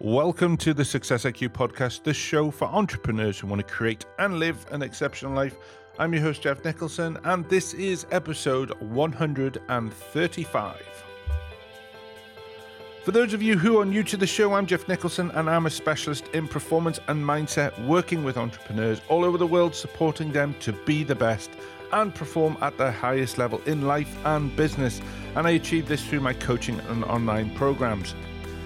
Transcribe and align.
Welcome 0.00 0.56
to 0.56 0.74
the 0.74 0.84
Success 0.84 1.24
IQ 1.24 1.50
podcast, 1.50 2.02
the 2.02 2.14
show 2.14 2.50
for 2.50 2.64
entrepreneurs 2.64 3.38
who 3.38 3.46
want 3.46 3.60
to 3.60 3.72
create 3.72 4.04
and 4.18 4.40
live 4.40 4.66
an 4.72 4.82
exceptional 4.82 5.32
life. 5.32 5.56
I'm 5.98 6.12
your 6.12 6.22
host, 6.22 6.42
Jeff 6.42 6.64
Nicholson, 6.64 7.18
and 7.24 7.48
this 7.48 7.74
is 7.74 8.06
episode 8.10 8.70
135. 8.80 11.04
For 13.04 13.12
those 13.12 13.32
of 13.32 13.42
you 13.42 13.58
who 13.58 13.78
are 13.78 13.84
new 13.84 14.02
to 14.04 14.16
the 14.16 14.26
show, 14.26 14.54
I'm 14.54 14.66
Jeff 14.66 14.88
Nicholson, 14.88 15.30
and 15.32 15.48
I'm 15.48 15.66
a 15.66 15.70
specialist 15.70 16.26
in 16.28 16.48
performance 16.48 16.98
and 17.06 17.24
mindset, 17.24 17.86
working 17.86 18.24
with 18.24 18.38
entrepreneurs 18.38 19.00
all 19.08 19.24
over 19.24 19.38
the 19.38 19.46
world, 19.46 19.74
supporting 19.74 20.32
them 20.32 20.56
to 20.60 20.72
be 20.72 21.04
the 21.04 21.14
best 21.14 21.50
and 21.92 22.14
perform 22.14 22.56
at 22.60 22.76
their 22.78 22.90
highest 22.90 23.38
level 23.38 23.60
in 23.66 23.82
life 23.82 24.16
and 24.24 24.54
business. 24.56 25.00
And 25.36 25.46
I 25.46 25.50
achieve 25.50 25.86
this 25.86 26.04
through 26.04 26.20
my 26.20 26.32
coaching 26.32 26.80
and 26.80 27.04
online 27.04 27.54
programs. 27.54 28.14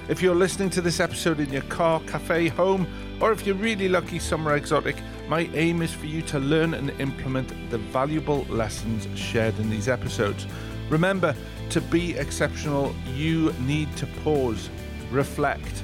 If 0.08 0.22
you're 0.22 0.36
listening 0.36 0.70
to 0.70 0.80
this 0.80 1.00
episode 1.00 1.40
in 1.40 1.52
your 1.52 1.62
car, 1.62 1.98
cafe, 2.06 2.46
home, 2.46 2.86
or 3.20 3.32
if 3.32 3.44
you're 3.44 3.56
really 3.56 3.88
lucky, 3.88 4.20
somewhere 4.20 4.54
exotic, 4.54 4.94
my 5.26 5.50
aim 5.52 5.82
is 5.82 5.92
for 5.92 6.06
you 6.06 6.22
to 6.22 6.38
learn 6.38 6.74
and 6.74 6.90
implement 7.00 7.48
the 7.70 7.78
valuable 7.78 8.44
lessons 8.44 9.08
shared 9.18 9.58
in 9.58 9.68
these 9.68 9.88
episodes. 9.88 10.46
Remember, 10.90 11.34
to 11.70 11.80
be 11.80 12.16
exceptional, 12.16 12.94
you 13.16 13.52
need 13.62 13.96
to 13.96 14.06
pause, 14.22 14.70
reflect, 15.10 15.82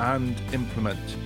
and 0.00 0.34
implement. 0.52 1.16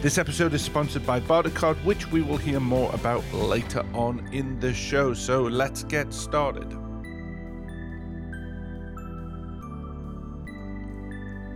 This 0.00 0.18
episode 0.18 0.54
is 0.54 0.62
sponsored 0.62 1.04
by 1.04 1.18
Bartercard, 1.18 1.82
which 1.84 2.08
we 2.12 2.22
will 2.22 2.36
hear 2.36 2.60
more 2.60 2.94
about 2.94 3.24
later 3.32 3.84
on 3.92 4.24
in 4.32 4.60
the 4.60 4.72
show. 4.72 5.14
So 5.14 5.42
let's 5.42 5.82
get 5.82 6.14
started. 6.14 6.87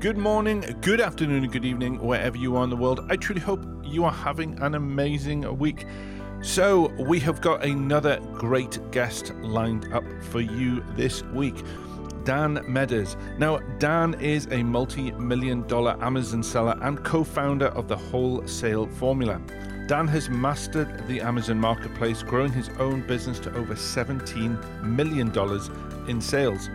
Good 0.03 0.19
morning, 0.19 0.65
good 0.81 1.01
afternoon, 1.01 1.49
good 1.49 1.65
evening, 1.65 2.01
wherever 2.01 2.37
you 2.37 2.57
are 2.57 2.65
in 2.65 2.71
the 2.71 2.77
world. 2.77 3.07
I 3.09 3.15
truly 3.15 3.41
hope 3.41 3.65
you 3.85 4.05
are 4.05 4.11
having 4.11 4.59
an 4.61 4.75
amazing 4.75 5.57
week. 5.59 5.87
So, 6.41 6.89
we 6.99 7.21
have 7.21 7.41
got 7.41 7.65
another 7.65 8.19
great 8.33 8.81
guest 8.91 9.33
lined 9.43 9.93
up 9.95 10.03
for 10.21 10.41
you 10.41 10.85
this 10.97 11.23
week. 11.27 11.55
Dan 12.25 12.65
Meadors. 12.67 13.17
Now, 13.39 13.59
Dan 13.79 14.15
is 14.15 14.49
a 14.51 14.65
multi 14.65 15.13
million 15.13 15.69
dollar 15.69 15.97
Amazon 16.03 16.43
seller 16.43 16.77
and 16.83 17.05
co 17.05 17.23
founder 17.23 17.69
of 17.69 17.87
the 17.87 17.97
Wholesale 17.97 18.89
Formula. 18.89 19.41
Dan 19.87 20.09
has 20.09 20.29
mastered 20.29 21.07
the 21.07 21.21
Amazon 21.21 21.61
marketplace, 21.61 22.25
growing 22.25 22.51
his 22.51 22.71
own 22.81 23.07
business 23.07 23.39
to 23.39 23.55
over 23.55 23.75
$17 23.75 24.83
million 24.83 25.31
in 26.09 26.21
sales. 26.21 26.71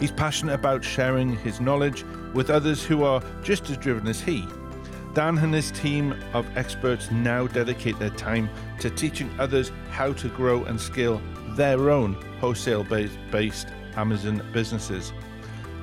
He's 0.00 0.12
passionate 0.12 0.54
about 0.54 0.84
sharing 0.84 1.36
his 1.36 1.60
knowledge 1.60 2.04
with 2.34 2.50
others 2.50 2.84
who 2.84 3.04
are 3.04 3.22
just 3.42 3.68
as 3.70 3.76
driven 3.76 4.06
as 4.06 4.20
he. 4.20 4.46
Dan 5.14 5.38
and 5.38 5.52
his 5.52 5.72
team 5.72 6.14
of 6.32 6.46
experts 6.56 7.10
now 7.10 7.46
dedicate 7.46 7.98
their 7.98 8.10
time 8.10 8.48
to 8.78 8.90
teaching 8.90 9.30
others 9.38 9.72
how 9.90 10.12
to 10.12 10.28
grow 10.28 10.64
and 10.64 10.80
scale 10.80 11.20
their 11.56 11.90
own 11.90 12.14
wholesale 12.40 12.84
based 12.84 13.68
Amazon 13.96 14.42
businesses. 14.52 15.12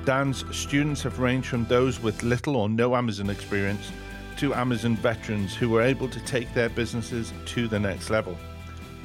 Dan's 0.06 0.44
students 0.56 1.02
have 1.02 1.18
ranged 1.18 1.48
from 1.48 1.66
those 1.66 2.00
with 2.00 2.22
little 2.22 2.56
or 2.56 2.68
no 2.68 2.96
Amazon 2.96 3.28
experience 3.28 3.90
to 4.38 4.54
Amazon 4.54 4.96
veterans 4.96 5.54
who 5.54 5.68
were 5.68 5.82
able 5.82 6.08
to 6.08 6.20
take 6.20 6.52
their 6.54 6.68
businesses 6.68 7.32
to 7.44 7.68
the 7.68 7.78
next 7.78 8.08
level. 8.08 8.38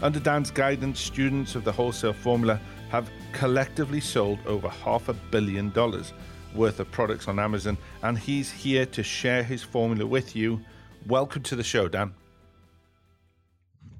Under 0.01 0.19
Dan's 0.19 0.51
guidance, 0.51 0.99
students 0.99 1.55
of 1.55 1.63
the 1.63 1.71
wholesale 1.71 2.13
formula 2.13 2.59
have 2.91 3.09
collectively 3.31 4.01
sold 4.01 4.37
over 4.45 4.67
half 4.67 5.07
a 5.07 5.13
billion 5.13 5.69
dollars 5.69 6.11
worth 6.53 6.81
of 6.81 6.91
products 6.91 7.29
on 7.29 7.39
Amazon, 7.39 7.77
and 8.03 8.19
he's 8.19 8.51
here 8.51 8.85
to 8.87 9.01
share 9.01 9.43
his 9.43 9.63
formula 9.63 10.05
with 10.05 10.35
you. 10.35 10.59
Welcome 11.07 11.41
to 11.43 11.55
the 11.55 11.63
show, 11.63 11.87
Dan. 11.87 12.13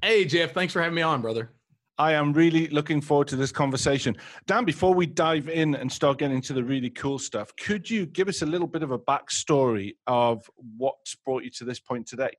Hey, 0.02 0.26
Jeff. 0.26 0.52
Thanks 0.52 0.74
for 0.74 0.82
having 0.82 0.94
me 0.94 1.00
on, 1.00 1.22
brother. 1.22 1.50
I 1.96 2.12
am 2.12 2.34
really 2.34 2.66
looking 2.68 3.00
forward 3.00 3.28
to 3.28 3.36
this 3.36 3.50
conversation. 3.50 4.14
Dan, 4.46 4.66
before 4.66 4.92
we 4.92 5.06
dive 5.06 5.48
in 5.48 5.74
and 5.74 5.90
start 5.90 6.18
getting 6.18 6.36
into 6.36 6.52
the 6.52 6.62
really 6.62 6.90
cool 6.90 7.18
stuff, 7.18 7.56
could 7.56 7.88
you 7.88 8.04
give 8.04 8.28
us 8.28 8.42
a 8.42 8.46
little 8.46 8.66
bit 8.66 8.82
of 8.82 8.90
a 8.90 8.98
backstory 8.98 9.94
of 10.06 10.44
what's 10.76 11.14
brought 11.14 11.44
you 11.44 11.50
to 11.50 11.64
this 11.64 11.80
point 11.80 12.06
today? 12.06 12.32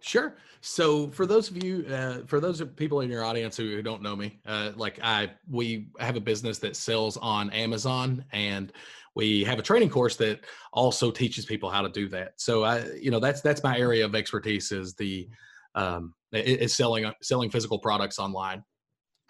Sure. 0.00 0.36
So, 0.62 1.08
for 1.10 1.26
those 1.26 1.50
of 1.50 1.62
you, 1.62 1.86
uh, 1.86 2.20
for 2.26 2.40
those 2.40 2.60
of 2.60 2.76
people 2.76 3.00
in 3.00 3.10
your 3.10 3.24
audience 3.24 3.56
who 3.56 3.80
don't 3.82 4.02
know 4.02 4.16
me, 4.16 4.40
uh, 4.46 4.72
like 4.76 4.98
I, 5.02 5.30
we 5.48 5.88
have 5.98 6.16
a 6.16 6.20
business 6.20 6.58
that 6.58 6.76
sells 6.76 7.16
on 7.18 7.50
Amazon, 7.50 8.24
and 8.32 8.72
we 9.14 9.44
have 9.44 9.58
a 9.58 9.62
training 9.62 9.88
course 9.90 10.16
that 10.16 10.40
also 10.72 11.10
teaches 11.10 11.44
people 11.46 11.70
how 11.70 11.82
to 11.82 11.88
do 11.88 12.08
that. 12.10 12.32
So, 12.36 12.64
I, 12.64 12.84
you 13.00 13.10
know, 13.10 13.20
that's 13.20 13.40
that's 13.40 13.62
my 13.62 13.78
area 13.78 14.04
of 14.04 14.14
expertise 14.14 14.70
is 14.72 14.94
the 14.94 15.28
um, 15.74 16.14
is 16.32 16.74
selling 16.74 17.10
selling 17.22 17.50
physical 17.50 17.78
products 17.78 18.18
online. 18.18 18.62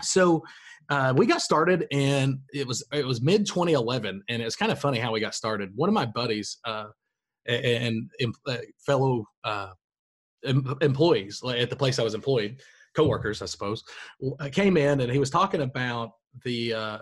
So, 0.02 0.42
uh, 0.88 1.14
we 1.16 1.26
got 1.26 1.42
started, 1.42 1.86
and 1.92 2.40
it 2.52 2.66
was 2.66 2.84
it 2.92 3.06
was 3.06 3.20
mid 3.20 3.46
2011, 3.46 4.22
and 4.28 4.42
it's 4.42 4.56
kind 4.56 4.72
of 4.72 4.80
funny 4.80 4.98
how 4.98 5.12
we 5.12 5.20
got 5.20 5.34
started. 5.34 5.70
One 5.76 5.88
of 5.88 5.94
my 5.94 6.06
buddies 6.06 6.58
uh, 6.64 6.86
and, 7.46 8.10
and 8.20 8.34
uh, 8.46 8.56
fellow 8.84 9.24
uh, 9.44 9.70
em- 10.44 10.76
employees 10.80 11.42
at 11.44 11.70
the 11.70 11.76
place 11.76 11.98
I 11.98 12.02
was 12.02 12.14
employed, 12.14 12.60
coworkers, 12.94 13.42
I 13.42 13.46
suppose, 13.46 13.82
uh, 14.40 14.48
came 14.50 14.76
in 14.76 15.00
and 15.00 15.12
he 15.12 15.18
was 15.18 15.30
talking 15.30 15.62
about 15.62 16.12
the, 16.44 16.74
uh, 16.74 16.98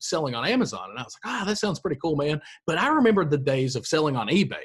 selling 0.00 0.34
on 0.34 0.46
Amazon, 0.46 0.90
and 0.90 0.98
I 0.98 1.02
was 1.02 1.16
like, 1.16 1.32
ah, 1.32 1.40
oh, 1.42 1.46
that 1.46 1.58
sounds 1.58 1.80
pretty 1.80 1.98
cool, 2.00 2.16
man. 2.16 2.40
But 2.66 2.78
I 2.78 2.88
remembered 2.88 3.30
the 3.30 3.38
days 3.38 3.76
of 3.76 3.86
selling 3.86 4.16
on 4.16 4.28
eBay. 4.28 4.62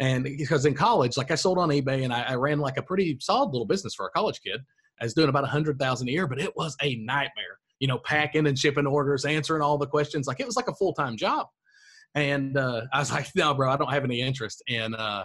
And 0.00 0.24
because 0.24 0.64
in 0.64 0.74
college, 0.74 1.16
like 1.16 1.30
I 1.30 1.34
sold 1.34 1.58
on 1.58 1.70
eBay 1.70 2.04
and 2.04 2.12
I, 2.12 2.22
I 2.22 2.34
ran 2.34 2.58
like 2.58 2.76
a 2.76 2.82
pretty 2.82 3.18
solid 3.20 3.50
little 3.50 3.66
business 3.66 3.94
for 3.94 4.06
a 4.06 4.10
college 4.10 4.40
kid. 4.40 4.60
I 5.00 5.04
was 5.04 5.14
doing 5.14 5.28
about 5.28 5.44
a 5.44 5.48
hundred 5.48 5.78
thousand 5.78 6.08
a 6.08 6.12
year, 6.12 6.26
but 6.26 6.40
it 6.40 6.56
was 6.56 6.76
a 6.82 6.96
nightmare. 6.96 7.58
You 7.80 7.88
know, 7.88 7.98
packing 7.98 8.46
and 8.46 8.58
shipping 8.58 8.86
orders, 8.86 9.24
answering 9.24 9.62
all 9.62 9.78
the 9.78 9.86
questions. 9.86 10.26
Like 10.26 10.40
it 10.40 10.46
was 10.46 10.56
like 10.56 10.68
a 10.68 10.74
full 10.74 10.92
time 10.92 11.16
job. 11.16 11.46
And 12.14 12.56
uh, 12.56 12.82
I 12.92 12.98
was 12.98 13.12
like, 13.12 13.28
no, 13.36 13.54
bro, 13.54 13.70
I 13.70 13.76
don't 13.76 13.92
have 13.92 14.04
any 14.04 14.20
interest 14.20 14.62
in 14.66 14.94
uh, 14.94 15.24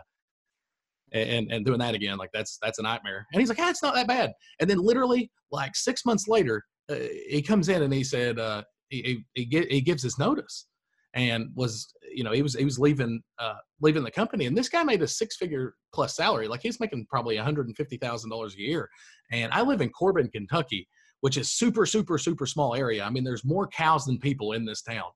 and 1.13 1.51
and 1.51 1.65
doing 1.65 1.79
that 1.79 1.93
again 1.93 2.17
like 2.17 2.31
that's 2.33 2.57
that's 2.61 2.79
a 2.79 2.83
nightmare. 2.83 3.27
And 3.33 3.39
he's 3.39 3.49
like 3.49 3.59
ah, 3.59 3.69
it's 3.69 3.83
not 3.83 3.95
that 3.95 4.07
bad. 4.07 4.33
And 4.59 4.69
then 4.69 4.79
literally 4.79 5.31
like 5.51 5.75
six 5.75 6.05
months 6.05 6.27
later 6.27 6.63
uh, 6.89 6.95
he 7.27 7.41
comes 7.41 7.69
in 7.69 7.83
and 7.83 7.93
he 7.93 8.03
said 8.03 8.39
uh, 8.39 8.63
he, 8.89 9.23
he, 9.33 9.45
he 9.45 9.81
gives 9.81 10.03
his 10.03 10.19
notice 10.19 10.67
and 11.13 11.49
was 11.55 11.93
you 12.11 12.23
know 12.23 12.31
he 12.31 12.41
was 12.41 12.55
he 12.55 12.65
was 12.65 12.79
leaving 12.79 13.21
uh, 13.39 13.55
leaving 13.81 14.03
the 14.03 14.11
company. 14.11 14.45
And 14.45 14.57
this 14.57 14.69
guy 14.69 14.83
made 14.83 15.01
a 15.01 15.07
six 15.07 15.37
figure 15.37 15.75
plus 15.93 16.15
salary. 16.15 16.47
Like 16.47 16.61
he's 16.61 16.79
making 16.79 17.05
probably 17.09 17.37
$150000 17.37 18.53
a 18.53 18.59
year. 18.59 18.89
And 19.31 19.51
i 19.53 19.61
live 19.61 19.81
in 19.81 19.89
corbin 19.89 20.29
kentucky 20.29 20.87
which 21.21 21.37
is 21.37 21.51
super 21.51 21.85
super 21.85 22.17
super 22.17 22.45
small 22.45 22.75
area. 22.75 23.03
I 23.03 23.09
mean 23.09 23.23
there's 23.23 23.45
more 23.45 23.67
cows 23.67 24.05
than 24.05 24.19
people 24.19 24.53
in 24.53 24.65
this 24.65 24.81
town. 24.81 25.11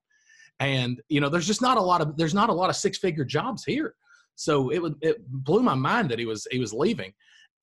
And 0.60 1.02
you 1.10 1.20
know 1.22 1.30
there's 1.30 1.48
just 1.48 1.62
not 1.62 1.78
a 1.78 1.82
lot 1.82 2.02
of 2.02 2.16
there's 2.18 2.34
not 2.34 2.50
a 2.50 2.54
lot 2.54 2.70
of 2.70 2.76
six 2.76 2.98
figure 2.98 3.26
jobs 3.26 3.64
here 3.66 3.96
so 4.38 4.70
it 4.70 4.80
would 4.80 4.96
it 5.02 5.28
blew 5.28 5.64
my 5.64 5.74
mind 5.74 6.10
that 6.10 6.20
he 6.20 6.26
was 6.26 6.48
he 6.52 6.60
was 6.60 6.72
leaving, 6.72 7.12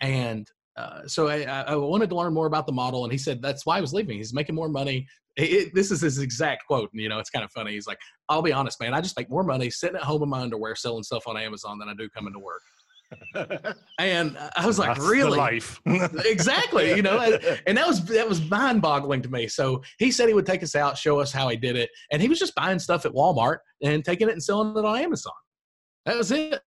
and 0.00 0.46
uh, 0.76 1.06
so 1.06 1.28
I, 1.28 1.42
I, 1.42 1.76
wanted 1.76 2.10
to 2.10 2.16
learn 2.16 2.34
more 2.34 2.46
about 2.46 2.66
the 2.66 2.72
model, 2.72 3.04
and 3.04 3.12
he 3.12 3.18
said 3.18 3.40
that's 3.40 3.64
why 3.64 3.76
he 3.76 3.80
was 3.80 3.94
leaving. 3.94 4.16
He's 4.16 4.34
making 4.34 4.56
more 4.56 4.68
money. 4.68 5.06
It, 5.36 5.72
this 5.72 5.92
is 5.92 6.00
his 6.00 6.18
exact 6.18 6.66
quote, 6.66 6.90
and 6.92 7.00
you 7.00 7.08
know 7.08 7.20
it's 7.20 7.30
kind 7.30 7.44
of 7.44 7.52
funny. 7.52 7.72
He's 7.72 7.86
like, 7.86 7.98
"I'll 8.28 8.42
be 8.42 8.52
honest, 8.52 8.80
man. 8.80 8.92
I 8.92 9.00
just 9.00 9.16
make 9.16 9.30
more 9.30 9.44
money 9.44 9.70
sitting 9.70 9.96
at 9.96 10.02
home 10.02 10.24
in 10.24 10.28
my 10.28 10.40
underwear 10.40 10.74
selling 10.74 11.04
stuff 11.04 11.28
on 11.28 11.36
Amazon 11.36 11.78
than 11.78 11.88
I 11.88 11.94
do 11.94 12.08
coming 12.08 12.32
to 12.32 12.40
work." 12.40 12.60
and 14.00 14.36
I 14.56 14.66
was 14.66 14.80
like, 14.80 14.96
That's 14.96 15.08
"Really? 15.08 15.38
life? 15.38 15.80
exactly." 16.24 16.96
You 16.96 17.02
know, 17.02 17.20
and 17.66 17.78
that 17.78 17.86
was 17.86 18.04
that 18.06 18.28
was 18.28 18.42
mind-boggling 18.50 19.22
to 19.22 19.28
me. 19.28 19.46
So 19.46 19.80
he 19.98 20.10
said 20.10 20.26
he 20.26 20.34
would 20.34 20.46
take 20.46 20.64
us 20.64 20.74
out, 20.74 20.98
show 20.98 21.20
us 21.20 21.30
how 21.30 21.48
he 21.50 21.56
did 21.56 21.76
it, 21.76 21.88
and 22.10 22.20
he 22.20 22.28
was 22.28 22.40
just 22.40 22.54
buying 22.56 22.80
stuff 22.80 23.06
at 23.06 23.12
Walmart 23.12 23.58
and 23.80 24.04
taking 24.04 24.28
it 24.28 24.32
and 24.32 24.42
selling 24.42 24.76
it 24.76 24.84
on 24.84 24.98
Amazon. 24.98 25.34
That 26.06 26.16
was 26.16 26.30
it. 26.30 26.60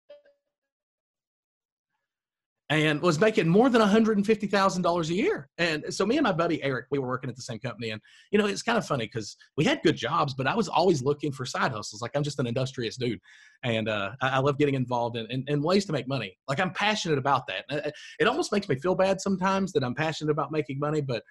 And 2.69 3.01
was 3.01 3.18
making 3.18 3.48
more 3.48 3.69
than 3.69 3.81
$150,000 3.81 5.10
a 5.10 5.13
year. 5.13 5.50
And 5.57 5.86
so 5.89 6.06
me 6.06 6.18
and 6.18 6.25
my 6.25 6.34
buddy 6.34 6.62
Eric, 6.62 6.88
we 6.92 7.00
were 7.00 7.07
working 7.07 7.30
at 7.30 7.38
the 7.38 7.42
same 7.42 7.60
company. 7.60 7.92
And, 7.92 8.01
you 8.30 8.38
know, 8.38 8.45
it's 8.45 8.62
kind 8.62 8.78
of 8.78 8.86
funny 8.86 9.06
because 9.06 9.38
we 9.56 9.63
had 9.63 9.81
good 9.84 9.95
jobs, 9.95 10.34
but 10.34 10.48
I 10.48 10.54
was 10.54 10.68
always 10.68 11.01
looking 11.01 11.31
for 11.31 11.45
side 11.45 11.72
hustles. 11.72 12.01
Like 12.01 12.12
I'm 12.13 12.24
just 12.24 12.39
an 12.39 12.48
industrious 12.48 12.98
dude. 12.98 13.22
And 13.63 13.88
uh, 13.88 14.12
I, 14.22 14.39
love 14.39 14.57
getting 14.57 14.75
involved 14.75 15.16
in, 15.16 15.28
in, 15.31 15.45
in, 15.48 15.62
ways 15.62 15.86
to 15.86 15.94
make 15.94 16.10
money. 16.10 16.38
Like 16.50 16.60
I'm 16.60 16.72
passionate 16.72 17.18
about 17.18 17.48
that. 17.48 17.94
It 18.19 18.28
almost 18.28 18.51
makes 18.51 18.68
me 18.68 18.75
feel 18.75 18.95
bad 18.95 19.22
sometimes 19.22 19.72
that 19.72 19.84
I'm 19.84 19.95
passionate 19.95 20.31
about 20.31 20.51
making 20.51 20.78
money, 20.78 21.00
but 21.00 21.24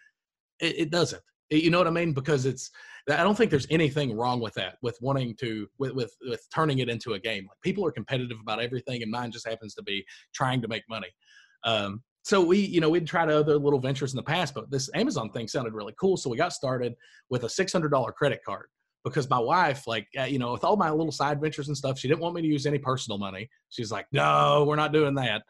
it, 0.59 0.79
it 0.79 0.91
doesn't. 0.91 1.23
You 1.51 1.71
know 1.71 1.79
what 1.79 1.87
I 1.87 1.91
mean? 1.91 2.13
Because 2.13 2.45
it's, 2.47 2.71
I 3.09 3.23
don't 3.23 3.37
think 3.37 3.51
there's 3.53 3.69
anything 3.71 4.17
wrong 4.17 4.41
with 4.41 4.55
that, 4.55 4.79
with 4.83 4.99
wanting 5.01 5.37
to, 5.37 5.69
with, 5.79 5.93
with, 5.93 6.17
with 6.29 6.45
turning 6.53 6.81
it 6.81 6.89
into 6.89 7.13
a 7.13 7.21
game. 7.21 7.47
Like 7.47 7.61
people 7.63 7.87
are 7.87 7.93
competitive 7.93 8.39
about 8.43 8.61
everything, 8.61 9.03
and 9.03 9.11
mine 9.11 9.31
just 9.31 9.47
happens 9.49 9.75
to 9.75 9.83
be 9.83 10.05
trying 10.35 10.61
to 10.63 10.69
make 10.69 10.83
money. 10.89 11.09
Um, 11.63 12.03
so 12.25 12.43
we, 12.43 12.59
you 12.59 12.81
know, 12.81 12.91
we'd 12.91 13.07
tried 13.07 13.31
other 13.31 13.57
little 13.57 13.79
ventures 13.79 14.13
in 14.13 14.17
the 14.17 14.23
past, 14.25 14.53
but 14.55 14.69
this 14.69 14.91
Amazon 14.95 15.31
thing 15.31 15.47
sounded 15.47 15.75
really 15.75 15.95
cool. 16.01 16.17
So 16.17 16.29
we 16.29 16.37
got 16.37 16.53
started 16.53 16.95
with 17.31 17.45
a 17.45 17.47
$600 17.47 18.15
credit 18.15 18.41
card. 18.45 18.67
because 19.07 19.31
my 19.31 19.39
wife, 19.39 19.87
like, 19.87 20.09
uh, 20.19 20.25
you 20.25 20.41
know, 20.41 20.51
with 20.51 20.65
all 20.65 20.77
my 20.77 20.91
little 20.91 21.13
side 21.13 21.41
ventures 21.41 21.69
and 21.69 21.77
stuff, 21.77 21.97
she 21.97 22.09
didn't 22.09 22.21
want 22.21 22.35
me 22.35 22.43
to 22.43 22.49
use 22.49 22.67
any 22.67 22.79
personal 22.79 23.19
money. 23.19 23.49
She's 23.69 23.93
like, 23.93 24.07
no, 24.11 24.65
we're 24.67 24.75
not 24.75 24.93
doing 24.93 25.15
that. 25.15 25.45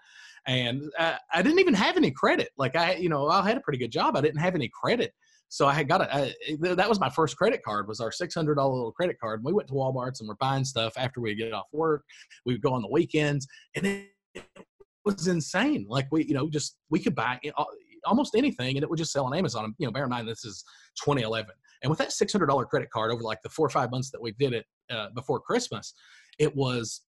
And 0.47 0.83
uh, 0.99 1.15
I 1.33 1.41
didn't 1.41 1.61
even 1.61 1.73
have 1.73 1.97
any 1.97 2.11
credit. 2.11 2.51
Like, 2.59 2.77
I, 2.77 2.97
you 2.97 3.09
know, 3.09 3.29
I 3.29 3.43
had 3.49 3.57
a 3.57 3.61
pretty 3.61 3.79
good 3.79 3.91
job. 3.91 4.15
I 4.15 4.21
didn't 4.21 4.41
have 4.41 4.55
any 4.55 4.69
credit. 4.69 5.13
So 5.49 5.67
I 5.67 5.75
had 5.75 5.89
got 5.89 6.03
a, 6.03 6.35
that 6.61 6.89
was 6.89 7.01
my 7.01 7.09
first 7.09 7.37
credit 7.37 7.63
card 7.63 7.89
was 7.89 8.01
our 8.01 8.11
$600 8.11 8.47
little 8.47 8.93
credit 8.93 9.19
card. 9.21 9.41
And 9.41 9.45
we 9.45 9.53
went 9.53 9.69
to 9.69 9.75
Walmart's 9.75 10.21
and 10.21 10.29
we're 10.29 10.35
buying 10.37 10.65
stuff 10.65 10.95
after 10.97 11.21
we 11.21 11.35
get 11.35 11.53
off 11.53 11.67
work. 11.73 12.05
We 12.45 12.55
would 12.55 12.63
go 12.63 12.73
on 12.73 12.83
the 12.83 12.91
weekends 12.91 13.47
and 13.75 13.87
it 13.87 14.43
was 15.05 15.29
insane. 15.29 15.87
Like 15.89 16.09
we, 16.11 16.25
you 16.25 16.35
know, 16.35 16.51
just, 16.51 16.77
we 16.91 16.99
could 16.99 17.15
buy 17.15 17.39
almost 18.05 18.35
anything 18.35 18.77
and 18.77 18.83
it 18.83 18.91
would 18.91 18.99
just 18.99 19.13
sell 19.13 19.25
on 19.25 19.35
Amazon. 19.35 19.75
You 19.79 19.87
know, 19.87 19.93
bear 19.93 20.05
in 20.05 20.11
mind, 20.11 20.29
this 20.29 20.45
is 20.45 20.65
2011. 21.05 21.51
And 21.83 21.91
with 21.91 21.99
that 22.01 22.09
$600 22.09 22.69
credit 22.69 22.91
card 22.91 23.13
over 23.13 23.23
like 23.23 23.43
the 23.43 23.51
four 23.51 23.67
or 23.67 23.71
five 23.71 23.91
months 23.91 24.11
that 24.11 24.21
we 24.21 24.33
did 24.33 24.53
it 24.53 24.67
uh, 24.91 25.09
before 25.15 25.41
Christmas, 25.41 25.95
it 26.39 26.55
was, 26.57 27.03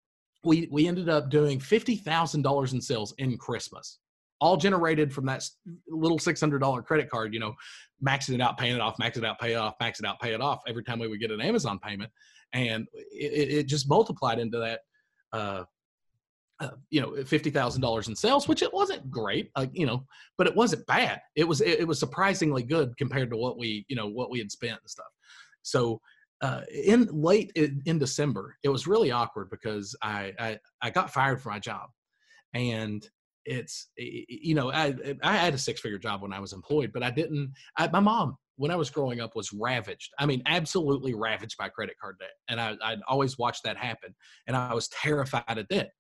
we, 0.45 0.69
we 0.71 0.87
ended 0.87 1.09
up 1.09 1.31
doing 1.31 1.59
$50,000 1.59 2.73
in 2.73 2.81
sales 2.81 3.15
in 3.19 3.37
Christmas 3.37 3.99
all 4.41 4.57
generated 4.57 5.13
from 5.13 5.27
that 5.27 5.45
little 5.89 6.19
$600 6.19 6.85
credit 6.85 7.11
card, 7.11 7.35
you 7.35 7.41
know, 7.41 7.55
maxing 8.05 8.35
it 8.35 8.41
out, 8.41 8.59
paying 8.59 8.75
it 8.75 8.81
off, 8.81 8.97
maxing 8.99 9.19
it 9.19 9.25
out, 9.25 9.39
pay 9.39 9.53
it 9.53 9.57
off, 9.57 9.75
max 9.81 10.01
it 10.01 10.07
out, 10.07 10.21
pay 10.21 10.33
it 10.33 10.41
off 10.41 10.61
every 10.69 10.85
time 10.85 10.99
we 10.99 11.09
would 11.09 11.21
get 11.21 11.31
an 11.31 11.41
Amazon 11.41 11.79
payment. 11.79 12.11
And 12.53 12.87
it, 12.95 13.51
it 13.51 13.67
just 13.67 13.89
multiplied 13.89 14.39
into 14.39 14.59
that, 14.59 14.81
uh, 15.33 15.65
uh, 16.61 16.71
you 16.91 17.01
know, 17.01 17.15
fifty 17.25 17.51
thousand 17.51 17.83
dollars 17.83 18.09
in 18.09 18.17
sales, 18.17 18.49
which 18.49 18.63
it 18.63 18.73
wasn't 18.73 19.09
great, 19.11 19.51
uh, 19.55 19.67
you 19.73 19.87
know, 19.87 20.05
but 20.37 20.47
it 20.49 20.57
wasn't 20.57 20.85
bad. 20.87 21.21
It 21.37 21.45
was 21.47 21.61
it, 21.61 21.81
it, 21.81 21.87
was 21.87 22.01
surprisingly 22.01 22.65
good 22.65 22.97
compared 22.97 23.31
to 23.31 23.37
what 23.37 23.59
we 23.59 23.85
you 23.89 23.95
know 23.95 24.09
what 24.09 24.29
we 24.29 24.41
had 24.41 24.51
spent 24.51 24.81
and 24.81 24.91
stuff. 24.91 25.07
So 25.63 26.01
uh, 26.41 26.63
in 26.73 27.07
late 27.13 27.53
in, 27.55 27.81
in, 27.87 27.99
December, 27.99 28.57
it 28.65 28.71
was 28.71 28.89
really 28.89 29.13
awkward 29.13 29.51
because 29.51 29.95
I, 30.03 30.33
I 30.39 30.59
I 30.83 30.91
got 30.91 31.13
fired 31.13 31.41
from 31.41 31.53
my 31.53 31.59
job, 31.61 31.91
and 32.55 33.09
it's 33.49 33.89
you 33.97 34.55
know 34.55 34.71
I 34.71 34.95
I 35.23 35.37
had 35.37 35.55
a 35.55 35.59
six 35.59 35.81
figure 35.81 35.99
job 35.99 36.23
when 36.23 36.33
I 36.33 36.41
was 36.41 36.53
employed, 36.53 36.93
but 36.93 37.03
I 37.03 37.11
didn't. 37.11 37.53
I, 37.77 37.89
my 37.89 38.01
mom 38.01 38.37
when 38.57 38.71
I 38.71 38.77
was 38.77 38.91
growing 38.91 39.21
up 39.21 39.35
was 39.35 39.53
ravaged. 39.53 40.11
I 40.19 40.27
mean, 40.27 40.43
absolutely 40.47 41.15
ravaged 41.15 41.57
by 41.59 41.69
credit 41.71 41.97
card 42.01 42.17
debt, 42.21 42.33
and 42.49 42.61
I 42.61 42.77
I'd 42.83 43.01
always 43.09 43.39
watched 43.39 43.65
that 43.65 43.77
happen, 43.77 44.15
and 44.47 44.57
I 44.57 44.75
was 44.75 44.89
terrified 44.89 45.59
of 45.59 45.67
debt. 45.69 45.91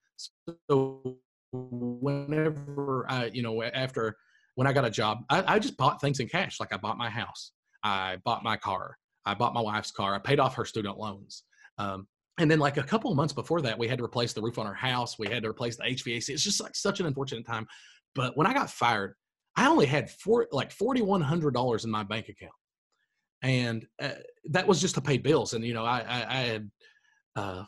So 0.71 1.19
whenever 1.53 3.06
I 3.09 3.27
you 3.33 3.43
know 3.43 3.62
after 3.62 4.17
when 4.55 4.67
I 4.67 4.73
got 4.73 4.85
a 4.85 4.91
job, 4.91 5.19
I, 5.31 5.55
I 5.55 5.59
just 5.59 5.77
bought 5.77 6.00
things 6.00 6.21
in 6.21 6.29
cash. 6.29 6.61
Like 6.61 6.75
I 6.75 6.77
bought 6.77 6.99
my 6.99 7.09
house, 7.09 7.53
I 7.83 8.19
bought 8.25 8.45
my 8.45 8.56
car, 8.56 8.97
I 9.25 9.35
bought 9.35 9.55
my 9.55 9.62
wife's 9.62 9.91
car, 9.91 10.15
I 10.15 10.19
paid 10.19 10.39
off 10.39 10.55
her 10.56 10.67
student 10.67 10.99
loans. 10.99 11.45
Um, 11.79 12.06
and 12.38 12.50
then 12.50 12.58
like 12.58 12.76
a 12.76 12.82
couple 12.82 13.11
of 13.11 13.17
months 13.17 13.32
before 13.32 13.61
that, 13.62 13.79
we 13.79 13.88
had 13.88 13.99
to 13.99 14.05
replace 14.05 14.32
the 14.32 14.40
roof 14.40 14.58
on 14.58 14.67
our 14.67 14.75
house. 14.75 15.19
We 15.19 15.29
had 15.29 15.43
to 15.43 15.49
replace 15.49 15.76
the 15.76 15.85
HVAC. 15.85 16.29
It's 16.29 16.43
just 16.43 16.62
like 16.62 16.75
such 16.76 17.00
an 17.00 17.06
unfortunate 17.06 17.46
time. 17.46 17.67
But 18.14 18.37
when 18.37 18.46
I 18.46 18.55
got 18.55 18.70
fired, 18.70 19.14
I 19.56 19.67
only 19.69 19.87
had 19.87 20.11
four 20.11 20.46
like 20.52 20.70
forty 20.70 21.02
one 21.02 21.20
hundred 21.20 21.55
dollars 21.55 21.85
in 21.85 21.90
my 21.90 22.05
bank 22.05 22.29
account, 22.29 22.52
and 23.43 23.87
uh, 24.00 24.11
that 24.50 24.67
was 24.67 24.81
just 24.81 24.94
to 24.94 25.00
pay 25.00 25.19
bills. 25.19 25.52
And 25.52 25.64
you 25.64 25.75
know, 25.75 25.85
I 25.85 26.00
I, 26.00 26.26
I 26.29 26.40
had 26.43 26.70
uh, 27.37 27.64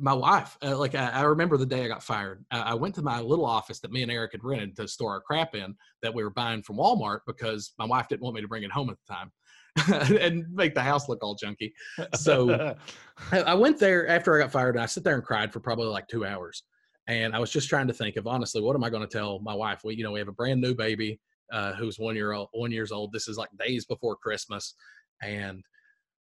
my 0.00 0.12
wife. 0.12 0.56
Uh, 0.62 0.76
like 0.76 0.94
I, 0.94 1.08
I, 1.08 1.22
remember 1.22 1.56
the 1.56 1.66
day 1.66 1.84
I 1.84 1.88
got 1.88 2.02
fired. 2.02 2.44
I, 2.50 2.60
I, 2.60 2.74
went 2.74 2.94
to 2.96 3.02
my 3.02 3.20
little 3.20 3.46
office 3.46 3.80
that 3.80 3.92
me 3.92 4.02
and 4.02 4.10
Eric 4.10 4.32
had 4.32 4.44
rented 4.44 4.76
to 4.76 4.88
store 4.88 5.12
our 5.12 5.20
crap 5.20 5.54
in 5.54 5.74
that 6.02 6.14
we 6.14 6.22
were 6.22 6.30
buying 6.30 6.62
from 6.62 6.76
Walmart 6.76 7.20
because 7.26 7.72
my 7.78 7.84
wife 7.84 8.08
didn't 8.08 8.22
want 8.22 8.34
me 8.34 8.42
to 8.42 8.48
bring 8.48 8.62
it 8.62 8.72
home 8.72 8.90
at 8.90 8.96
the 9.06 9.14
time. 9.14 9.32
and 10.20 10.44
make 10.52 10.74
the 10.74 10.82
house 10.82 11.08
look 11.08 11.22
all 11.22 11.36
junky. 11.36 11.72
So 12.14 12.76
I 13.32 13.54
went 13.54 13.78
there 13.78 14.08
after 14.08 14.36
I 14.36 14.42
got 14.42 14.52
fired 14.52 14.76
and 14.76 14.82
I 14.82 14.86
sit 14.86 15.04
there 15.04 15.14
and 15.14 15.24
cried 15.24 15.52
for 15.52 15.60
probably 15.60 15.86
like 15.86 16.08
two 16.08 16.24
hours. 16.24 16.62
And 17.08 17.36
I 17.36 17.38
was 17.38 17.50
just 17.50 17.68
trying 17.68 17.86
to 17.86 17.92
think 17.92 18.16
of 18.16 18.26
honestly, 18.26 18.60
what 18.60 18.74
am 18.74 18.82
I 18.82 18.90
going 18.90 19.06
to 19.06 19.08
tell 19.08 19.38
my 19.40 19.54
wife? 19.54 19.82
We, 19.84 19.94
you 19.94 20.02
know, 20.02 20.12
we 20.12 20.18
have 20.18 20.28
a 20.28 20.32
brand 20.32 20.60
new 20.60 20.74
baby 20.74 21.20
uh, 21.52 21.74
who's 21.74 21.98
one 21.98 22.16
year 22.16 22.32
old, 22.32 22.48
one 22.52 22.72
years 22.72 22.90
old. 22.90 23.12
This 23.12 23.28
is 23.28 23.36
like 23.36 23.50
days 23.64 23.84
before 23.86 24.16
Christmas, 24.16 24.74
and 25.22 25.62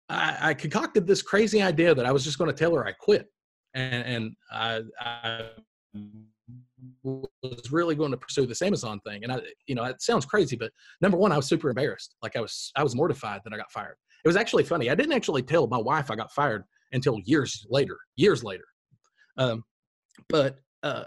I, 0.09 0.37
I 0.41 0.55
concocted 0.55 1.06
this 1.06 1.23
crazy 1.23 1.62
idea 1.62 1.95
that 1.95 2.06
I 2.06 2.12
was 2.12 2.25
just 2.25 2.39
going 2.39 2.51
to 2.51 2.56
tell 2.56 2.75
her 2.75 2.87
I 2.87 2.93
quit, 2.93 3.27
and, 3.73 4.05
and 4.05 4.37
I, 4.53 4.83
I 5.01 5.49
was 7.02 7.72
really 7.72 7.94
going 7.94 8.10
to 8.10 8.16
pursue 8.16 8.46
this 8.46 8.62
Amazon 8.62 9.00
thing. 9.00 9.25
And 9.25 9.32
I, 9.32 9.40
you 9.66 9.75
know, 9.75 9.84
it 9.84 10.02
sounds 10.02 10.25
crazy, 10.25 10.56
but 10.56 10.72
number 11.00 11.16
one, 11.16 11.32
I 11.32 11.36
was 11.36 11.46
super 11.46 11.69
embarrassed. 11.69 12.14
Like 12.22 12.36
I 12.36 12.40
was, 12.40 12.72
I 12.76 12.82
was 12.82 12.94
mortified 12.94 13.40
that 13.44 13.52
I 13.52 13.56
got 13.56 13.72
fired. 13.72 13.96
It 14.25 14.28
was 14.28 14.36
actually 14.36 14.64
funny. 14.64 14.90
I 14.90 14.94
didn't 14.94 15.12
actually 15.12 15.42
tell 15.42 15.66
my 15.66 15.78
wife 15.78 16.10
I 16.10 16.16
got 16.16 16.32
fired 16.32 16.64
until 16.92 17.20
years 17.25 17.66
later, 17.69 17.98
years 18.16 18.42
later. 18.42 18.64
Um, 19.36 19.64
but 20.28 20.58
uh, 20.82 21.04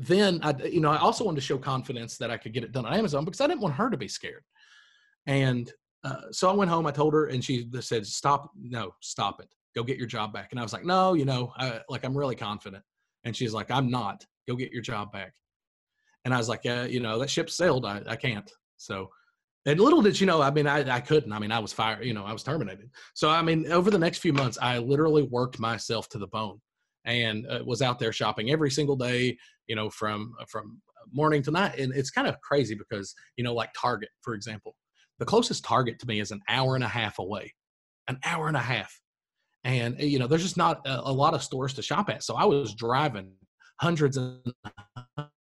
then 0.00 0.40
I, 0.42 0.54
you 0.64 0.80
know, 0.80 0.90
I 0.90 0.98
also 0.98 1.24
wanted 1.24 1.36
to 1.36 1.46
show 1.46 1.58
confidence 1.58 2.16
that 2.18 2.30
I 2.30 2.36
could 2.36 2.52
get 2.52 2.64
it 2.64 2.72
done 2.72 2.84
on 2.84 2.92
Amazon 2.92 3.24
because 3.24 3.40
I 3.40 3.46
didn't 3.46 3.60
want 3.60 3.74
her 3.74 3.88
to 3.88 3.96
be 3.96 4.08
scared. 4.08 4.42
And 5.26 5.72
uh, 6.04 6.30
so 6.32 6.50
I 6.50 6.52
went 6.52 6.70
home. 6.70 6.86
I 6.86 6.90
told 6.90 7.14
her, 7.14 7.26
and 7.26 7.44
she 7.44 7.68
said, 7.80 8.06
"Stop! 8.06 8.50
No, 8.60 8.92
stop 9.00 9.40
it. 9.40 9.48
Go 9.76 9.82
get 9.82 9.98
your 9.98 10.06
job 10.06 10.32
back." 10.32 10.48
And 10.50 10.58
I 10.58 10.62
was 10.62 10.72
like, 10.72 10.84
"No, 10.84 11.14
you 11.14 11.24
know, 11.24 11.52
I, 11.56 11.80
like 11.88 12.04
I'm 12.04 12.16
really 12.16 12.36
confident." 12.36 12.82
And 13.24 13.36
she's 13.36 13.52
like, 13.52 13.70
"I'm 13.70 13.90
not 13.90 14.24
go 14.48 14.56
get 14.56 14.72
your 14.72 14.82
job 14.82 15.12
back. 15.12 15.32
And 16.24 16.34
I 16.34 16.38
was 16.38 16.48
like, 16.48 16.60
yeah, 16.64 16.84
you 16.84 17.00
know, 17.00 17.18
that 17.18 17.30
ship 17.30 17.50
sailed. 17.50 17.86
I, 17.86 18.02
I 18.06 18.16
can't. 18.16 18.50
So, 18.76 19.08
and 19.66 19.78
little 19.78 20.02
did 20.02 20.18
you 20.18 20.26
know, 20.26 20.40
I 20.42 20.50
mean, 20.50 20.66
I, 20.66 20.96
I 20.96 21.00
couldn't. 21.00 21.32
I 21.32 21.38
mean, 21.38 21.52
I 21.52 21.58
was 21.58 21.72
fired, 21.72 22.04
you 22.04 22.14
know, 22.14 22.24
I 22.24 22.32
was 22.32 22.42
terminated. 22.42 22.90
So, 23.14 23.28
I 23.30 23.42
mean, 23.42 23.70
over 23.70 23.90
the 23.90 23.98
next 23.98 24.18
few 24.18 24.32
months, 24.32 24.58
I 24.60 24.78
literally 24.78 25.22
worked 25.22 25.58
myself 25.58 26.08
to 26.10 26.18
the 26.18 26.26
bone 26.28 26.60
and 27.04 27.46
uh, 27.46 27.60
was 27.64 27.82
out 27.82 27.98
there 27.98 28.12
shopping 28.12 28.50
every 28.50 28.70
single 28.70 28.96
day, 28.96 29.36
you 29.66 29.76
know, 29.76 29.90
from, 29.90 30.34
from 30.48 30.80
morning 31.12 31.42
to 31.42 31.50
night. 31.50 31.78
And 31.78 31.94
it's 31.94 32.10
kind 32.10 32.26
of 32.26 32.40
crazy 32.40 32.74
because, 32.74 33.14
you 33.36 33.44
know, 33.44 33.54
like 33.54 33.70
Target, 33.78 34.10
for 34.22 34.34
example, 34.34 34.74
the 35.18 35.26
closest 35.26 35.64
Target 35.64 35.98
to 36.00 36.06
me 36.06 36.20
is 36.20 36.30
an 36.30 36.40
hour 36.48 36.74
and 36.74 36.84
a 36.84 36.88
half 36.88 37.18
away, 37.18 37.52
an 38.08 38.18
hour 38.24 38.48
and 38.48 38.56
a 38.56 38.60
half. 38.60 38.98
And, 39.64 40.00
you 40.00 40.18
know, 40.18 40.26
there's 40.26 40.42
just 40.42 40.56
not 40.56 40.86
a, 40.86 41.00
a 41.00 41.12
lot 41.12 41.34
of 41.34 41.42
stores 41.42 41.74
to 41.74 41.82
shop 41.82 42.08
at. 42.08 42.22
So 42.22 42.34
I 42.34 42.44
was 42.44 42.74
driving 42.74 43.32
hundreds 43.80 44.16
and 44.16 44.40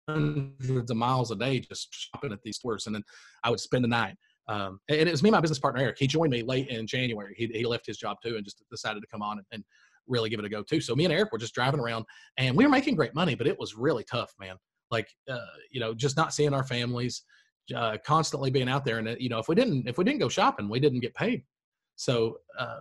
hundreds 0.09 0.91
of 0.91 0.97
miles 0.97 1.31
a 1.31 1.37
day 1.37 1.61
just 1.61 1.89
shopping 1.93 2.33
at 2.33 2.43
these 2.43 2.57
stores. 2.57 2.87
And 2.87 2.95
then 2.95 3.03
I 3.43 3.51
would 3.51 3.61
spend 3.61 3.85
the 3.85 3.89
night. 3.89 4.17
Um, 4.49 4.81
and 4.89 5.09
it 5.09 5.11
was 5.11 5.23
me 5.23 5.29
and 5.29 5.35
my 5.35 5.41
business 5.41 5.59
partner, 5.59 5.81
Eric. 5.81 5.97
He 5.99 6.07
joined 6.07 6.31
me 6.31 6.43
late 6.43 6.69
in 6.69 6.87
January. 6.87 7.35
He, 7.37 7.47
he 7.47 7.67
left 7.67 7.87
his 7.87 7.97
job 7.97 8.19
too 8.23 8.37
and 8.37 8.45
just 8.45 8.63
decided 8.71 9.01
to 9.01 9.07
come 9.07 9.23
on 9.23 9.39
and, 9.39 9.47
and 9.53 9.65
really 10.07 10.29
give 10.29 10.39
it 10.39 10.45
a 10.45 10.51
go 10.51 10.63
too. 10.63 10.81
So 10.81 10.95
me 10.95 11.05
and 11.05 11.13
Eric 11.13 11.33
were 11.33 11.39
just 11.39 11.55
driving 11.55 11.81
around 11.81 12.05
and 12.37 12.55
we 12.57 12.65
were 12.65 12.71
making 12.71 12.95
great 12.95 13.15
money, 13.15 13.35
but 13.35 13.47
it 13.47 13.59
was 13.59 13.75
really 13.75 14.05
tough, 14.05 14.33
man. 14.39 14.57
Like, 14.91 15.09
uh, 15.31 15.39
you 15.71 15.81
know, 15.81 15.95
just 15.95 16.17
not 16.17 16.35
seeing 16.35 16.53
our 16.53 16.65
families, 16.65 17.23
uh, 17.75 17.97
constantly 18.05 18.51
being 18.51 18.69
out 18.69 18.85
there. 18.85 18.99
And, 18.99 19.17
you 19.19 19.31
know, 19.31 19.39
if 19.39 19.49
we 19.49 19.55
didn't, 19.55 19.89
if 19.89 19.97
we 19.97 20.05
didn't 20.05 20.21
go 20.21 20.29
shopping, 20.29 20.69
we 20.69 20.81
didn't 20.81 21.01
get 21.01 21.15
paid. 21.15 21.43
So, 21.97 22.39
uh, 22.59 22.81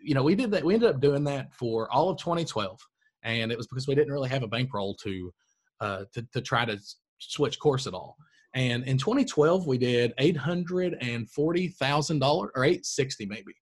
you 0.00 0.14
know, 0.14 0.22
we 0.22 0.36
did 0.36 0.52
that. 0.52 0.64
We 0.64 0.74
ended 0.74 0.90
up 0.90 1.00
doing 1.00 1.24
that 1.24 1.52
for 1.52 1.90
all 1.90 2.10
of 2.10 2.18
2012 2.18 2.78
and 3.24 3.50
it 3.50 3.58
was 3.58 3.66
because 3.66 3.88
we 3.88 3.94
didn't 3.94 4.12
really 4.12 4.28
have 4.28 4.42
a 4.42 4.48
bankroll 4.48 4.94
to 5.02 5.32
uh, 5.80 6.04
to, 6.12 6.26
to 6.32 6.40
try 6.40 6.64
to 6.64 6.78
switch 7.18 7.58
course 7.58 7.86
at 7.86 7.94
all. 7.94 8.16
And 8.54 8.84
in 8.84 8.98
2012, 8.98 9.66
we 9.66 9.78
did 9.78 10.12
eight 10.18 10.36
hundred 10.36 10.96
and 11.00 11.28
forty 11.28 11.68
thousand 11.68 12.20
dollars 12.20 12.50
or 12.54 12.64
eight 12.64 12.86
sixty 12.86 13.26
maybe 13.26 13.54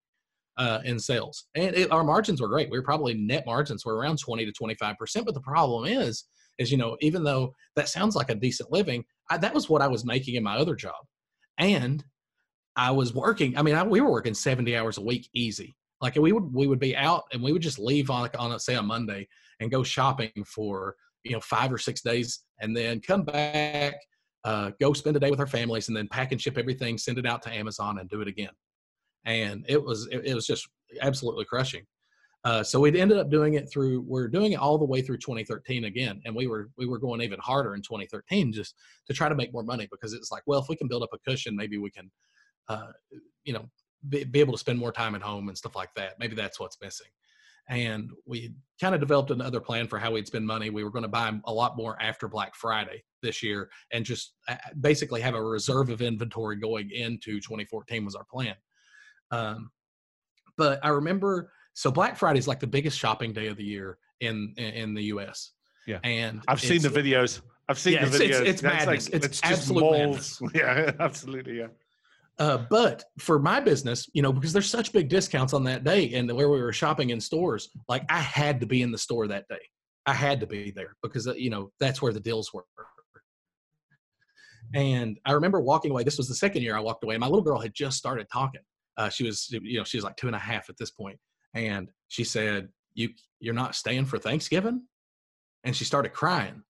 uh, 0.58 0.80
in 0.84 0.98
sales, 0.98 1.46
and 1.54 1.74
it, 1.74 1.90
our 1.90 2.04
margins 2.04 2.40
were 2.40 2.48
great. 2.48 2.70
We 2.70 2.78
were 2.78 2.84
probably 2.84 3.14
net 3.14 3.46
margins 3.46 3.86
were 3.86 3.96
around 3.96 4.18
20 4.18 4.44
to 4.44 4.52
25 4.52 4.98
percent. 4.98 5.24
But 5.24 5.34
the 5.34 5.40
problem 5.40 5.86
is, 5.86 6.24
is 6.58 6.70
you 6.70 6.76
know, 6.76 6.98
even 7.00 7.24
though 7.24 7.54
that 7.76 7.88
sounds 7.88 8.14
like 8.14 8.30
a 8.30 8.34
decent 8.34 8.70
living, 8.70 9.04
I, 9.30 9.38
that 9.38 9.54
was 9.54 9.70
what 9.70 9.80
I 9.80 9.88
was 9.88 10.04
making 10.04 10.34
in 10.34 10.42
my 10.42 10.56
other 10.56 10.74
job, 10.74 11.06
and 11.56 12.04
I 12.76 12.90
was 12.90 13.14
working. 13.14 13.56
I 13.56 13.62
mean, 13.62 13.74
I, 13.74 13.82
we 13.82 14.00
were 14.02 14.10
working 14.10 14.34
70 14.34 14.76
hours 14.76 14.98
a 14.98 15.02
week 15.02 15.28
easy. 15.32 15.74
Like 16.02 16.16
we 16.16 16.32
would 16.32 16.52
we 16.52 16.66
would 16.66 16.80
be 16.80 16.96
out 16.96 17.24
and 17.32 17.40
we 17.40 17.52
would 17.52 17.62
just 17.62 17.78
leave 17.78 18.10
on 18.10 18.22
like 18.22 18.38
on 18.38 18.52
a, 18.52 18.60
say 18.60 18.74
a 18.74 18.82
Monday 18.82 19.28
and 19.60 19.70
go 19.70 19.84
shopping 19.84 20.32
for 20.44 20.96
you 21.22 21.32
know 21.32 21.40
five 21.40 21.72
or 21.72 21.78
six 21.78 22.02
days 22.02 22.40
and 22.60 22.76
then 22.76 23.00
come 23.00 23.22
back 23.22 23.94
uh, 24.44 24.72
go 24.80 24.92
spend 24.92 25.16
a 25.16 25.20
day 25.20 25.30
with 25.30 25.38
our 25.38 25.46
families 25.46 25.86
and 25.86 25.96
then 25.96 26.08
pack 26.08 26.32
and 26.32 26.40
ship 26.40 26.58
everything 26.58 26.98
send 26.98 27.18
it 27.18 27.26
out 27.26 27.40
to 27.42 27.52
amazon 27.52 28.00
and 28.00 28.10
do 28.10 28.20
it 28.20 28.28
again. 28.28 28.50
And 29.24 29.64
it 29.68 29.82
was 29.82 30.08
it, 30.10 30.26
it 30.26 30.34
was 30.34 30.46
just 30.46 30.68
absolutely 31.00 31.44
crushing. 31.44 31.84
Uh, 32.44 32.64
so 32.64 32.80
we'd 32.80 32.96
ended 32.96 33.18
up 33.18 33.30
doing 33.30 33.54
it 33.54 33.70
through 33.70 34.00
we're 34.00 34.26
doing 34.26 34.50
it 34.50 34.58
all 34.58 34.76
the 34.76 34.84
way 34.84 35.00
through 35.00 35.18
2013 35.18 35.84
again 35.84 36.20
and 36.24 36.34
we 36.34 36.48
were 36.48 36.70
we 36.76 36.88
were 36.88 36.98
going 36.98 37.22
even 37.22 37.38
harder 37.38 37.76
in 37.76 37.82
2013 37.82 38.52
just 38.52 38.74
to 39.06 39.14
try 39.14 39.28
to 39.28 39.36
make 39.36 39.52
more 39.52 39.62
money 39.62 39.86
because 39.92 40.12
it's 40.12 40.32
like 40.32 40.42
well 40.46 40.58
if 40.58 40.68
we 40.68 40.74
can 40.74 40.88
build 40.88 41.04
up 41.04 41.10
a 41.12 41.18
cushion 41.18 41.54
maybe 41.54 41.78
we 41.78 41.88
can 41.88 42.10
uh, 42.68 42.88
you 43.44 43.52
know 43.52 43.64
be, 44.08 44.24
be 44.24 44.40
able 44.40 44.52
to 44.52 44.58
spend 44.58 44.78
more 44.78 44.92
time 44.92 45.14
at 45.14 45.22
home 45.22 45.48
and 45.48 45.56
stuff 45.56 45.76
like 45.76 45.94
that 45.94 46.18
maybe 46.18 46.34
that's 46.34 46.58
what's 46.60 46.78
missing 46.80 47.06
and 47.68 48.10
we 48.26 48.52
kind 48.80 48.92
of 48.94 49.00
developed 49.00 49.30
another 49.30 49.60
plan 49.60 49.86
for 49.86 49.96
how 49.98 50.10
we'd 50.10 50.26
spend 50.26 50.44
money. 50.44 50.68
We 50.68 50.82
were 50.82 50.90
going 50.90 51.04
to 51.04 51.08
buy 51.08 51.32
a 51.44 51.52
lot 51.52 51.76
more 51.76 51.96
after 52.02 52.26
Black 52.26 52.56
Friday 52.56 53.04
this 53.22 53.40
year, 53.40 53.70
and 53.92 54.04
just 54.04 54.34
basically 54.80 55.20
have 55.20 55.34
a 55.36 55.42
reserve 55.42 55.88
of 55.88 56.02
inventory 56.02 56.56
going 56.56 56.90
into 56.90 57.40
2014 57.40 58.04
was 58.04 58.16
our 58.16 58.24
plan. 58.24 58.56
Um, 59.30 59.70
but 60.58 60.80
I 60.84 60.88
remember 60.88 61.52
so 61.72 61.92
Black 61.92 62.16
Friday 62.16 62.40
is 62.40 62.48
like 62.48 62.58
the 62.58 62.66
biggest 62.66 62.98
shopping 62.98 63.32
day 63.32 63.46
of 63.46 63.56
the 63.56 63.64
year 63.64 63.96
in 64.20 64.54
in, 64.56 64.64
in 64.74 64.94
the 64.94 65.04
U.S. 65.04 65.52
Yeah. 65.86 65.98
and 66.02 66.42
I've 66.48 66.60
seen 66.60 66.82
the 66.82 66.88
videos. 66.88 67.42
I've 67.68 67.78
seen 67.78 67.94
Yeah, 67.94 68.06
the 68.06 68.18
videos. 68.18 68.20
it's- 68.24 68.40
it's 68.48 68.60
That's 68.60 68.86
madness. 68.86 69.08
It's 69.08 69.26
just 69.40 69.44
absolute 69.46 69.80
malls. 69.82 70.42
Yeah, 70.54 70.90
absolutely. 70.98 71.58
Yeah. 71.58 71.68
Uh, 72.38 72.58
but 72.70 73.04
for 73.18 73.38
my 73.38 73.60
business, 73.60 74.08
you 74.14 74.22
know, 74.22 74.32
because 74.32 74.52
there's 74.52 74.70
such 74.70 74.92
big 74.92 75.08
discounts 75.08 75.52
on 75.52 75.64
that 75.64 75.84
day 75.84 76.14
and 76.14 76.32
where 76.32 76.48
we 76.48 76.60
were 76.60 76.72
shopping 76.72 77.10
in 77.10 77.20
stores, 77.20 77.68
like 77.88 78.04
I 78.08 78.18
had 78.18 78.60
to 78.60 78.66
be 78.66 78.82
in 78.82 78.90
the 78.90 78.98
store 78.98 79.28
that 79.28 79.46
day. 79.48 79.60
I 80.06 80.14
had 80.14 80.40
to 80.40 80.46
be 80.46 80.70
there 80.70 80.96
because, 81.02 81.28
uh, 81.28 81.34
you 81.34 81.50
know, 81.50 81.70
that's 81.78 82.02
where 82.02 82.12
the 82.12 82.20
deals 82.20 82.52
were. 82.52 82.64
And 84.74 85.18
I 85.26 85.32
remember 85.32 85.60
walking 85.60 85.90
away. 85.90 86.02
This 86.02 86.16
was 86.16 86.28
the 86.28 86.34
second 86.34 86.62
year 86.62 86.76
I 86.76 86.80
walked 86.80 87.04
away. 87.04 87.18
My 87.18 87.26
little 87.26 87.42
girl 87.42 87.60
had 87.60 87.74
just 87.74 87.98
started 87.98 88.26
talking. 88.32 88.62
Uh, 88.96 89.08
she 89.08 89.24
was, 89.24 89.50
you 89.50 89.78
know, 89.78 89.84
she 89.84 89.96
was 89.96 90.04
like 90.04 90.16
two 90.16 90.26
and 90.26 90.36
a 90.36 90.38
half 90.38 90.70
at 90.70 90.76
this 90.78 90.90
point, 90.90 91.18
And 91.54 91.90
she 92.08 92.24
said, 92.24 92.68
you, 92.94 93.10
you're 93.40 93.54
not 93.54 93.74
staying 93.74 94.06
for 94.06 94.18
Thanksgiving? 94.18 94.82
And 95.64 95.76
she 95.76 95.84
started 95.84 96.12
crying. 96.12 96.62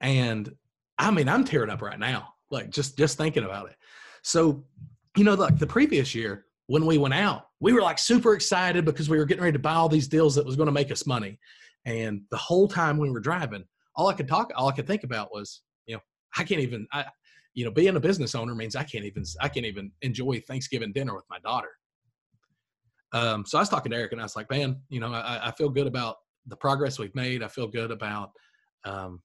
And 0.00 0.52
I 0.98 1.10
mean, 1.10 1.28
I'm 1.28 1.44
tearing 1.44 1.70
up 1.70 1.82
right 1.82 1.98
now, 1.98 2.34
like 2.50 2.70
just, 2.70 2.96
just 2.96 3.18
thinking 3.18 3.44
about 3.44 3.70
it. 3.70 3.76
So, 4.24 4.64
you 5.16 5.22
know, 5.22 5.34
like 5.34 5.58
the 5.58 5.66
previous 5.66 6.14
year 6.14 6.46
when 6.66 6.86
we 6.86 6.96
went 6.96 7.14
out, 7.14 7.48
we 7.60 7.74
were 7.74 7.82
like 7.82 7.98
super 7.98 8.34
excited 8.34 8.84
because 8.84 9.08
we 9.08 9.18
were 9.18 9.26
getting 9.26 9.42
ready 9.42 9.52
to 9.52 9.58
buy 9.58 9.74
all 9.74 9.88
these 9.88 10.08
deals 10.08 10.34
that 10.34 10.46
was 10.46 10.56
going 10.56 10.66
to 10.66 10.72
make 10.72 10.90
us 10.90 11.06
money. 11.06 11.38
And 11.84 12.22
the 12.30 12.38
whole 12.38 12.66
time 12.66 12.96
we 12.96 13.10
were 13.10 13.20
driving, 13.20 13.64
all 13.96 14.08
I 14.08 14.14
could 14.14 14.26
talk, 14.26 14.50
all 14.56 14.68
I 14.68 14.72
could 14.72 14.86
think 14.86 15.04
about 15.04 15.30
was, 15.30 15.60
you 15.86 15.94
know, 15.94 16.00
I 16.36 16.44
can't 16.44 16.62
even, 16.62 16.86
I, 16.90 17.04
you 17.52 17.66
know, 17.66 17.70
being 17.70 17.96
a 17.96 18.00
business 18.00 18.34
owner 18.34 18.54
means 18.54 18.74
I 18.74 18.82
can't 18.82 19.04
even, 19.04 19.24
I 19.42 19.48
can't 19.48 19.66
even 19.66 19.92
enjoy 20.00 20.40
Thanksgiving 20.40 20.92
dinner 20.92 21.14
with 21.14 21.26
my 21.28 21.38
daughter. 21.40 21.70
Um, 23.12 23.44
so 23.44 23.58
I 23.58 23.60
was 23.60 23.68
talking 23.68 23.92
to 23.92 23.98
Eric 23.98 24.12
and 24.12 24.20
I 24.22 24.24
was 24.24 24.36
like, 24.36 24.50
man, 24.50 24.80
you 24.88 25.00
know, 25.00 25.12
I, 25.12 25.48
I 25.48 25.52
feel 25.52 25.68
good 25.68 25.86
about 25.86 26.16
the 26.46 26.56
progress 26.56 26.98
we've 26.98 27.14
made. 27.14 27.42
I 27.42 27.48
feel 27.48 27.68
good 27.68 27.90
about, 27.90 28.30
um, 28.84 29.22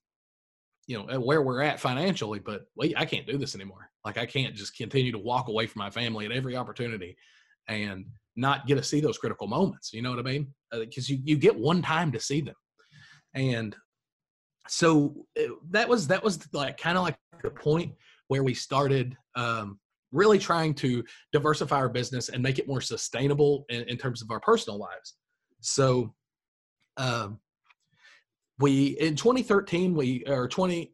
you 0.90 0.98
know, 0.98 1.20
where 1.20 1.40
we're 1.40 1.62
at 1.62 1.78
financially, 1.78 2.40
but 2.40 2.62
wait, 2.74 2.94
I 2.96 3.04
can't 3.04 3.24
do 3.24 3.38
this 3.38 3.54
anymore. 3.54 3.88
Like 4.04 4.18
I 4.18 4.26
can't 4.26 4.56
just 4.56 4.76
continue 4.76 5.12
to 5.12 5.18
walk 5.18 5.46
away 5.46 5.68
from 5.68 5.78
my 5.78 5.88
family 5.88 6.26
at 6.26 6.32
every 6.32 6.56
opportunity 6.56 7.16
and 7.68 8.06
not 8.34 8.66
get 8.66 8.74
to 8.74 8.82
see 8.82 9.00
those 9.00 9.16
critical 9.16 9.46
moments. 9.46 9.92
You 9.92 10.02
know 10.02 10.10
what 10.10 10.18
I 10.18 10.22
mean? 10.22 10.52
Because 10.72 11.08
uh, 11.08 11.14
you, 11.14 11.20
you 11.22 11.36
get 11.36 11.56
one 11.56 11.80
time 11.80 12.10
to 12.10 12.18
see 12.18 12.40
them. 12.40 12.56
And 13.34 13.76
so 14.66 15.14
it, 15.36 15.52
that 15.70 15.88
was, 15.88 16.08
that 16.08 16.24
was 16.24 16.52
like 16.52 16.76
kind 16.76 16.98
of 16.98 17.04
like 17.04 17.16
the 17.44 17.50
point 17.50 17.92
where 18.26 18.42
we 18.42 18.52
started 18.52 19.16
um, 19.36 19.78
really 20.10 20.40
trying 20.40 20.74
to 20.74 21.04
diversify 21.32 21.76
our 21.76 21.88
business 21.88 22.30
and 22.30 22.42
make 22.42 22.58
it 22.58 22.66
more 22.66 22.80
sustainable 22.80 23.64
in, 23.68 23.82
in 23.82 23.96
terms 23.96 24.22
of 24.22 24.30
our 24.32 24.40
personal 24.40 24.80
lives. 24.80 25.14
So, 25.60 26.12
um, 26.96 27.38
we 28.60 28.88
in 29.00 29.16
2013 29.16 29.94
we 29.94 30.24
or 30.26 30.46
20 30.46 30.92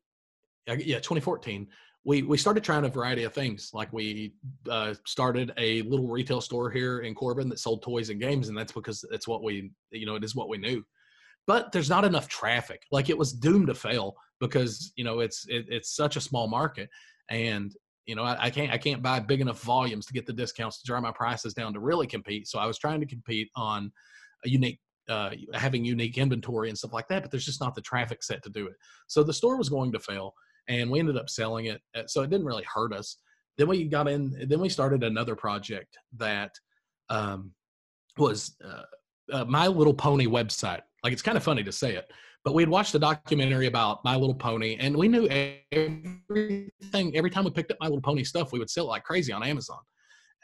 yeah 0.67 0.75
2014 0.77 1.69
we 2.07 2.23
we 2.23 2.39
started 2.39 2.63
trying 2.63 2.85
a 2.85 2.89
variety 2.89 3.25
of 3.25 3.35
things. 3.35 3.71
Like 3.75 3.93
we 3.93 4.33
uh, 4.71 4.95
started 5.05 5.53
a 5.59 5.83
little 5.83 6.07
retail 6.07 6.41
store 6.41 6.71
here 6.71 7.01
in 7.01 7.17
corbin 7.17 7.49
that 7.49 7.59
sold 7.59 7.83
toys 7.83 8.11
and 8.11 8.21
games 8.21 8.49
and 8.49 8.57
that's 8.57 8.73
because 8.73 9.05
it's 9.11 9.27
what 9.27 9.43
we 9.43 9.73
you 9.91 10.07
know 10.07 10.15
it 10.15 10.25
is 10.25 10.35
what 10.35 10.49
we 10.49 10.57
knew. 10.57 10.85
But 11.49 11.73
there's 11.73 11.91
not 11.91 12.05
enough 12.05 12.29
traffic. 12.29 12.85
Like 12.93 13.11
it 13.11 13.19
was 13.19 13.33
doomed 13.33 13.67
to 13.67 13.75
fail 13.75 14.15
because 14.41 14.93
you 14.95 15.03
know 15.03 15.19
it's 15.19 15.47
it, 15.49 15.67
it's 15.69 15.97
such 15.97 16.15
a 16.15 16.21
small 16.21 16.47
market 16.47 16.89
and 17.29 17.75
you 18.07 18.15
know 18.15 18.23
I, 18.23 18.45
I 18.45 18.51
can't 18.51 18.73
i 18.73 18.79
can't 18.79 19.03
buy 19.03 19.19
big 19.19 19.41
enough 19.41 19.61
volumes 19.63 20.07
to 20.07 20.13
get 20.13 20.27
the 20.27 20.33
discounts 20.33 20.79
to 20.79 20.87
drive 20.87 21.03
my 21.03 21.11
prices 21.11 21.55
down 21.55 21.75
to 21.75 21.81
really 21.81 22.07
compete. 22.07 22.47
So 22.47 22.61
i 22.61 22.67
was 22.67 22.79
trying 22.79 23.01
to 23.01 23.07
compete 23.07 23.49
on 23.57 23.91
a 24.45 24.49
unique 24.49 24.79
uh, 25.09 25.31
having 25.55 25.85
unique 25.85 26.19
inventory 26.19 26.69
and 26.69 26.77
stuff 26.77 26.93
like 26.93 27.09
that, 27.09 27.23
but 27.23 27.31
there's 27.31 27.45
just 27.45 27.61
not 27.61 27.75
the 27.75 27.81
traffic 27.81 28.23
set 28.23 28.43
to 28.43 28.51
do 28.51 28.67
it. 28.67 28.75
So 29.07 29.23
the 29.23 29.33
store 29.33 29.57
was 29.57 29.69
going 29.69 29.93
to 29.93 30.01
fail, 30.01 30.35
and 30.69 30.91
we 30.91 30.99
ended 30.99 31.17
up 31.17 31.31
selling 31.31 31.67
it. 31.67 31.81
So 32.07 32.23
it 32.23 32.31
didn't 32.31 32.47
really 32.47 32.65
hurt 32.65 32.93
us. 32.93 33.19
Then 33.59 33.69
we 33.69 33.85
got 33.85 34.09
in. 34.09 34.47
Then 34.49 34.61
we 34.61 34.69
started 34.69 35.03
another 35.03 35.37
project 35.37 35.97
that 36.17 36.53
um, 37.09 37.53
was 38.19 38.57
uh, 38.65 38.83
uh, 39.33 39.45
My 39.45 39.67
Little 39.67 39.95
Pony 39.95 40.27
website. 40.27 40.81
Like 41.03 41.13
it's 41.13 41.23
kind 41.23 41.37
of 41.37 41.45
funny 41.45 41.63
to 41.63 41.73
say 41.73 41.95
it, 41.95 42.11
but 42.45 42.55
we 42.55 42.63
had 42.63 42.69
watched 42.69 42.95
a 42.95 42.99
documentary 42.99 43.67
about 43.67 44.05
My 44.05 44.17
Little 44.17 44.35
Pony, 44.35 44.77
and 44.81 44.97
we 44.97 45.09
knew 45.09 45.29
everything. 45.73 47.17
Every 47.17 47.31
time 47.31 47.45
we 47.45 47.51
picked 47.51 47.71
up 47.71 47.79
My 47.81 47.87
Little 47.87 48.03
Pony 48.03 48.25
stuff, 48.25 48.53
we 48.53 48.59
would 48.59 48.71
sell 48.71 48.87
it 48.87 48.89
like 48.89 49.05
crazy 49.05 49.33
on 49.33 49.43
Amazon. 49.43 49.79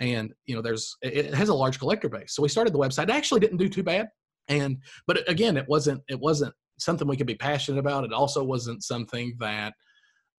And 0.00 0.32
you 0.46 0.54
know, 0.54 0.62
there's 0.62 0.96
it 1.02 1.34
has 1.34 1.48
a 1.48 1.54
large 1.54 1.78
collector 1.78 2.08
base. 2.08 2.34
So 2.34 2.42
we 2.42 2.48
started 2.48 2.72
the 2.72 2.78
website. 2.78 3.04
It 3.04 3.10
actually 3.10 3.40
didn't 3.40 3.58
do 3.58 3.68
too 3.68 3.82
bad 3.82 4.08
and 4.48 4.78
but 5.06 5.28
again 5.28 5.56
it 5.56 5.68
wasn't 5.68 6.00
it 6.08 6.18
wasn't 6.18 6.54
something 6.82 7.06
we 7.06 7.16
could 7.16 7.26
be 7.26 7.34
passionate 7.34 7.78
about. 7.78 8.04
It 8.04 8.12
also 8.12 8.42
wasn't 8.42 8.82
something 8.82 9.34
that 9.38 9.74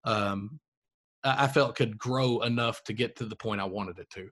um 0.05 0.60
i 1.24 1.48
felt 1.48 1.75
could 1.75 1.98
grow 1.98 2.41
enough 2.41 2.83
to 2.83 2.91
get 2.91 3.15
to 3.15 3.24
the 3.24 3.38
point 3.38 3.62
i 3.62 3.63
wanted 3.65 3.98
it 4.00 4.10
to. 4.10 4.27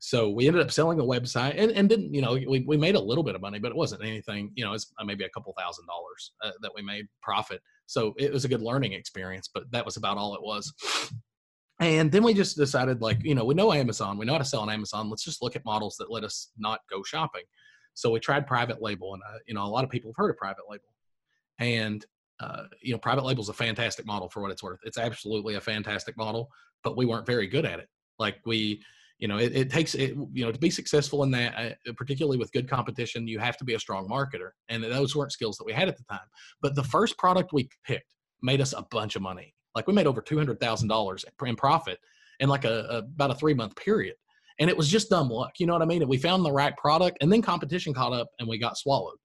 So 0.00 0.28
we 0.28 0.46
ended 0.46 0.62
up 0.62 0.70
selling 0.70 1.00
a 1.00 1.02
website 1.02 1.54
and, 1.56 1.72
and 1.72 1.88
didn't 1.88 2.14
you 2.14 2.22
know 2.22 2.34
we, 2.34 2.64
we 2.66 2.76
made 2.76 2.94
a 2.94 3.00
little 3.00 3.24
bit 3.24 3.34
of 3.34 3.40
money 3.40 3.58
but 3.58 3.72
it 3.72 3.76
wasn't 3.76 4.04
anything 4.04 4.52
you 4.54 4.64
know 4.64 4.72
it's 4.74 4.92
maybe 5.04 5.24
a 5.24 5.30
couple 5.30 5.52
thousand 5.58 5.86
dollars 5.86 6.32
uh, 6.44 6.52
that 6.62 6.72
we 6.74 6.82
made 6.82 7.06
profit. 7.22 7.60
So 7.86 8.14
it 8.18 8.32
was 8.32 8.44
a 8.44 8.48
good 8.48 8.62
learning 8.62 8.92
experience 8.92 9.48
but 9.52 9.64
that 9.72 9.84
was 9.84 9.96
about 9.96 10.18
all 10.18 10.34
it 10.34 10.42
was. 10.42 10.72
And 11.80 12.10
then 12.10 12.24
we 12.24 12.34
just 12.34 12.56
decided 12.56 13.02
like 13.02 13.18
you 13.24 13.34
know 13.34 13.44
we 13.44 13.54
know 13.54 13.72
amazon. 13.72 14.18
We 14.18 14.26
know 14.26 14.34
how 14.34 14.38
to 14.38 14.44
sell 14.44 14.60
on 14.60 14.70
amazon. 14.70 15.10
Let's 15.10 15.24
just 15.24 15.42
look 15.42 15.56
at 15.56 15.64
models 15.64 15.96
that 15.98 16.12
let 16.12 16.22
us 16.22 16.52
not 16.56 16.80
go 16.88 17.02
shopping 17.02 17.42
so 17.98 18.10
we 18.10 18.20
tried 18.20 18.46
private 18.46 18.80
label, 18.80 19.14
and 19.14 19.22
uh, 19.24 19.38
you 19.48 19.54
know 19.54 19.64
a 19.64 19.66
lot 19.66 19.82
of 19.82 19.90
people 19.90 20.10
have 20.10 20.16
heard 20.16 20.30
of 20.30 20.36
private 20.36 20.70
label, 20.70 20.94
and 21.58 22.06
uh, 22.38 22.62
you 22.80 22.92
know 22.92 22.98
private 22.98 23.24
label 23.24 23.42
is 23.42 23.48
a 23.48 23.52
fantastic 23.52 24.06
model 24.06 24.28
for 24.28 24.40
what 24.40 24.52
it's 24.52 24.62
worth. 24.62 24.78
It's 24.84 24.98
absolutely 24.98 25.56
a 25.56 25.60
fantastic 25.60 26.16
model, 26.16 26.48
but 26.84 26.96
we 26.96 27.06
weren't 27.06 27.26
very 27.26 27.48
good 27.48 27.64
at 27.64 27.80
it. 27.80 27.88
Like 28.20 28.36
we, 28.46 28.80
you 29.18 29.26
know, 29.26 29.38
it, 29.38 29.56
it 29.56 29.68
takes 29.68 29.96
it, 29.96 30.14
you 30.32 30.44
know 30.44 30.52
to 30.52 30.58
be 30.60 30.70
successful 30.70 31.24
in 31.24 31.32
that, 31.32 31.76
uh, 31.88 31.92
particularly 31.96 32.38
with 32.38 32.52
good 32.52 32.70
competition, 32.70 33.26
you 33.26 33.40
have 33.40 33.56
to 33.56 33.64
be 33.64 33.74
a 33.74 33.80
strong 33.80 34.08
marketer, 34.08 34.50
and 34.68 34.84
those 34.84 35.16
weren't 35.16 35.32
skills 35.32 35.56
that 35.56 35.66
we 35.66 35.72
had 35.72 35.88
at 35.88 35.96
the 35.96 36.04
time. 36.04 36.28
But 36.62 36.76
the 36.76 36.84
first 36.84 37.18
product 37.18 37.52
we 37.52 37.68
picked 37.84 38.14
made 38.42 38.60
us 38.60 38.74
a 38.74 38.86
bunch 38.92 39.16
of 39.16 39.22
money. 39.22 39.56
Like 39.74 39.88
we 39.88 39.92
made 39.92 40.06
over 40.06 40.20
two 40.20 40.38
hundred 40.38 40.60
thousand 40.60 40.86
dollars 40.86 41.24
in 41.44 41.56
profit 41.56 41.98
in 42.38 42.48
like 42.48 42.64
a, 42.64 42.86
a 42.90 42.98
about 42.98 43.32
a 43.32 43.34
three 43.34 43.54
month 43.54 43.74
period 43.74 44.14
and 44.58 44.68
it 44.68 44.76
was 44.76 44.88
just 44.88 45.10
dumb 45.10 45.28
luck. 45.28 45.52
You 45.58 45.66
know 45.66 45.72
what 45.72 45.82
I 45.82 45.86
mean? 45.86 46.02
And 46.02 46.08
we 46.08 46.18
found 46.18 46.44
the 46.44 46.52
right 46.52 46.76
product, 46.76 47.18
and 47.20 47.32
then 47.32 47.42
competition 47.42 47.94
caught 47.94 48.12
up, 48.12 48.28
and 48.38 48.48
we 48.48 48.58
got 48.58 48.76
swallowed 48.76 49.16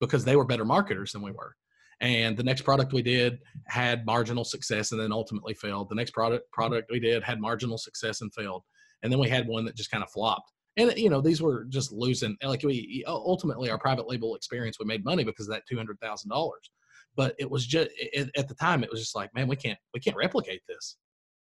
because 0.00 0.24
they 0.24 0.36
were 0.36 0.44
better 0.44 0.64
marketers 0.64 1.12
than 1.12 1.22
we 1.22 1.32
were. 1.32 1.54
And 2.00 2.36
the 2.36 2.44
next 2.44 2.62
product 2.62 2.92
we 2.92 3.02
did 3.02 3.38
had 3.66 4.06
marginal 4.06 4.44
success, 4.44 4.92
and 4.92 5.00
then 5.00 5.12
ultimately 5.12 5.54
failed. 5.54 5.88
The 5.88 5.96
next 5.96 6.12
product 6.12 6.50
product 6.52 6.90
we 6.90 7.00
did 7.00 7.22
had 7.24 7.40
marginal 7.40 7.78
success 7.78 8.20
and 8.20 8.32
failed, 8.34 8.62
and 9.02 9.12
then 9.12 9.18
we 9.18 9.28
had 9.28 9.48
one 9.48 9.64
that 9.64 9.76
just 9.76 9.90
kind 9.90 10.04
of 10.04 10.10
flopped. 10.10 10.52
And 10.76 10.96
you 10.96 11.10
know, 11.10 11.20
these 11.20 11.42
were 11.42 11.64
just 11.64 11.90
losing. 11.90 12.36
Like 12.42 12.62
we 12.62 13.02
ultimately 13.06 13.68
our 13.70 13.78
private 13.78 14.08
label 14.08 14.36
experience, 14.36 14.78
we 14.78 14.86
made 14.86 15.04
money 15.04 15.24
because 15.24 15.48
of 15.48 15.54
that 15.54 15.64
two 15.68 15.76
hundred 15.76 15.98
thousand 16.00 16.30
dollars. 16.30 16.70
But 17.16 17.34
it 17.40 17.50
was 17.50 17.66
just 17.66 17.90
at 18.14 18.46
the 18.46 18.54
time, 18.54 18.84
it 18.84 18.90
was 18.92 19.00
just 19.00 19.16
like, 19.16 19.34
man, 19.34 19.48
we 19.48 19.56
can't 19.56 19.78
we 19.92 19.98
can't 19.98 20.16
replicate 20.16 20.62
this. 20.68 20.98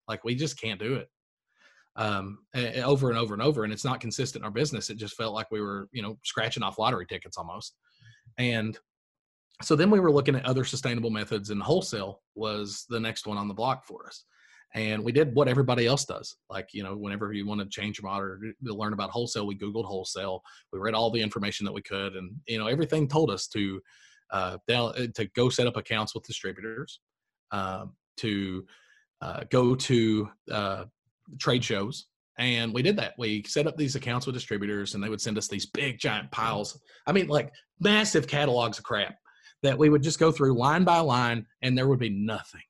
Like 0.08 0.24
we 0.24 0.34
just 0.34 0.58
can't 0.58 0.80
do 0.80 0.96
it 0.96 1.10
um, 1.98 2.40
over 2.56 3.10
and 3.10 3.18
over 3.18 3.34
and 3.34 3.44
over. 3.44 3.64
And 3.64 3.74
it's 3.74 3.86
not 3.86 4.00
consistent 4.00 4.42
in 4.42 4.46
our 4.46 4.52
business. 4.52 4.90
It 4.90 4.98
just 4.98 5.16
felt 5.16 5.34
like 5.34 5.52
we 5.52 5.62
were, 5.62 5.90
you 5.92 6.02
know, 6.02 6.18
scratching 6.24 6.64
off 6.64 6.80
lottery 6.80 7.06
tickets 7.06 7.38
almost. 7.38 7.76
And 8.38 8.78
so 9.64 9.76
then 9.76 9.90
we 9.90 10.00
were 10.00 10.12
looking 10.12 10.36
at 10.36 10.46
other 10.46 10.64
sustainable 10.64 11.10
methods, 11.10 11.50
and 11.50 11.62
wholesale 11.62 12.22
was 12.36 12.86
the 12.90 13.00
next 13.00 13.26
one 13.26 13.38
on 13.38 13.48
the 13.48 13.54
block 13.56 13.86
for 13.86 14.06
us. 14.06 14.24
And 14.76 15.04
we 15.04 15.12
did 15.12 15.34
what 15.34 15.48
everybody 15.48 15.88
else 15.88 16.06
does. 16.06 16.36
Like, 16.50 16.70
you 16.74 16.84
know, 16.84 16.96
whenever 16.96 17.34
you 17.34 17.48
want 17.48 17.62
to 17.62 17.68
change 17.68 17.98
your 17.98 18.10
model 18.10 18.38
to 18.66 18.74
learn 18.76 18.94
about 18.94 19.10
wholesale, 19.10 19.48
we 19.48 19.58
Googled 19.58 19.86
wholesale. 19.86 20.44
We 20.72 20.80
read 20.80 20.94
all 20.94 21.10
the 21.10 21.22
information 21.22 21.66
that 21.66 21.72
we 21.72 21.82
could. 21.82 22.16
And, 22.16 22.36
you 22.48 22.60
know, 22.60 22.68
everything 22.68 23.08
told 23.08 23.32
us 23.32 23.48
to, 23.48 23.82
uh, 24.30 24.58
to 24.68 25.30
go 25.36 25.50
set 25.50 25.68
up 25.68 25.78
accounts 25.78 26.14
with 26.14 26.26
distributors, 26.26 27.00
uh, 27.52 27.86
to 28.18 28.66
uh, 29.22 29.46
go 29.50 29.74
to 29.74 30.30
uh, 30.52 30.84
trade 31.40 31.64
shows 31.64 32.08
and 32.40 32.74
we 32.74 32.84
did 32.84 32.98
that. 32.98 33.14
We 33.18 33.44
set 33.48 33.68
up 33.68 33.78
these 33.78 33.96
accounts 33.96 34.26
with 34.26 34.36
distributors 34.36 34.94
and 34.94 35.04
they 35.04 35.10
would 35.10 35.22
send 35.22 35.38
us 35.38 35.48
these 35.48 35.66
big 35.66 36.00
giant 36.00 36.32
piles. 36.32 36.80
I 37.06 37.12
mean 37.12 37.28
like 37.28 37.52
massive 37.80 38.28
catalogs 38.28 38.78
of 38.78 38.84
crap 38.84 39.16
that 39.64 39.78
we 39.78 39.90
would 39.90 40.04
just 40.04 40.20
go 40.20 40.32
through 40.32 40.58
line 40.58 40.84
by 40.84 41.00
line 41.00 41.46
and 41.62 41.78
there 41.78 41.88
would 41.88 42.00
be 42.00 42.10
nothing 42.10 42.62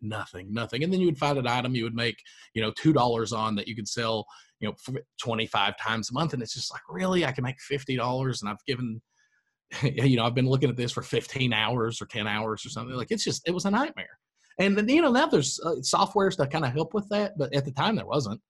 nothing 0.00 0.52
nothing. 0.52 0.84
And 0.84 0.92
then 0.92 1.00
you 1.00 1.06
would 1.06 1.18
find 1.18 1.38
an 1.38 1.46
item 1.46 1.74
you 1.74 1.84
would 1.84 1.94
make 1.94 2.16
you 2.54 2.62
know 2.62 2.72
two 2.76 2.92
dollars 2.92 3.32
on 3.32 3.54
that 3.56 3.66
you 3.66 3.74
could 3.74 3.88
sell 3.88 4.26
you 4.60 4.68
know 4.68 4.98
25 5.20 5.76
times 5.78 6.10
a 6.10 6.14
month 6.14 6.32
and 6.32 6.42
it's 6.42 6.54
just 6.54 6.72
like 6.72 6.82
really? 6.88 7.24
I 7.24 7.32
can 7.32 7.44
make 7.44 7.60
50 7.60 7.96
dollars 7.96 8.42
and 8.42 8.50
i've 8.50 8.64
given 8.66 9.02
you 9.82 10.16
know 10.16 10.24
i've 10.24 10.34
been 10.34 10.48
looking 10.48 10.70
at 10.70 10.76
this 10.76 10.92
for 10.92 11.02
15 11.02 11.52
hours 11.52 12.00
or 12.00 12.06
10 12.06 12.26
hours 12.26 12.64
or 12.64 12.68
something. 12.68 12.94
Like 12.94 13.10
it's 13.10 13.24
just 13.24 13.46
it 13.46 13.52
was 13.52 13.64
a 13.64 13.70
nightmare 13.70 14.18
and 14.58 14.76
then, 14.76 14.88
you 14.88 15.02
know, 15.02 15.12
now 15.12 15.26
there's 15.26 15.60
uh, 15.64 15.76
softwares 15.80 16.36
to 16.36 16.46
kind 16.46 16.64
of 16.64 16.72
help 16.72 16.94
with 16.94 17.08
that, 17.10 17.36
but 17.38 17.54
at 17.54 17.64
the 17.64 17.72
time 17.72 17.96
there 17.96 18.06
wasn't. 18.06 18.40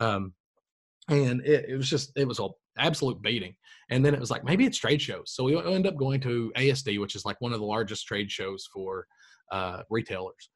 Um, 0.00 0.32
and 1.08 1.40
it, 1.44 1.66
it 1.70 1.76
was 1.76 1.88
just, 1.88 2.12
it 2.16 2.28
was 2.28 2.38
a, 2.38 2.48
absolute 2.78 3.20
beating. 3.20 3.54
And 3.90 4.04
then 4.04 4.14
it 4.14 4.20
was 4.20 4.30
like 4.30 4.44
maybe 4.44 4.64
it's 4.64 4.78
trade 4.78 5.02
shows. 5.02 5.32
So 5.32 5.44
we 5.44 5.56
end 5.58 5.86
up 5.86 5.96
going 5.96 6.20
to 6.22 6.52
ASD, 6.56 7.00
which 7.00 7.14
is 7.14 7.24
like 7.24 7.40
one 7.40 7.52
of 7.52 7.60
the 7.60 7.66
largest 7.66 8.06
trade 8.06 8.30
shows 8.30 8.68
for 8.72 9.06
uh, 9.50 9.82
retailers. 9.90 10.50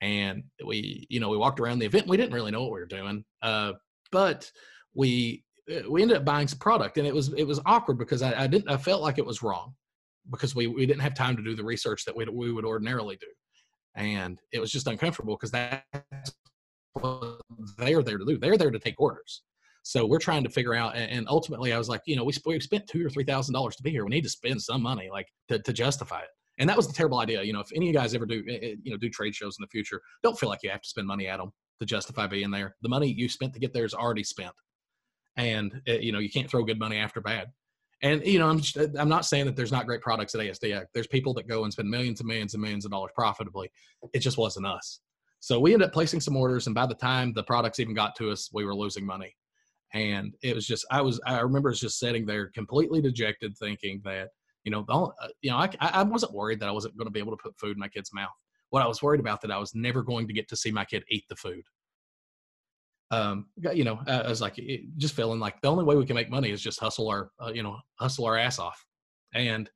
And 0.00 0.44
we, 0.64 1.06
you 1.08 1.20
know, 1.20 1.28
we 1.28 1.36
walked 1.36 1.60
around 1.60 1.80
the 1.80 1.86
event. 1.86 2.06
We 2.06 2.16
didn't 2.16 2.34
really 2.34 2.50
know 2.50 2.62
what 2.62 2.72
we 2.72 2.80
were 2.80 2.86
doing, 2.86 3.24
uh, 3.42 3.72
but 4.12 4.50
we 4.94 5.44
uh, 5.70 5.90
we 5.90 6.02
ended 6.02 6.18
up 6.18 6.24
buying 6.24 6.46
some 6.46 6.60
product, 6.60 6.98
and 6.98 7.06
it 7.06 7.12
was 7.12 7.32
it 7.34 7.42
was 7.44 7.60
awkward 7.66 7.98
because 7.98 8.22
I, 8.22 8.44
I 8.44 8.46
didn't 8.46 8.70
I 8.70 8.76
felt 8.76 9.02
like 9.02 9.18
it 9.18 9.26
was 9.26 9.42
wrong 9.42 9.74
because 10.30 10.54
we 10.54 10.68
we 10.68 10.86
didn't 10.86 11.02
have 11.02 11.14
time 11.14 11.36
to 11.36 11.42
do 11.42 11.56
the 11.56 11.64
research 11.64 12.04
that 12.04 12.14
we 12.14 12.24
we 12.26 12.52
would 12.52 12.64
ordinarily 12.64 13.16
do, 13.16 13.26
and 13.94 14.38
it 14.52 14.60
was 14.60 14.70
just 14.70 14.86
uncomfortable 14.86 15.36
because 15.36 15.50
that's 15.50 16.32
what 16.92 17.40
they're 17.76 18.02
there 18.02 18.18
to 18.18 18.24
do. 18.24 18.38
They're 18.38 18.56
there 18.56 18.70
to 18.70 18.78
take 18.78 19.00
orders. 19.00 19.42
So 19.82 20.04
we're 20.04 20.18
trying 20.18 20.44
to 20.44 20.50
figure 20.50 20.74
out, 20.74 20.96
and 20.96 21.26
ultimately, 21.28 21.72
I 21.72 21.78
was 21.78 21.88
like, 21.88 22.02
you 22.04 22.16
know, 22.16 22.24
we, 22.24 22.34
we 22.44 22.60
spent 22.60 22.86
two 22.86 23.06
or 23.06 23.08
three 23.08 23.24
thousand 23.24 23.54
dollars 23.54 23.76
to 23.76 23.82
be 23.82 23.90
here. 23.90 24.04
We 24.04 24.10
need 24.10 24.24
to 24.24 24.28
spend 24.28 24.60
some 24.60 24.82
money, 24.82 25.08
like 25.10 25.28
to, 25.48 25.58
to 25.60 25.72
justify 25.72 26.20
it. 26.20 26.28
And 26.58 26.68
that 26.68 26.76
was 26.76 26.86
the 26.86 26.92
terrible 26.92 27.20
idea. 27.20 27.42
You 27.42 27.52
know, 27.52 27.60
if 27.60 27.68
any 27.74 27.86
of 27.86 27.94
you 27.94 27.98
guys 27.98 28.14
ever 28.14 28.26
do, 28.26 28.44
eh, 28.48 28.58
eh, 28.60 28.74
you 28.82 28.90
know, 28.90 28.98
do 28.98 29.08
trade 29.08 29.34
shows 29.34 29.56
in 29.58 29.62
the 29.62 29.68
future, 29.68 30.02
don't 30.22 30.38
feel 30.38 30.48
like 30.48 30.62
you 30.62 30.70
have 30.70 30.82
to 30.82 30.88
spend 30.88 31.06
money 31.06 31.28
at 31.28 31.38
them 31.38 31.52
to 31.80 31.86
justify 31.86 32.26
being 32.26 32.50
there. 32.50 32.74
The 32.82 32.88
money 32.88 33.06
you 33.08 33.28
spent 33.28 33.54
to 33.54 33.60
get 33.60 33.72
there 33.72 33.84
is 33.84 33.94
already 33.94 34.24
spent, 34.24 34.52
and 35.36 35.80
eh, 35.86 35.98
you 36.00 36.12
know, 36.12 36.18
you 36.18 36.30
can't 36.30 36.50
throw 36.50 36.64
good 36.64 36.78
money 36.78 36.98
after 36.98 37.20
bad. 37.20 37.48
And 38.02 38.24
you 38.24 38.38
know, 38.38 38.48
I'm 38.48 38.60
just, 38.60 38.76
I'm 38.96 39.08
not 39.08 39.24
saying 39.24 39.46
that 39.46 39.56
there's 39.56 39.72
not 39.72 39.86
great 39.86 40.00
products 40.00 40.34
at 40.34 40.40
ASD. 40.40 40.84
There's 40.94 41.06
people 41.08 41.34
that 41.34 41.48
go 41.48 41.64
and 41.64 41.72
spend 41.72 41.90
millions 41.90 42.20
and 42.20 42.28
millions 42.28 42.54
and 42.54 42.62
millions 42.62 42.84
of 42.84 42.92
dollars 42.92 43.10
profitably. 43.14 43.70
It 44.12 44.20
just 44.20 44.38
wasn't 44.38 44.66
us. 44.66 45.00
So 45.40 45.60
we 45.60 45.72
ended 45.72 45.88
up 45.88 45.92
placing 45.92 46.20
some 46.20 46.36
orders, 46.36 46.66
and 46.66 46.74
by 46.74 46.86
the 46.86 46.94
time 46.94 47.32
the 47.32 47.44
products 47.44 47.78
even 47.80 47.94
got 47.94 48.16
to 48.16 48.30
us, 48.30 48.50
we 48.52 48.64
were 48.64 48.74
losing 48.74 49.06
money. 49.06 49.36
And 49.94 50.34
it 50.42 50.54
was 50.54 50.66
just, 50.66 50.84
I 50.90 51.00
was, 51.00 51.20
I 51.26 51.40
remember 51.40 51.72
just 51.72 51.98
sitting 51.98 52.26
there 52.26 52.50
completely 52.50 53.00
dejected, 53.00 53.56
thinking 53.56 54.00
that, 54.04 54.28
you 54.64 54.70
know, 54.70 54.84
uh, 54.88 55.28
you 55.40 55.50
know, 55.50 55.56
I, 55.56 55.70
I 55.80 56.02
wasn't 56.02 56.34
worried 56.34 56.60
that 56.60 56.68
I 56.68 56.72
wasn't 56.72 56.96
going 56.96 57.06
to 57.06 57.12
be 57.12 57.20
able 57.20 57.36
to 57.36 57.42
put 57.42 57.58
food 57.58 57.76
in 57.76 57.78
my 57.78 57.88
kid's 57.88 58.12
mouth. 58.12 58.28
What 58.70 58.82
I 58.82 58.86
was 58.86 59.02
worried 59.02 59.20
about 59.20 59.40
that 59.42 59.50
I 59.50 59.58
was 59.58 59.74
never 59.74 60.02
going 60.02 60.26
to 60.26 60.34
get 60.34 60.48
to 60.48 60.56
see 60.56 60.70
my 60.70 60.84
kid 60.84 61.04
eat 61.08 61.24
the 61.28 61.36
food. 61.36 61.62
Um, 63.10 63.46
you 63.72 63.84
know, 63.84 64.00
I 64.06 64.28
was 64.28 64.40
like, 64.40 64.60
just 64.98 65.14
feeling 65.14 65.40
like 65.40 65.60
the 65.62 65.68
only 65.68 65.84
way 65.84 65.96
we 65.96 66.04
can 66.04 66.14
make 66.14 66.30
money 66.30 66.50
is 66.50 66.60
just 66.60 66.78
hustle 66.78 67.08
our, 67.08 67.30
uh, 67.42 67.50
you 67.54 67.62
know, 67.62 67.78
hustle 67.98 68.26
our 68.26 68.36
ass 68.36 68.58
off. 68.58 68.84
And, 69.34 69.70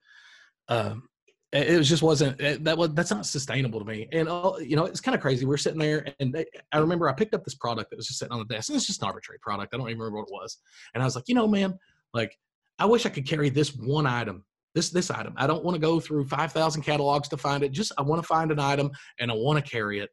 um, 0.68 1.08
it 1.52 1.76
was 1.76 1.88
just 1.88 2.02
wasn't 2.02 2.38
that 2.64 2.78
was 2.78 2.94
that's 2.94 3.10
not 3.10 3.26
sustainable 3.26 3.78
to 3.78 3.84
me. 3.84 4.08
And 4.10 4.26
uh, 4.26 4.54
you 4.58 4.74
know 4.74 4.86
it's 4.86 5.02
kind 5.02 5.14
of 5.14 5.20
crazy. 5.20 5.44
We 5.44 5.54
are 5.54 5.58
sitting 5.58 5.78
there 5.78 6.06
and 6.18 6.32
they, 6.32 6.46
i 6.72 6.78
remember 6.78 7.08
i 7.08 7.12
picked 7.12 7.34
up 7.34 7.44
this 7.44 7.54
product 7.54 7.90
that 7.90 7.96
was 7.96 8.06
just 8.06 8.18
sitting 8.18 8.32
on 8.32 8.38
the 8.38 8.54
desk. 8.54 8.70
And 8.70 8.76
it's 8.76 8.86
just 8.86 9.02
an 9.02 9.08
arbitrary 9.08 9.38
product. 9.42 9.74
I 9.74 9.76
don't 9.76 9.88
even 9.88 10.00
remember 10.00 10.20
what 10.20 10.28
it 10.28 10.32
was. 10.32 10.58
And 10.94 11.02
i 11.02 11.06
was 11.06 11.14
like 11.14 11.28
you 11.28 11.34
know 11.34 11.46
man 11.46 11.78
like 12.14 12.34
i 12.78 12.86
wish 12.86 13.04
i 13.04 13.10
could 13.10 13.26
carry 13.26 13.50
this 13.50 13.76
one 13.76 14.06
item 14.06 14.44
this 14.74 14.88
this 14.88 15.10
item. 15.10 15.34
I 15.36 15.46
don't 15.46 15.62
want 15.62 15.74
to 15.74 15.80
go 15.80 16.00
through 16.00 16.26
5000 16.26 16.82
catalogs 16.82 17.28
to 17.28 17.36
find 17.36 17.62
it. 17.62 17.72
Just 17.72 17.92
i 17.98 18.02
want 18.02 18.22
to 18.22 18.26
find 18.26 18.50
an 18.50 18.58
item 18.58 18.90
and 19.20 19.30
i 19.30 19.34
want 19.34 19.62
to 19.62 19.70
carry 19.70 19.98
it 19.98 20.08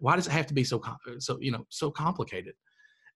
why 0.00 0.16
does 0.16 0.26
it 0.26 0.32
have 0.32 0.46
to 0.46 0.54
be 0.54 0.64
so 0.64 0.82
so 1.18 1.38
you 1.40 1.52
know 1.52 1.66
so 1.68 1.90
complicated 1.90 2.54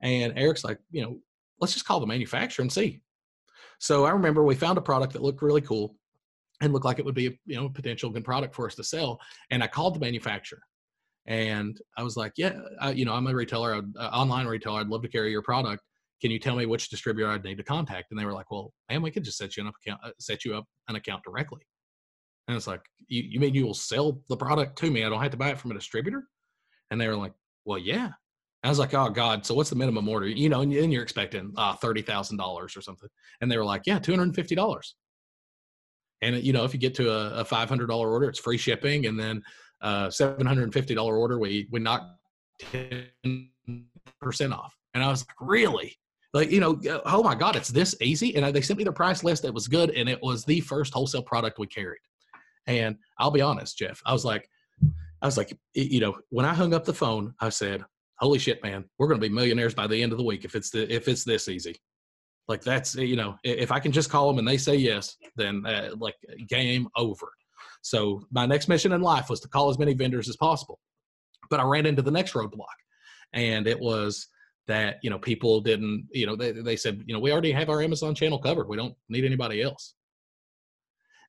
and 0.02 0.32
eric's 0.36 0.64
like 0.64 0.78
you 0.90 1.02
know 1.02 1.18
let's 1.60 1.72
just 1.72 1.84
call 1.84 2.00
the 2.00 2.06
manufacturer 2.06 2.62
and 2.62 2.72
see 2.72 3.00
so 3.78 4.04
i 4.04 4.10
remember 4.10 4.44
we 4.44 4.54
found 4.54 4.78
a 4.78 4.82
product 4.82 5.12
that 5.12 5.22
looked 5.22 5.42
really 5.42 5.60
cool 5.60 5.94
and 6.60 6.72
looked 6.72 6.84
like 6.84 6.98
it 6.98 7.04
would 7.04 7.14
be 7.14 7.26
a 7.26 7.38
you 7.46 7.56
know 7.56 7.68
potential 7.68 8.10
good 8.10 8.24
product 8.24 8.54
for 8.54 8.66
us 8.66 8.74
to 8.76 8.84
sell. 8.84 9.20
And 9.50 9.62
I 9.62 9.66
called 9.66 9.94
the 9.94 10.00
manufacturer, 10.00 10.60
and 11.26 11.78
I 11.96 12.02
was 12.02 12.16
like, 12.16 12.32
"Yeah, 12.36 12.58
I, 12.80 12.90
you 12.92 13.04
know, 13.04 13.14
I'm 13.14 13.26
a 13.26 13.34
retailer, 13.34 13.82
uh, 13.98 14.02
online 14.08 14.46
retailer. 14.46 14.80
I'd 14.80 14.88
love 14.88 15.02
to 15.02 15.08
carry 15.08 15.30
your 15.30 15.42
product. 15.42 15.82
Can 16.20 16.30
you 16.30 16.38
tell 16.38 16.56
me 16.56 16.66
which 16.66 16.90
distributor 16.90 17.30
I'd 17.30 17.44
need 17.44 17.56
to 17.56 17.64
contact?" 17.64 18.10
And 18.10 18.20
they 18.20 18.24
were 18.24 18.32
like, 18.32 18.50
"Well, 18.50 18.72
man, 18.90 19.02
we 19.02 19.10
could 19.10 19.24
just 19.24 19.38
set 19.38 19.56
you 19.56 19.64
an 19.64 19.72
account, 19.86 20.00
uh, 20.04 20.10
set 20.18 20.44
you 20.44 20.54
up 20.54 20.66
an 20.88 20.96
account 20.96 21.24
directly." 21.24 21.60
And 22.48 22.56
it's 22.56 22.66
like, 22.66 22.82
you, 23.06 23.22
you 23.22 23.38
mean 23.38 23.54
you 23.54 23.64
will 23.64 23.74
sell 23.74 24.20
the 24.28 24.36
product 24.36 24.76
to 24.78 24.90
me? 24.90 25.04
I 25.04 25.08
don't 25.08 25.22
have 25.22 25.30
to 25.30 25.36
buy 25.36 25.50
it 25.50 25.60
from 25.60 25.70
a 25.70 25.74
distributor? 25.74 26.24
And 26.90 27.00
they 27.00 27.08
were 27.08 27.16
like, 27.16 27.32
well, 27.64 27.78
yeah. 27.78 28.10
I 28.62 28.68
was 28.68 28.78
like, 28.78 28.92
oh 28.92 29.08
God, 29.08 29.46
so 29.46 29.54
what's 29.54 29.70
the 29.70 29.76
minimum 29.76 30.08
order? 30.08 30.28
You 30.28 30.50
know, 30.50 30.60
and, 30.60 30.72
and 30.72 30.92
you're 30.92 31.02
expecting 31.02 31.52
uh, 31.56 31.76
$30,000 31.76 32.40
or 32.40 32.68
something. 32.68 33.08
And 33.40 33.50
they 33.50 33.56
were 33.56 33.64
like, 33.64 33.82
yeah, 33.86 33.98
$250. 33.98 34.82
And 36.22 36.36
you 36.42 36.52
know, 36.52 36.64
if 36.64 36.74
you 36.74 36.80
get 36.80 36.94
to 36.96 37.10
a, 37.10 37.40
a 37.40 37.44
five 37.44 37.68
hundred 37.68 37.86
dollar 37.86 38.10
order, 38.10 38.28
it's 38.28 38.38
free 38.38 38.58
shipping, 38.58 39.06
and 39.06 39.18
then 39.18 39.42
uh, 39.80 40.10
seven 40.10 40.46
hundred 40.46 40.64
and 40.64 40.72
fifty 40.72 40.94
dollar 40.94 41.16
order, 41.16 41.38
we 41.38 41.66
we 41.70 41.80
knock 41.80 42.14
ten 42.58 43.06
percent 44.20 44.52
off. 44.52 44.76
And 44.94 45.02
I 45.02 45.08
was 45.08 45.24
like, 45.26 45.48
really? 45.48 45.96
Like, 46.32 46.50
you 46.50 46.60
know, 46.60 46.80
oh 47.06 47.22
my 47.24 47.34
God, 47.34 47.56
it's 47.56 47.70
this 47.70 47.96
easy. 48.00 48.36
And 48.36 48.54
they 48.54 48.60
sent 48.60 48.78
me 48.78 48.84
the 48.84 48.92
price 48.92 49.24
list. 49.24 49.42
that 49.42 49.52
was 49.52 49.66
good, 49.66 49.90
and 49.90 50.08
it 50.08 50.22
was 50.22 50.44
the 50.44 50.60
first 50.60 50.92
wholesale 50.92 51.22
product 51.22 51.58
we 51.58 51.66
carried. 51.66 52.00
And 52.66 52.96
I'll 53.18 53.32
be 53.32 53.40
honest, 53.40 53.78
Jeff, 53.78 54.00
I 54.06 54.12
was 54.12 54.24
like, 54.24 54.48
I 55.22 55.26
was 55.26 55.36
like, 55.36 55.56
you 55.74 56.00
know, 56.00 56.16
when 56.30 56.46
I 56.46 56.54
hung 56.54 56.74
up 56.74 56.84
the 56.84 56.94
phone, 56.94 57.34
I 57.40 57.50
said, 57.50 57.84
"Holy 58.18 58.38
shit, 58.38 58.62
man, 58.62 58.84
we're 58.98 59.08
going 59.08 59.20
to 59.20 59.28
be 59.28 59.32
millionaires 59.32 59.74
by 59.74 59.86
the 59.86 60.02
end 60.02 60.12
of 60.12 60.18
the 60.18 60.24
week 60.24 60.44
if 60.44 60.54
it's 60.54 60.70
the 60.70 60.92
if 60.92 61.08
it's 61.08 61.24
this 61.24 61.48
easy." 61.48 61.76
Like 62.48 62.62
that's 62.62 62.94
you 62.94 63.16
know, 63.16 63.36
if 63.44 63.70
I 63.70 63.78
can 63.78 63.92
just 63.92 64.10
call 64.10 64.28
them 64.28 64.38
and 64.38 64.48
they 64.48 64.56
say 64.56 64.76
yes, 64.76 65.16
then 65.36 65.64
uh, 65.66 65.90
like 65.96 66.16
game 66.48 66.88
over. 66.96 67.30
So 67.82 68.22
my 68.30 68.46
next 68.46 68.68
mission 68.68 68.92
in 68.92 69.02
life 69.02 69.30
was 69.30 69.40
to 69.40 69.48
call 69.48 69.70
as 69.70 69.78
many 69.78 69.94
vendors 69.94 70.28
as 70.28 70.36
possible. 70.36 70.78
But 71.48 71.60
I 71.60 71.64
ran 71.64 71.86
into 71.86 72.02
the 72.02 72.10
next 72.10 72.32
roadblock, 72.32 72.66
and 73.32 73.66
it 73.66 73.78
was 73.78 74.26
that 74.66 74.96
you 75.02 75.10
know 75.10 75.18
people 75.18 75.60
didn't 75.60 76.08
you 76.12 76.26
know 76.26 76.36
they 76.36 76.52
they 76.52 76.76
said 76.76 77.02
you 77.06 77.14
know 77.14 77.20
we 77.20 77.32
already 77.32 77.52
have 77.52 77.68
our 77.68 77.82
Amazon 77.82 78.14
channel 78.14 78.38
covered. 78.38 78.68
We 78.68 78.76
don't 78.76 78.94
need 79.08 79.24
anybody 79.24 79.62
else. 79.62 79.94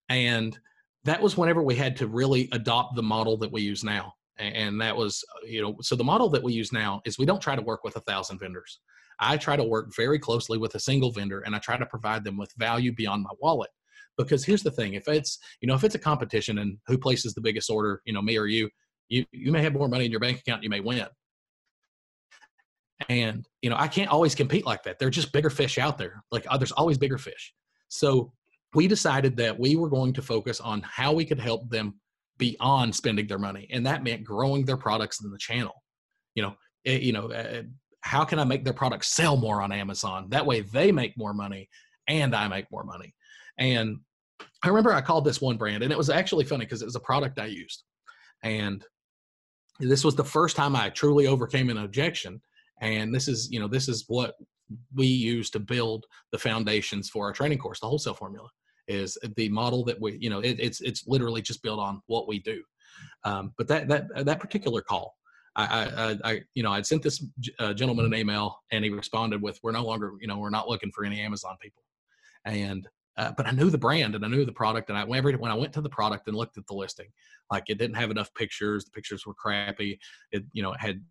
And 0.09 0.57
that 1.03 1.21
was 1.21 1.37
whenever 1.37 1.63
we 1.63 1.75
had 1.75 1.95
to 1.97 2.07
really 2.07 2.47
adopt 2.51 2.95
the 2.95 3.03
model 3.03 3.37
that 3.37 3.51
we 3.51 3.61
use 3.61 3.83
now 3.83 4.13
and 4.37 4.79
that 4.79 4.95
was 4.95 5.23
you 5.43 5.61
know 5.61 5.75
so 5.81 5.95
the 5.95 6.03
model 6.03 6.29
that 6.29 6.41
we 6.41 6.53
use 6.53 6.71
now 6.71 7.01
is 7.05 7.17
we 7.17 7.25
don't 7.25 7.41
try 7.41 7.55
to 7.55 7.61
work 7.61 7.83
with 7.83 7.95
a 7.95 8.01
thousand 8.01 8.39
vendors 8.39 8.79
I 9.21 9.37
try 9.37 9.55
to 9.55 9.63
work 9.63 9.95
very 9.95 10.17
closely 10.17 10.57
with 10.57 10.73
a 10.73 10.79
single 10.79 11.11
vendor 11.11 11.41
and 11.41 11.55
I 11.55 11.59
try 11.59 11.77
to 11.77 11.85
provide 11.85 12.23
them 12.23 12.37
with 12.37 12.51
value 12.57 12.91
beyond 12.91 13.23
my 13.23 13.29
wallet. 13.39 13.69
Because 14.17 14.43
here's 14.43 14.63
the 14.63 14.71
thing, 14.71 14.95
if 14.95 15.07
it's, 15.07 15.37
you 15.61 15.67
know, 15.67 15.75
if 15.75 15.83
it's 15.83 15.95
a 15.95 15.99
competition 15.99 16.57
and 16.57 16.77
who 16.87 16.97
places 16.97 17.33
the 17.33 17.41
biggest 17.41 17.69
order, 17.69 18.01
you 18.05 18.13
know, 18.13 18.21
me 18.21 18.37
or 18.37 18.47
you, 18.47 18.69
you 19.07 19.25
you 19.31 19.51
may 19.51 19.61
have 19.61 19.73
more 19.73 19.87
money 19.87 20.05
in 20.05 20.11
your 20.11 20.19
bank 20.19 20.39
account, 20.39 20.63
you 20.63 20.69
may 20.69 20.79
win. 20.79 21.05
And, 23.09 23.47
you 23.61 23.69
know, 23.69 23.77
I 23.77 23.87
can't 23.87 24.09
always 24.09 24.35
compete 24.35 24.65
like 24.65 24.83
that. 24.83 24.99
There 24.99 25.07
are 25.07 25.11
just 25.11 25.31
bigger 25.31 25.49
fish 25.49 25.77
out 25.77 25.97
there. 25.97 26.23
Like 26.31 26.45
uh, 26.49 26.57
there's 26.57 26.73
always 26.73 26.97
bigger 26.97 27.17
fish. 27.17 27.53
So 27.87 28.33
we 28.73 28.87
decided 28.87 29.35
that 29.37 29.59
we 29.59 29.75
were 29.75 29.89
going 29.89 30.13
to 30.13 30.21
focus 30.21 30.59
on 30.61 30.81
how 30.81 31.11
we 31.11 31.25
could 31.25 31.39
help 31.39 31.69
them 31.69 31.95
beyond 32.37 32.95
spending 32.95 33.27
their 33.27 33.37
money. 33.37 33.67
And 33.71 33.85
that 33.85 34.03
meant 34.03 34.23
growing 34.23 34.65
their 34.65 34.77
products 34.77 35.21
in 35.23 35.29
the 35.29 35.37
channel. 35.37 35.83
You 36.35 36.43
know, 36.43 36.55
it, 36.85 36.91
eh, 36.91 36.99
you 36.99 37.13
know, 37.13 37.31
uh, 37.31 37.63
how 38.01 38.23
can 38.23 38.39
I 38.39 38.43
make 38.45 38.63
their 38.63 38.73
products 38.73 39.09
sell 39.09 39.37
more 39.37 39.61
on 39.61 39.71
Amazon? 39.71 40.27
That 40.29 40.45
way 40.45 40.61
they 40.61 40.91
make 40.91 41.17
more 41.17 41.33
money 41.33 41.69
and 42.07 42.35
I 42.35 42.47
make 42.47 42.65
more 42.71 42.83
money. 42.83 43.13
And 43.59 43.97
I 44.63 44.69
remember 44.69 44.93
I 44.93 45.01
called 45.01 45.25
this 45.25 45.41
one 45.41 45.57
brand 45.57 45.83
and 45.83 45.91
it 45.91 45.97
was 45.97 46.09
actually 46.09 46.45
funny 46.45 46.65
because 46.65 46.81
it 46.81 46.85
was 46.85 46.95
a 46.95 47.01
product 47.01 47.39
I 47.39 47.45
used. 47.45 47.83
And 48.43 48.83
this 49.79 50.03
was 50.03 50.15
the 50.15 50.23
first 50.23 50.55
time 50.55 50.75
I 50.75 50.89
truly 50.89 51.27
overcame 51.27 51.69
an 51.69 51.77
objection. 51.77 52.41
And 52.81 53.13
this 53.13 53.27
is, 53.27 53.51
you 53.51 53.59
know, 53.59 53.67
this 53.67 53.87
is 53.87 54.05
what 54.07 54.33
we 54.95 55.05
use 55.05 55.49
to 55.51 55.59
build 55.59 56.05
the 56.31 56.39
foundations 56.39 57.09
for 57.09 57.25
our 57.25 57.33
training 57.33 57.59
course, 57.59 57.81
the 57.81 57.87
wholesale 57.87 58.13
formula 58.13 58.47
is 58.99 59.17
the 59.37 59.49
model 59.49 59.83
that 59.85 59.99
we, 59.99 60.17
you 60.19 60.29
know, 60.29 60.39
it, 60.39 60.57
it's, 60.59 60.81
it's 60.81 61.07
literally 61.07 61.41
just 61.41 61.63
built 61.63 61.79
on 61.79 62.01
what 62.07 62.27
we 62.27 62.39
do. 62.39 62.61
Um, 63.23 63.53
but 63.57 63.67
that, 63.67 63.87
that, 63.87 64.25
that 64.25 64.39
particular 64.39 64.81
call, 64.81 65.15
I, 65.55 65.63
I, 65.65 66.17
I, 66.29 66.41
you 66.53 66.63
know, 66.63 66.71
I'd 66.71 66.85
sent 66.85 67.03
this 67.03 67.23
uh, 67.59 67.73
gentleman 67.73 68.05
an 68.05 68.15
email, 68.15 68.59
and 68.71 68.83
he 68.85 68.89
responded 68.89 69.41
with, 69.41 69.59
"We're 69.61 69.73
no 69.73 69.83
longer, 69.83 70.13
you 70.21 70.27
know, 70.27 70.37
we're 70.37 70.49
not 70.49 70.69
looking 70.69 70.91
for 70.91 71.03
any 71.03 71.19
Amazon 71.19 71.57
people." 71.61 71.83
And 72.45 72.87
uh, 73.17 73.31
but 73.35 73.45
I 73.45 73.51
knew 73.51 73.69
the 73.69 73.77
brand 73.77 74.15
and 74.15 74.23
I 74.23 74.29
knew 74.29 74.45
the 74.45 74.53
product, 74.53 74.89
and 74.89 74.97
I 74.97 75.03
whenever 75.03 75.33
when 75.33 75.51
I 75.51 75.55
went 75.55 75.73
to 75.73 75.81
the 75.81 75.89
product 75.89 76.27
and 76.27 76.37
looked 76.37 76.57
at 76.57 76.65
the 76.67 76.73
listing, 76.73 77.09
like 77.51 77.65
it 77.67 77.77
didn't 77.77 77.97
have 77.97 78.11
enough 78.11 78.33
pictures. 78.33 78.85
The 78.85 78.91
pictures 78.91 79.25
were 79.25 79.33
crappy. 79.33 79.99
It, 80.31 80.45
you 80.53 80.63
know, 80.63 80.71
it 80.71 80.79
had 80.79 81.01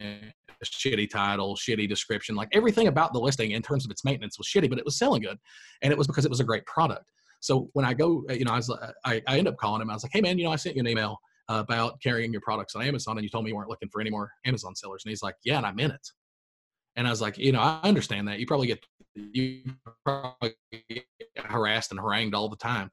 shitty 0.00 1.10
title, 1.10 1.56
shitty 1.56 1.88
description. 1.88 2.34
Like 2.34 2.48
everything 2.52 2.88
about 2.88 3.12
the 3.12 3.20
listing 3.20 3.52
in 3.52 3.62
terms 3.62 3.84
of 3.84 3.90
its 3.90 4.04
maintenance 4.04 4.38
was 4.38 4.46
shitty, 4.46 4.68
but 4.68 4.78
it 4.78 4.84
was 4.84 4.98
selling 4.98 5.22
good, 5.22 5.38
and 5.82 5.92
it 5.92 5.98
was 5.98 6.06
because 6.06 6.24
it 6.24 6.30
was 6.30 6.40
a 6.40 6.44
great 6.44 6.64
product. 6.66 7.10
So 7.40 7.70
when 7.72 7.84
I 7.84 7.94
go, 7.94 8.24
uh, 8.28 8.32
you 8.32 8.44
know, 8.44 8.52
I 8.52 8.56
was, 8.56 8.76
I, 9.04 9.22
I 9.28 9.38
end 9.38 9.46
up 9.46 9.56
calling 9.56 9.80
him. 9.80 9.90
I 9.90 9.94
was 9.94 10.02
like, 10.02 10.12
"Hey, 10.12 10.20
man, 10.20 10.38
you 10.38 10.44
know, 10.44 10.52
I 10.52 10.56
sent 10.56 10.76
you 10.76 10.80
an 10.80 10.88
email." 10.88 11.18
about 11.48 12.00
carrying 12.02 12.30
your 12.30 12.42
products 12.42 12.74
on 12.74 12.82
Amazon 12.82 13.16
and 13.16 13.24
you 13.24 13.30
told 13.30 13.44
me 13.44 13.50
you 13.50 13.56
weren't 13.56 13.70
looking 13.70 13.88
for 13.88 14.00
any 14.00 14.10
more 14.10 14.30
Amazon 14.44 14.74
sellers. 14.74 15.02
And 15.04 15.10
he's 15.10 15.22
like, 15.22 15.34
yeah, 15.44 15.56
and 15.56 15.66
I'm 15.66 15.78
in 15.78 15.90
it. 15.90 16.06
And 16.96 17.06
I 17.06 17.10
was 17.10 17.20
like, 17.20 17.38
you 17.38 17.52
know, 17.52 17.60
I 17.60 17.80
understand 17.84 18.28
that. 18.28 18.38
You 18.38 18.46
probably 18.46 18.66
get 18.66 18.84
you 19.14 19.62
probably 20.04 20.54
get 20.90 21.04
harassed 21.36 21.90
and 21.90 22.00
harangued 22.00 22.34
all 22.34 22.48
the 22.48 22.56
time, 22.56 22.90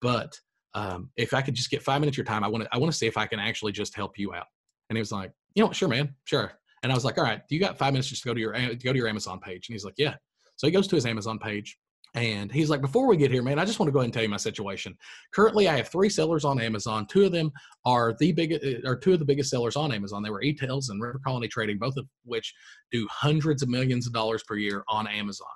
but 0.00 0.38
um, 0.74 1.10
if 1.16 1.32
I 1.32 1.40
could 1.40 1.54
just 1.54 1.70
get 1.70 1.82
five 1.82 2.00
minutes 2.00 2.14
of 2.14 2.18
your 2.18 2.26
time, 2.26 2.44
I 2.44 2.48
want 2.48 2.64
to 2.64 2.70
I 2.70 2.78
want 2.78 2.92
to 2.92 2.96
see 2.96 3.06
if 3.06 3.16
I 3.16 3.26
can 3.26 3.40
actually 3.40 3.72
just 3.72 3.96
help 3.96 4.18
you 4.18 4.34
out. 4.34 4.46
And 4.88 4.96
he 4.96 5.00
was 5.00 5.10
like, 5.10 5.32
you 5.56 5.64
know, 5.64 5.72
sure, 5.72 5.88
man, 5.88 6.14
sure. 6.24 6.52
And 6.82 6.92
I 6.92 6.94
was 6.94 7.04
like, 7.04 7.18
all 7.18 7.24
right, 7.24 7.40
do 7.48 7.54
you 7.56 7.60
got 7.60 7.78
five 7.78 7.92
minutes 7.92 8.08
just 8.08 8.22
to 8.22 8.28
go 8.28 8.34
to 8.34 8.40
your 8.40 8.52
go 8.52 8.92
to 8.92 8.96
your 8.96 9.08
Amazon 9.08 9.40
page? 9.40 9.68
And 9.68 9.74
he's 9.74 9.84
like, 9.84 9.94
yeah. 9.96 10.14
So 10.54 10.66
he 10.66 10.70
goes 10.70 10.86
to 10.88 10.94
his 10.94 11.06
Amazon 11.06 11.38
page 11.38 11.76
and 12.14 12.50
he's 12.52 12.70
like, 12.70 12.80
before 12.80 13.06
we 13.06 13.16
get 13.16 13.30
here, 13.30 13.42
man, 13.42 13.58
I 13.58 13.64
just 13.64 13.78
want 13.78 13.88
to 13.88 13.92
go 13.92 13.98
ahead 13.98 14.06
and 14.06 14.14
tell 14.14 14.22
you 14.22 14.28
my 14.28 14.36
situation. 14.36 14.96
Currently, 15.34 15.68
I 15.68 15.76
have 15.76 15.88
three 15.88 16.08
sellers 16.08 16.44
on 16.44 16.60
Amazon. 16.60 17.06
Two 17.06 17.24
of 17.24 17.32
them 17.32 17.50
are 17.84 18.14
the 18.18 18.32
biggest, 18.32 18.64
uh, 18.64 18.88
are 18.88 18.96
two 18.96 19.12
of 19.12 19.18
the 19.18 19.24
biggest 19.24 19.50
sellers 19.50 19.76
on 19.76 19.92
Amazon. 19.92 20.22
They 20.22 20.30
were 20.30 20.42
Etailz 20.42 20.88
and 20.88 21.02
River 21.02 21.20
Colony 21.26 21.48
Trading, 21.48 21.78
both 21.78 21.96
of 21.96 22.06
which 22.24 22.54
do 22.92 23.06
hundreds 23.10 23.62
of 23.62 23.68
millions 23.68 24.06
of 24.06 24.12
dollars 24.12 24.42
per 24.44 24.56
year 24.56 24.84
on 24.88 25.06
Amazon. 25.06 25.46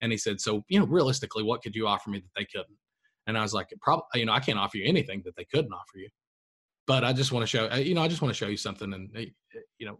And 0.00 0.10
he 0.10 0.18
said, 0.18 0.40
so 0.40 0.64
you 0.68 0.80
know, 0.80 0.86
realistically, 0.86 1.42
what 1.42 1.62
could 1.62 1.74
you 1.74 1.86
offer 1.86 2.10
me 2.10 2.20
that 2.20 2.30
they 2.36 2.46
couldn't? 2.46 2.78
And 3.26 3.36
I 3.36 3.42
was 3.42 3.54
like, 3.54 3.68
probably, 3.80 4.04
you 4.14 4.26
know, 4.26 4.32
I 4.32 4.40
can't 4.40 4.58
offer 4.58 4.78
you 4.78 4.86
anything 4.86 5.22
that 5.24 5.36
they 5.36 5.44
couldn't 5.44 5.72
offer 5.72 5.98
you, 5.98 6.08
but 6.88 7.04
I 7.04 7.12
just 7.12 7.30
want 7.30 7.42
to 7.42 7.46
show, 7.46 7.68
uh, 7.70 7.76
you 7.76 7.94
know, 7.94 8.02
I 8.02 8.08
just 8.08 8.22
want 8.22 8.34
to 8.34 8.38
show 8.38 8.48
you 8.48 8.56
something, 8.56 8.92
and 8.94 9.10
uh, 9.14 9.20
you 9.78 9.86
know, 9.86 9.98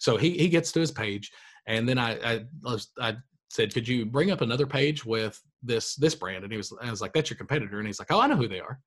so 0.00 0.16
he 0.16 0.30
he 0.30 0.48
gets 0.48 0.72
to 0.72 0.80
his 0.80 0.90
page, 0.90 1.30
and 1.66 1.86
then 1.86 1.98
I 1.98 2.40
I, 2.66 2.80
I 2.98 3.16
said, 3.50 3.72
"Could 3.72 3.86
you 3.86 4.06
bring 4.06 4.30
up 4.30 4.40
another 4.40 4.66
page 4.66 5.04
with 5.04 5.40
this 5.62 5.94
this 5.94 6.14
brand?" 6.14 6.42
And 6.42 6.52
he 6.52 6.56
was, 6.56 6.72
I 6.82 6.90
was 6.90 7.02
like, 7.02 7.12
"That's 7.12 7.28
your 7.28 7.36
competitor." 7.36 7.78
And 7.78 7.86
he's 7.86 7.98
like, 7.98 8.10
"Oh, 8.10 8.18
I 8.18 8.26
know 8.26 8.36
who 8.36 8.48
they 8.48 8.60
are." 8.60 8.80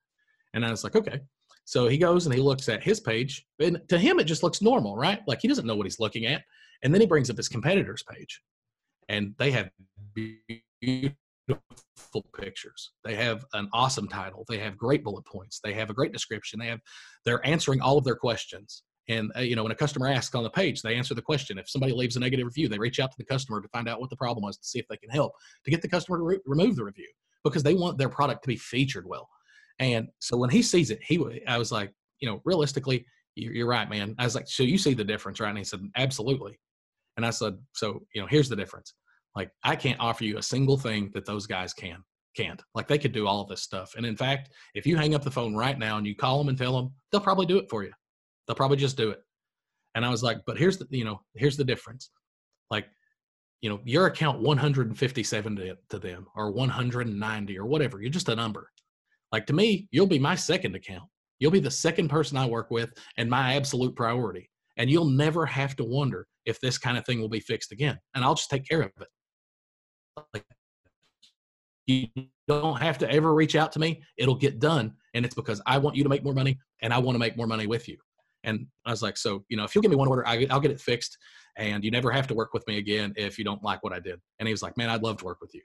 And 0.55 0.65
I 0.65 0.71
was 0.71 0.83
like, 0.83 0.95
"Okay." 0.95 1.21
So 1.65 1.87
he 1.87 1.99
goes 1.99 2.25
and 2.25 2.33
he 2.33 2.41
looks 2.41 2.67
at 2.67 2.83
his 2.83 2.99
page, 2.99 3.45
and 3.59 3.79
to 3.89 3.99
him 3.99 4.19
it 4.19 4.23
just 4.23 4.41
looks 4.41 4.61
normal, 4.61 4.97
right? 4.97 5.19
Like 5.27 5.39
he 5.41 5.47
doesn't 5.47 5.67
know 5.67 5.75
what 5.75 5.85
he's 5.85 5.99
looking 5.99 6.25
at. 6.25 6.41
And 6.81 6.91
then 6.91 6.99
he 6.99 7.05
brings 7.05 7.29
up 7.29 7.37
his 7.37 7.47
competitor's 7.47 8.03
page, 8.03 8.41
and 9.07 9.35
they 9.37 9.51
have 9.51 9.69
beautiful 10.15 11.15
pictures. 12.37 12.91
They 13.03 13.15
have 13.15 13.45
an 13.53 13.69
awesome 13.73 14.07
title. 14.07 14.45
They 14.47 14.59
have 14.59 14.77
great 14.77 15.03
bullet 15.03 15.25
points. 15.25 15.59
They 15.63 15.73
have 15.73 15.89
a 15.89 15.93
great 15.93 16.13
description. 16.13 16.59
They 16.59 16.67
have 16.67 16.81
they're 17.25 17.45
answering 17.45 17.81
all 17.81 17.97
of 17.97 18.03
their 18.03 18.15
questions. 18.15 18.83
And 19.09 19.31
uh, 19.35 19.41
you 19.41 19.55
know, 19.55 19.63
when 19.63 19.71
a 19.71 19.75
customer 19.75 20.07
asks 20.07 20.35
on 20.35 20.43
the 20.43 20.49
page, 20.49 20.81
they 20.81 20.95
answer 20.95 21.13
the 21.13 21.21
question. 21.21 21.57
If 21.57 21.69
somebody 21.69 21.93
leaves 21.93 22.15
a 22.15 22.19
negative 22.19 22.45
review, 22.45 22.67
they 22.67 22.79
reach 22.79 22.99
out 22.99 23.11
to 23.11 23.17
the 23.17 23.25
customer 23.25 23.61
to 23.61 23.67
find 23.69 23.89
out 23.89 23.99
what 23.99 24.09
the 24.09 24.15
problem 24.15 24.43
was 24.43 24.57
to 24.57 24.67
see 24.67 24.79
if 24.79 24.87
they 24.87 24.97
can 24.97 25.09
help 25.09 25.33
to 25.65 25.71
get 25.71 25.81
the 25.81 25.89
customer 25.89 26.17
to 26.17 26.23
re- 26.23 26.39
remove 26.45 26.75
the 26.75 26.83
review 26.83 27.09
because 27.43 27.63
they 27.63 27.73
want 27.73 27.97
their 27.97 28.09
product 28.09 28.43
to 28.43 28.47
be 28.47 28.55
featured 28.55 29.05
well. 29.07 29.27
And 29.79 30.09
so 30.19 30.37
when 30.37 30.49
he 30.49 30.61
sees 30.61 30.91
it, 30.91 30.99
he 31.03 31.19
I 31.47 31.57
was 31.57 31.71
like, 31.71 31.91
you 32.19 32.29
know, 32.29 32.41
realistically, 32.45 33.05
you're 33.35 33.67
right, 33.67 33.89
man. 33.89 34.15
I 34.19 34.25
was 34.25 34.35
like, 34.35 34.47
so 34.47 34.63
you 34.63 34.77
see 34.77 34.93
the 34.93 35.03
difference, 35.03 35.39
right? 35.39 35.49
And 35.49 35.57
he 35.57 35.63
said, 35.63 35.81
absolutely. 35.95 36.59
And 37.17 37.25
I 37.25 37.31
said, 37.31 37.57
so 37.73 38.01
you 38.13 38.21
know, 38.21 38.27
here's 38.27 38.49
the 38.49 38.55
difference. 38.55 38.93
Like 39.35 39.51
I 39.63 39.75
can't 39.75 39.99
offer 39.99 40.23
you 40.23 40.37
a 40.37 40.43
single 40.43 40.77
thing 40.77 41.11
that 41.13 41.25
those 41.25 41.47
guys 41.47 41.73
can 41.73 42.03
can't. 42.35 42.61
Like 42.73 42.87
they 42.87 42.97
could 42.97 43.11
do 43.11 43.27
all 43.27 43.45
this 43.45 43.61
stuff. 43.61 43.93
And 43.95 44.05
in 44.05 44.15
fact, 44.15 44.49
if 44.73 44.85
you 44.85 44.95
hang 44.95 45.15
up 45.15 45.23
the 45.23 45.31
phone 45.31 45.55
right 45.55 45.77
now 45.77 45.97
and 45.97 46.07
you 46.07 46.15
call 46.15 46.37
them 46.37 46.49
and 46.49 46.57
tell 46.57 46.75
them, 46.75 46.93
they'll 47.11 47.21
probably 47.21 47.45
do 47.45 47.57
it 47.57 47.69
for 47.69 47.83
you. 47.83 47.91
They'll 48.47 48.55
probably 48.55 48.77
just 48.77 48.97
do 48.97 49.11
it. 49.11 49.19
And 49.95 50.05
I 50.05 50.09
was 50.09 50.23
like, 50.23 50.39
but 50.45 50.57
here's 50.57 50.77
the, 50.77 50.87
you 50.89 51.03
know, 51.03 51.21
here's 51.35 51.57
the 51.57 51.63
difference. 51.63 52.09
Like, 52.69 52.87
you 53.61 53.69
know, 53.69 53.79
your 53.83 54.07
account 54.07 54.41
157 54.41 55.55
to, 55.57 55.77
to 55.89 55.99
them 55.99 56.25
or 56.35 56.51
190 56.51 57.59
or 57.59 57.65
whatever. 57.65 58.01
You're 58.01 58.09
just 58.09 58.29
a 58.29 58.35
number. 58.35 58.69
Like 59.31 59.45
to 59.47 59.53
me, 59.53 59.87
you'll 59.91 60.07
be 60.07 60.19
my 60.19 60.35
second 60.35 60.75
account. 60.75 61.09
You'll 61.39 61.51
be 61.51 61.59
the 61.59 61.71
second 61.71 62.09
person 62.09 62.37
I 62.37 62.45
work 62.45 62.71
with 62.71 62.91
and 63.17 63.29
my 63.29 63.55
absolute 63.55 63.95
priority. 63.95 64.49
And 64.77 64.89
you'll 64.89 65.09
never 65.09 65.45
have 65.45 65.75
to 65.75 65.83
wonder 65.83 66.27
if 66.45 66.59
this 66.59 66.77
kind 66.77 66.97
of 66.97 67.05
thing 67.05 67.19
will 67.19 67.29
be 67.29 67.39
fixed 67.39 67.71
again. 67.71 67.99
And 68.15 68.23
I'll 68.23 68.35
just 68.35 68.49
take 68.49 68.67
care 68.67 68.81
of 68.81 68.91
it. 68.99 69.07
Like, 70.33 70.45
you 71.87 72.07
don't 72.47 72.81
have 72.81 72.97
to 72.99 73.11
ever 73.11 73.33
reach 73.33 73.55
out 73.55 73.71
to 73.73 73.79
me. 73.79 74.03
It'll 74.17 74.35
get 74.35 74.59
done. 74.59 74.93
And 75.13 75.25
it's 75.25 75.35
because 75.35 75.61
I 75.65 75.77
want 75.77 75.95
you 75.95 76.03
to 76.03 76.09
make 76.09 76.23
more 76.23 76.33
money 76.33 76.59
and 76.81 76.93
I 76.93 76.99
want 76.99 77.15
to 77.15 77.19
make 77.19 77.37
more 77.37 77.47
money 77.47 77.67
with 77.67 77.87
you. 77.87 77.97
And 78.43 78.67
I 78.85 78.91
was 78.91 79.01
like, 79.01 79.17
so, 79.17 79.43
you 79.49 79.57
know, 79.57 79.63
if 79.63 79.75
you'll 79.75 79.81
give 79.81 79.91
me 79.91 79.97
one 79.97 80.07
order, 80.07 80.25
I, 80.27 80.47
will 80.49 80.59
get 80.59 80.71
it 80.71 80.79
fixed 80.79 81.17
and 81.57 81.83
you 81.83 81.91
never 81.91 82.11
have 82.11 82.27
to 82.27 82.33
work 82.33 82.53
with 82.53 82.65
me 82.67 82.77
again 82.77 83.13
if 83.15 83.37
you 83.37 83.43
don't 83.43 83.63
like 83.63 83.83
what 83.83 83.93
I 83.93 83.99
did. 83.99 84.19
And 84.39 84.47
he 84.47 84.53
was 84.53 84.63
like, 84.63 84.77
man, 84.77 84.89
I'd 84.89 85.03
love 85.03 85.17
to 85.17 85.25
work 85.25 85.41
with 85.41 85.53
you. 85.53 85.61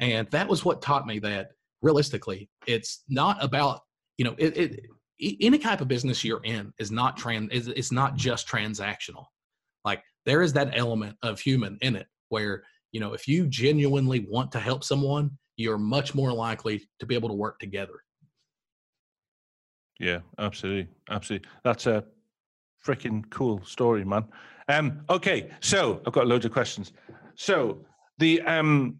And 0.00 0.28
that 0.30 0.48
was 0.48 0.64
what 0.64 0.82
taught 0.82 1.06
me 1.06 1.18
that 1.20 1.50
realistically, 1.80 2.50
it's 2.66 3.04
not 3.08 3.42
about, 3.42 3.80
you 4.16 4.24
know, 4.24 4.34
it, 4.38 4.56
it 4.56 4.80
any 5.40 5.58
type 5.58 5.80
of 5.80 5.88
business 5.88 6.22
you're 6.22 6.44
in 6.44 6.72
is 6.78 6.90
not 6.90 7.16
trans, 7.16 7.50
it's 7.52 7.90
not 7.90 8.14
just 8.14 8.46
transactional. 8.46 9.26
Like 9.84 10.02
there 10.26 10.42
is 10.42 10.52
that 10.52 10.76
element 10.76 11.16
of 11.22 11.40
human 11.40 11.78
in 11.80 11.96
it 11.96 12.06
where, 12.28 12.62
you 12.92 13.00
know, 13.00 13.12
if 13.12 13.28
you 13.28 13.46
genuinely 13.46 14.26
want 14.28 14.52
to 14.52 14.60
help 14.60 14.84
someone, 14.84 15.30
you're 15.56 15.78
much 15.78 16.14
more 16.14 16.32
likely 16.32 16.88
to 17.00 17.06
be 17.06 17.14
able 17.14 17.28
to 17.28 17.34
work 17.34 17.58
together. 17.58 18.02
Yeah, 19.98 20.20
absolutely. 20.38 20.88
Absolutely. 21.10 21.48
That's 21.64 21.86
a 21.86 22.04
freaking 22.86 23.28
cool 23.30 23.64
story, 23.64 24.04
man. 24.04 24.24
Um, 24.68 25.02
okay, 25.10 25.50
so 25.60 26.00
I've 26.06 26.12
got 26.12 26.26
loads 26.26 26.44
of 26.44 26.52
questions. 26.52 26.92
So 27.34 27.84
the 28.18 28.40
um, 28.42 28.98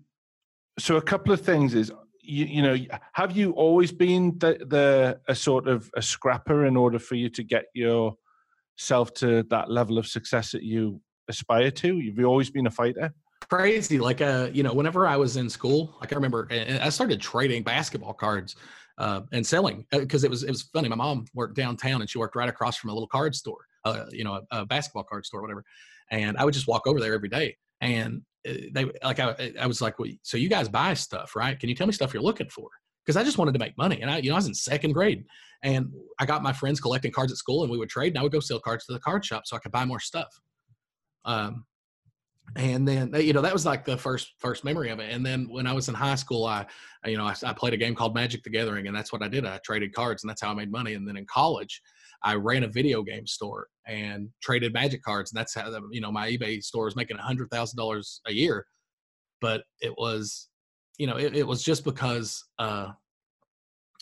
so 0.79 0.97
a 0.97 1.03
couple 1.03 1.33
of 1.33 1.41
things 1.41 1.75
is 1.75 1.93
you, 2.23 2.47
you 2.47 2.63
know 2.63 2.77
have 3.13 3.37
you 3.37 3.53
always 3.53 3.93
been 3.93 4.39
the, 4.39 4.59
the 4.67 5.21
a 5.29 5.35
sort 5.35 5.69
of 5.69 5.91
a 5.97 6.03
scrapper 6.03 6.67
in 6.67 6.77
order 6.77 6.99
for 6.99 7.15
you 7.15 7.29
to 7.31 7.43
get 7.43 7.67
yourself 7.75 9.13
to 9.15 9.45
that 9.51 9.71
level 9.71 9.99
of 9.99 10.07
success 10.07 10.53
that 10.53 10.63
you 10.63 11.01
aspire 11.29 11.71
to? 11.71 11.99
You've 11.99 12.25
always 12.25 12.51
been 12.51 12.67
a 12.67 12.71
fighter. 12.71 13.13
Crazy, 13.51 13.99
like 13.99 14.21
uh, 14.21 14.51
you 14.53 14.63
know, 14.63 14.75
whenever 14.75 15.07
I 15.07 15.17
was 15.17 15.37
in 15.37 15.49
school, 15.49 15.97
like 16.01 16.13
I 16.13 16.17
remember, 16.17 16.49
I 16.51 16.89
started 16.91 17.21
trading 17.21 17.63
basketball 17.63 18.13
cards 18.13 18.57
uh, 18.99 19.23
and 19.33 19.47
selling 19.47 19.87
because 19.91 20.25
uh, 20.25 20.27
it 20.27 20.31
was 20.31 20.43
it 20.43 20.51
was 20.51 20.63
funny. 20.63 20.89
My 20.89 20.97
mom 20.97 21.25
worked 21.35 21.57
downtown 21.57 22.01
and 22.01 22.11
she 22.11 22.19
worked 22.19 22.37
right 22.37 22.49
across 22.49 22.77
from 22.77 22.91
a 22.91 22.93
little 22.93 23.09
card 23.09 23.35
store, 23.35 23.65
uh, 23.85 24.07
you 24.11 24.25
know, 24.25 24.35
a, 24.51 24.61
a, 24.61 24.67
basketball 24.67 25.05
card 25.05 25.25
store, 25.25 25.41
whatever. 25.41 25.65
And 26.11 26.37
I 26.37 26.45
would 26.45 26.53
just 26.53 26.67
walk 26.67 26.87
over 26.87 27.01
there 27.01 27.15
every 27.15 27.29
day, 27.29 27.57
and 27.81 28.23
uh, 28.47 28.55
they 28.73 28.87
like 29.03 29.21
I 29.21 29.53
I 29.59 29.67
was 29.67 29.81
like, 29.81 29.99
well, 29.99 30.11
so 30.23 30.37
you 30.37 30.49
guys 30.49 30.69
buy 30.69 30.95
stuff, 30.95 31.37
right? 31.37 31.59
Can 31.59 31.69
you 31.69 31.75
tell 31.75 31.87
me 31.87 31.93
stuff 31.93 32.13
you're 32.13 32.23
looking 32.23 32.49
for? 32.49 32.69
Because 33.07 33.17
I 33.17 33.25
just 33.25 33.39
wanted 33.39 33.53
to 33.53 33.61
make 33.61 33.79
money, 33.79 34.03
and 34.03 34.11
I 34.11 34.19
you 34.19 34.31
know 34.31 34.35
I 34.35 34.39
was 34.39 34.49
in 34.49 34.55
second 34.55 34.93
grade, 34.93 35.25
and 35.63 35.93
I 36.19 36.27
got 36.27 36.43
my 36.43 36.53
friends 36.53 36.81
collecting 36.81 37.13
cards 37.13 37.31
at 37.31 37.39
school, 37.39 37.63
and 37.63 37.71
we 37.71 37.79
would 37.79 37.89
trade, 37.89 38.13
and 38.13 38.19
I 38.19 38.23
would 38.23 38.33
go 38.33 38.41
sell 38.41 38.59
cards 38.59 38.85
to 38.87 38.93
the 38.93 39.01
card 39.01 39.25
shop 39.25 39.47
so 39.47 39.57
I 39.57 39.61
could 39.61 39.73
buy 39.73 39.85
more 39.85 40.01
stuff. 40.01 40.41
Um, 41.25 41.65
and 42.57 42.87
then 42.87 43.13
you 43.15 43.33
know 43.33 43.43
that 43.43 43.53
was 43.53 43.67
like 43.67 43.85
the 43.85 43.97
first 43.97 44.33
first 44.39 44.65
memory 44.65 44.91
of 44.91 45.01
it. 45.01 45.13
And 45.13 45.25
then 45.25 45.49
when 45.49 45.67
i 45.67 45.73
was 45.73 45.89
in 45.89 45.95
high 45.95 46.15
school 46.15 46.45
i 46.47 46.67
you 47.05 47.17
know 47.17 47.25
I, 47.25 47.35
I, 47.45 47.53
played 47.53 47.75
a 47.75 47.77
game 47.77 47.95
called 47.95 48.15
magic 48.15 48.43
the 48.43 48.51
gathering 48.51 48.87
and 48.87 48.97
that's 48.97 49.13
what 49.13 49.23
i 49.23 49.29
did. 49.29 49.45
I 49.45 49.59
traded 49.65 49.95
cards 49.95 50.23
and 50.23 50.31
that's 50.31 50.41
how 50.41 50.51
i 50.51 50.55
made 50.55 50.73
money. 50.73 50.95
And 50.95 51.07
then 51.07 51.17
in 51.17 51.27
college 51.27 51.81
i 52.23 52.35
ran 52.35 52.65
a 52.65 52.69
video 52.69 53.03
game 53.03 53.27
store 53.27 53.69
and 53.87 54.29
traded 54.43 54.73
magic 54.73 55.03
cards. 55.03 55.33
And 55.33 55.39
that's 55.39 55.55
how 55.55 55.71
you 55.91 56.01
know 56.01 56.13
my 56.13 56.31
ebay 56.31 56.63
store 56.63 56.87
was 56.87 56.97
making 56.97 57.19
a 57.19 57.23
hundred 57.23 57.51
thousand 57.51 57.77
dollars 57.77 58.21
a 58.27 58.33
year. 58.33 58.67
But 59.41 59.65
it 59.81 59.95
was 59.97 60.49
you 60.99 61.07
know 61.07 61.17
it, 61.17 61.37
it 61.37 61.47
was 61.47 61.63
just 61.63 61.85
because 61.85 62.45
uh 62.59 62.89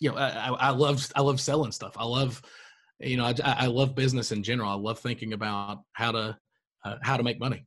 you 0.00 0.10
know 0.10 0.16
i 0.16 0.50
i 0.60 0.70
love 0.70 1.06
i 1.16 1.20
love 1.20 1.40
selling 1.40 1.72
stuff. 1.72 1.94
I 1.96 2.04
love 2.04 2.40
you 3.00 3.16
know 3.16 3.26
I, 3.26 3.34
I 3.44 3.66
love 3.66 3.94
business 3.94 4.30
in 4.30 4.42
general. 4.42 4.70
I 4.70 4.74
love 4.74 5.00
thinking 5.00 5.32
about 5.32 5.80
how 5.92 6.12
to 6.12 6.38
uh, 6.84 6.96
how 7.02 7.16
to 7.16 7.24
make 7.24 7.40
money 7.40 7.66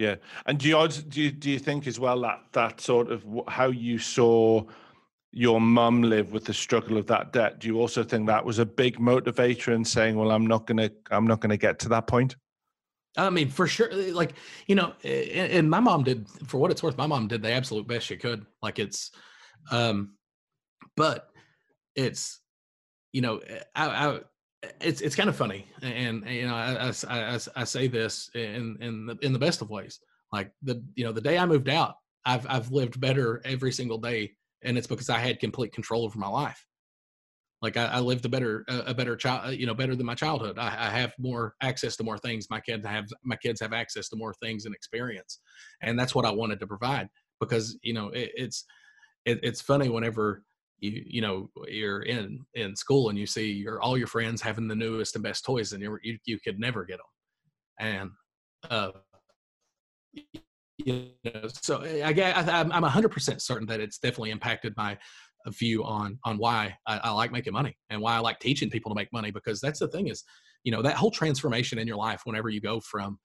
yeah, 0.00 0.14
and 0.46 0.58
do 0.58 0.66
you 0.66 0.88
do 0.88 1.20
you, 1.20 1.30
do 1.30 1.50
you 1.50 1.58
think 1.58 1.86
as 1.86 2.00
well 2.00 2.22
that 2.22 2.40
that 2.52 2.80
sort 2.80 3.12
of 3.12 3.22
how 3.48 3.66
you 3.66 3.98
saw 3.98 4.64
your 5.30 5.60
mum 5.60 6.02
live 6.02 6.32
with 6.32 6.46
the 6.46 6.54
struggle 6.54 6.96
of 6.96 7.06
that 7.08 7.34
debt? 7.34 7.58
Do 7.58 7.68
you 7.68 7.78
also 7.78 8.02
think 8.02 8.26
that 8.26 8.42
was 8.42 8.58
a 8.58 8.64
big 8.64 8.96
motivator 8.96 9.74
in 9.74 9.84
saying, 9.84 10.16
"Well, 10.16 10.30
I'm 10.30 10.46
not 10.46 10.66
gonna 10.66 10.90
I'm 11.10 11.26
not 11.26 11.40
gonna 11.40 11.58
get 11.58 11.78
to 11.80 11.90
that 11.90 12.06
point"? 12.06 12.34
I 13.18 13.28
mean, 13.28 13.50
for 13.50 13.66
sure. 13.66 13.90
Eh, 13.92 14.10
like 14.14 14.32
you 14.66 14.74
know, 14.74 14.94
and, 15.04 15.52
and 15.52 15.70
my 15.70 15.80
mom 15.80 16.04
did, 16.04 16.26
for 16.46 16.56
what 16.56 16.70
it's 16.70 16.82
worth, 16.82 16.96
my 16.96 17.06
mom 17.06 17.28
did 17.28 17.42
the 17.42 17.52
absolute 17.52 17.86
best 17.86 18.06
she 18.06 18.16
could. 18.16 18.46
Like 18.62 18.78
it's, 18.78 19.10
um, 19.70 20.14
but 20.96 21.28
it's, 21.94 22.40
you 23.12 23.20
know, 23.20 23.36
eh, 23.38 23.60
I, 23.74 23.86
I 23.86 24.20
it's 24.80 25.00
it's 25.00 25.16
kind 25.16 25.28
of 25.28 25.36
funny, 25.36 25.66
and, 25.82 26.24
you 26.28 26.46
know, 26.46 26.54
I, 26.54 26.88
I, 26.88 26.92
I, 27.08 27.38
I, 27.56 27.64
say 27.64 27.88
this 27.88 28.30
in 28.34 28.76
in 28.80 29.06
the 29.06 29.16
in 29.22 29.32
the 29.32 29.38
best 29.38 29.62
of 29.62 29.70
ways. 29.70 30.00
Like 30.32 30.52
the 30.62 30.82
you 30.94 31.04
know 31.04 31.12
the 31.12 31.20
day 31.20 31.38
I 31.38 31.46
moved 31.46 31.68
out, 31.68 31.94
I've 32.24 32.46
I've 32.48 32.70
lived 32.70 33.00
better 33.00 33.40
every 33.44 33.72
single 33.72 33.98
day, 33.98 34.32
and 34.62 34.76
it's 34.76 34.86
because 34.86 35.08
I 35.08 35.18
had 35.18 35.40
complete 35.40 35.72
control 35.72 36.04
over 36.04 36.18
my 36.18 36.28
life. 36.28 36.66
Like 37.62 37.76
I, 37.76 37.86
I 37.86 38.00
lived 38.00 38.24
a 38.24 38.28
better 38.28 38.64
a 38.68 38.94
better 38.94 39.16
child, 39.16 39.48
uh, 39.48 39.50
you 39.50 39.66
know, 39.66 39.74
better 39.74 39.96
than 39.96 40.06
my 40.06 40.14
childhood. 40.14 40.58
I, 40.58 40.68
I 40.68 40.90
have 40.90 41.14
more 41.18 41.54
access 41.62 41.96
to 41.96 42.04
more 42.04 42.18
things. 42.18 42.48
My 42.50 42.60
kids 42.60 42.86
have 42.86 43.06
my 43.24 43.36
kids 43.36 43.60
have 43.60 43.72
access 43.72 44.08
to 44.10 44.16
more 44.16 44.34
things 44.34 44.66
and 44.66 44.74
experience, 44.74 45.40
and 45.82 45.98
that's 45.98 46.14
what 46.14 46.26
I 46.26 46.30
wanted 46.30 46.60
to 46.60 46.66
provide. 46.66 47.08
Because 47.38 47.78
you 47.82 47.94
know 47.94 48.08
it, 48.08 48.30
it's 48.34 48.64
it, 49.24 49.40
it's 49.42 49.60
funny 49.60 49.88
whenever 49.88 50.42
you 50.80 51.02
you 51.06 51.20
know 51.20 51.50
you're 51.68 52.02
in 52.02 52.44
in 52.54 52.74
school 52.74 53.08
and 53.08 53.18
you 53.18 53.26
see 53.26 53.50
your 53.52 53.80
all 53.80 53.96
your 53.96 54.06
friends 54.06 54.40
having 54.40 54.68
the 54.68 54.74
newest 54.74 55.14
and 55.14 55.22
best 55.22 55.44
toys 55.44 55.72
and 55.72 55.82
you 55.82 56.18
you, 56.24 56.38
could 56.40 56.58
never 56.58 56.84
get 56.84 56.98
them 56.98 57.06
and 57.80 58.10
uh 58.70 58.90
you 60.78 61.10
know 61.24 61.48
so 61.60 61.80
eh, 61.80 62.02
i 62.04 62.50
i'm 62.50 62.70
100% 62.70 63.40
certain 63.40 63.66
that 63.66 63.80
it's 63.80 63.98
definitely 63.98 64.30
impacted 64.30 64.74
my 64.76 64.96
view 65.48 65.84
on 65.84 66.18
on 66.24 66.36
why 66.36 66.74
I, 66.86 66.98
I 66.98 67.10
like 67.10 67.32
making 67.32 67.52
money 67.52 67.76
and 67.90 68.00
why 68.00 68.14
i 68.14 68.18
like 68.18 68.38
teaching 68.40 68.70
people 68.70 68.90
to 68.90 68.94
make 68.94 69.12
money 69.12 69.30
because 69.30 69.60
that's 69.60 69.78
the 69.78 69.88
thing 69.88 70.08
is 70.08 70.24
you 70.64 70.72
know 70.72 70.82
that 70.82 70.96
whole 70.96 71.10
transformation 71.10 71.78
in 71.78 71.86
your 71.86 71.96
life 71.96 72.22
whenever 72.24 72.48
you 72.50 72.60
go 72.60 72.80
from 72.80 73.18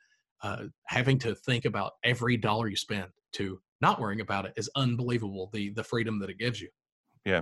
uh, 0.44 0.66
having 0.88 1.18
to 1.20 1.34
think 1.34 1.66
about 1.66 1.94
every 2.04 2.38
dollar 2.38 2.68
you 2.68 2.76
spend 2.76 3.08
to 3.34 3.60
not 3.82 4.00
worrying 4.00 4.22
about 4.22 4.46
it 4.46 4.54
is 4.56 4.70
unbelievable. 4.76 5.50
The 5.54 5.72
the 5.72 5.84
freedom 5.84 6.20
that 6.20 6.30
it 6.30 6.38
gives 6.38 6.62
you. 6.62 6.70
Yeah. 7.26 7.42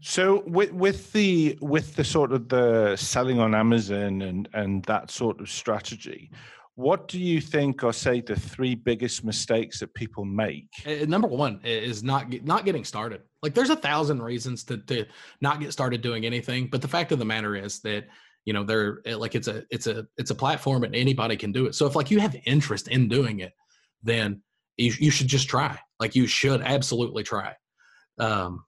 So 0.00 0.42
with 0.46 0.72
with 0.72 1.12
the 1.12 1.58
with 1.62 1.96
the 1.96 2.04
sort 2.04 2.32
of 2.32 2.50
the 2.50 2.96
selling 2.96 3.40
on 3.40 3.54
Amazon 3.54 4.20
and 4.20 4.48
and 4.52 4.84
that 4.84 5.10
sort 5.10 5.40
of 5.40 5.48
strategy, 5.48 6.30
what 6.74 7.08
do 7.08 7.18
you 7.18 7.40
think 7.40 7.82
are 7.82 7.94
say 7.94 8.20
the 8.20 8.36
three 8.36 8.74
biggest 8.74 9.24
mistakes 9.24 9.80
that 9.80 9.94
people 9.94 10.26
make? 10.26 10.68
Uh, 10.86 11.06
number 11.06 11.28
one 11.28 11.60
is 11.64 12.02
not 12.02 12.30
not 12.44 12.66
getting 12.66 12.84
started. 12.84 13.22
Like 13.42 13.54
there's 13.54 13.70
a 13.70 13.76
thousand 13.76 14.22
reasons 14.22 14.64
to 14.64 14.76
to 14.78 15.06
not 15.40 15.60
get 15.60 15.72
started 15.72 16.02
doing 16.02 16.26
anything, 16.26 16.68
but 16.70 16.82
the 16.82 16.88
fact 16.88 17.10
of 17.10 17.18
the 17.18 17.24
matter 17.24 17.56
is 17.56 17.80
that 17.80 18.08
you 18.44 18.52
know 18.52 18.64
they're 18.64 19.00
like 19.06 19.34
it's 19.34 19.48
a 19.48 19.64
it's 19.70 19.86
a 19.86 20.06
it's 20.18 20.30
a 20.30 20.34
platform 20.34 20.84
and 20.84 20.94
anybody 20.94 21.38
can 21.38 21.52
do 21.52 21.64
it. 21.64 21.74
So 21.74 21.86
if 21.86 21.96
like 21.96 22.10
you 22.10 22.20
have 22.20 22.36
interest 22.44 22.88
in 22.88 23.08
doing 23.08 23.40
it, 23.40 23.54
then 24.02 24.42
you, 24.76 24.92
you 24.98 25.10
should 25.10 25.28
just 25.28 25.48
try. 25.48 25.78
Like 25.98 26.14
you 26.14 26.26
should 26.26 26.60
absolutely 26.60 27.22
try. 27.22 27.54
Um, 28.18 28.64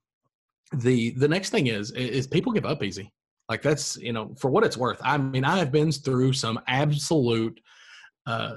the 0.74 1.10
the 1.12 1.28
next 1.28 1.50
thing 1.50 1.66
is 1.68 1.90
is 1.92 2.26
people 2.26 2.52
give 2.52 2.66
up 2.66 2.82
easy. 2.82 3.12
Like 3.48 3.62
that's 3.62 3.96
you 3.96 4.12
know 4.12 4.34
for 4.38 4.50
what 4.50 4.64
it's 4.64 4.76
worth. 4.76 4.98
I 5.02 5.18
mean 5.18 5.44
i 5.44 5.58
have 5.58 5.72
been 5.72 5.92
through 5.92 6.32
some 6.32 6.60
absolute 6.66 7.58
uh 8.26 8.56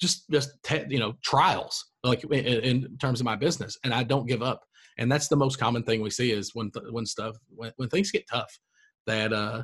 just 0.00 0.28
just 0.30 0.50
te- 0.62 0.86
you 0.88 0.98
know 0.98 1.14
trials 1.22 1.84
like 2.02 2.24
in, 2.24 2.32
in, 2.32 2.96
terms 2.98 3.20
of 3.20 3.26
my 3.26 3.36
business 3.36 3.76
and 3.84 3.92
i 3.92 4.02
don't 4.02 4.26
give 4.26 4.42
up. 4.42 4.62
And 4.98 5.10
that's 5.10 5.28
the 5.28 5.36
most 5.36 5.58
common 5.58 5.82
thing 5.82 6.02
we 6.02 6.10
see 6.10 6.30
is 6.32 6.54
when 6.54 6.70
th- 6.70 6.86
when 6.90 7.06
stuff 7.06 7.36
when, 7.54 7.72
when 7.76 7.88
things 7.88 8.10
get 8.10 8.28
tough 8.28 8.58
that 9.06 9.32
uh, 9.32 9.62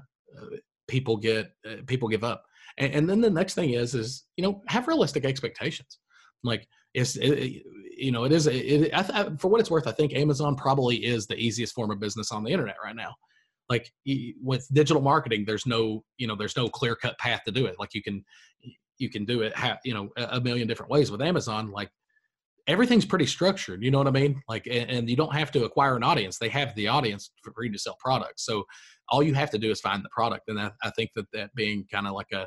people 0.89 1.17
get 1.17 1.53
uh, 1.69 1.77
people 1.87 2.09
give 2.09 2.25
up. 2.25 2.43
And, 2.79 2.93
and, 2.95 3.09
then 3.09 3.21
the 3.21 3.31
next 3.31 3.55
thing 3.55 3.71
is 3.71 3.95
is 3.95 4.25
you 4.37 4.43
know 4.43 4.63
have 4.69 4.89
realistic 4.89 5.25
expectations. 5.25 5.99
Like 6.43 6.67
it's 6.97 7.17
it, 7.17 7.63
you 7.97 8.11
know, 8.11 8.25
it 8.25 8.33
is 8.33 8.47
it, 8.47 8.91
I 8.93 9.03
for 9.39 9.49
what 9.49 9.61
it's 9.61 9.71
worth. 9.71 9.87
I 9.87 9.93
think 9.93 10.15
Amazon 10.15 10.57
probably 10.57 10.97
is 10.97 11.27
the 11.27 11.37
easiest 11.37 11.75
form 11.75 11.91
of 11.91 12.01
business 12.01 12.33
on 12.33 12.43
the 12.43 12.51
internet 12.51 12.77
right 12.83 12.97
now. 12.97 13.15
Like 13.69 13.93
with 14.43 14.67
digital 14.73 15.03
marketing, 15.03 15.45
there's 15.47 15.67
no 15.67 16.05
you 16.17 16.27
know 16.27 16.37
there's 16.37 16.57
no 16.57 16.69
clear 16.69 16.97
cut 16.97 17.19
path 17.19 17.43
to 17.45 17.53
do 17.53 17.67
it. 17.67 17.77
Like 17.79 17.95
you 17.95 18.03
can 18.03 18.25
you 18.99 19.11
can 19.11 19.27
do 19.27 19.43
it 19.43 19.53
you 19.85 19.93
know 19.93 20.09
a 20.17 20.41
million 20.41 20.67
different 20.67 20.91
ways 20.91 21.11
with 21.11 21.21
Amazon. 21.21 21.71
Like 21.71 21.91
everything's 22.67 23.05
pretty 23.05 23.27
structured. 23.27 23.83
You 23.83 23.91
know 23.91 23.99
what 23.99 24.09
I 24.09 24.13
mean? 24.13 24.43
Like 24.49 24.67
and, 24.67 24.91
and 24.91 25.11
you 25.11 25.17
don't 25.17 25.35
have 25.35 25.53
to 25.53 25.65
acquire 25.65 25.97
an 25.97 26.03
audience. 26.03 26.39
They 26.39 26.49
have 26.49 26.75
the 26.77 26.89
audience 26.89 27.31
for 27.43 27.63
you 27.63 27.73
to 27.73 27.79
sell 27.79 27.97
products. 28.01 28.47
So 28.47 28.65
all 29.11 29.23
you 29.23 29.35
have 29.35 29.51
to 29.51 29.59
do 29.59 29.71
is 29.71 29.81
find 29.81 30.03
the 30.03 30.11
product. 30.11 30.49
And 30.49 30.59
I, 30.59 30.71
I 30.83 30.91
think 30.91 31.11
that 31.15 31.27
that 31.35 31.55
being 31.55 31.87
kind 31.93 32.07
of 32.07 32.15
like 32.15 32.33
a 32.33 32.47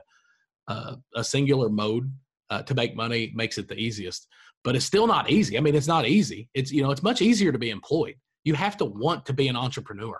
a, 0.71 0.97
a 1.15 1.23
singular 1.23 1.69
mode 1.69 2.12
uh, 2.49 2.62
to 2.63 2.73
make 2.73 2.95
money 2.95 3.31
makes 3.35 3.57
it 3.57 3.67
the 3.67 3.75
easiest 3.75 4.27
but 4.63 4.75
it's 4.75 4.85
still 4.85 5.07
not 5.07 5.29
easy. 5.29 5.57
I 5.57 5.62
mean, 5.62 5.75
it's 5.75 5.88
not 5.88 6.07
easy. 6.07 6.49
It's 6.53 6.71
you 6.71 6.83
know, 6.83 6.91
it's 6.91 7.03
much 7.03 7.21
easier 7.21 7.51
to 7.51 7.59
be 7.59 7.69
employed. 7.69 8.15
You 8.43 8.53
have 8.55 8.77
to 8.77 8.85
want 8.85 9.25
to 9.27 9.33
be 9.33 9.47
an 9.47 9.55
entrepreneur. 9.55 10.19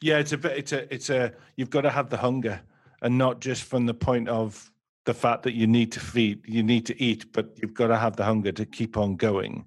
Yeah, 0.00 0.18
it's 0.18 0.32
a 0.32 0.56
it's 0.56 0.72
a 0.72 0.92
it's 0.92 1.10
a 1.10 1.32
you've 1.56 1.70
got 1.70 1.82
to 1.82 1.90
have 1.90 2.10
the 2.10 2.16
hunger, 2.16 2.60
and 3.02 3.18
not 3.18 3.40
just 3.40 3.64
from 3.64 3.86
the 3.86 3.94
point 3.94 4.28
of 4.28 4.70
the 5.06 5.14
fact 5.14 5.42
that 5.42 5.54
you 5.54 5.66
need 5.66 5.92
to 5.92 6.00
feed, 6.00 6.42
you 6.46 6.62
need 6.62 6.86
to 6.86 7.02
eat, 7.02 7.32
but 7.32 7.50
you've 7.56 7.74
got 7.74 7.88
to 7.88 7.96
have 7.96 8.16
the 8.16 8.24
hunger 8.24 8.52
to 8.52 8.66
keep 8.66 8.96
on 8.96 9.16
going 9.16 9.64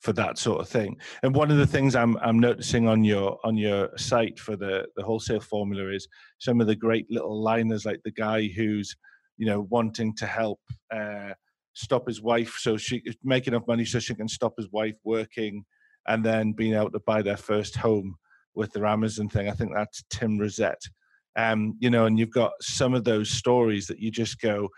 for 0.00 0.12
that 0.12 0.38
sort 0.38 0.60
of 0.60 0.68
thing. 0.68 0.96
And 1.22 1.34
one 1.34 1.50
of 1.50 1.58
the 1.58 1.66
things 1.66 1.94
I'm 1.94 2.16
I'm 2.18 2.40
noticing 2.40 2.88
on 2.88 3.04
your 3.04 3.38
on 3.44 3.56
your 3.56 3.96
site 3.96 4.38
for 4.38 4.56
the 4.56 4.86
the 4.96 5.04
wholesale 5.04 5.40
formula 5.40 5.92
is 5.92 6.08
some 6.38 6.60
of 6.60 6.66
the 6.66 6.76
great 6.76 7.08
little 7.08 7.40
liners, 7.40 7.84
like 7.84 8.00
the 8.02 8.10
guy 8.10 8.48
who's 8.48 8.96
you 9.36 9.46
know 9.46 9.66
wanting 9.70 10.14
to 10.16 10.26
help. 10.26 10.60
Uh, 10.94 11.32
stop 11.74 12.06
his 12.06 12.20
wife 12.20 12.58
so 12.58 12.76
she 12.76 13.02
make 13.24 13.46
enough 13.46 13.66
money 13.66 13.82
so 13.82 13.98
she 13.98 14.14
can 14.14 14.28
stop 14.28 14.52
his 14.58 14.68
wife 14.72 14.94
working 15.04 15.64
and 16.06 16.24
then 16.24 16.52
being 16.52 16.74
able 16.74 16.90
to 16.90 17.00
buy 17.06 17.22
their 17.22 17.36
first 17.36 17.76
home 17.76 18.14
with 18.54 18.72
their 18.72 18.86
Amazon 18.86 19.28
thing. 19.28 19.48
I 19.48 19.52
think 19.52 19.72
that's 19.74 20.04
Tim 20.10 20.38
Rosette. 20.38 20.82
Um, 21.36 21.76
you 21.78 21.88
know, 21.90 22.04
and 22.04 22.18
you've 22.18 22.32
got 22.32 22.52
some 22.60 22.92
of 22.94 23.04
those 23.04 23.30
stories 23.30 23.86
that 23.86 23.98
you 23.98 24.10
just 24.10 24.40
go, 24.40 24.68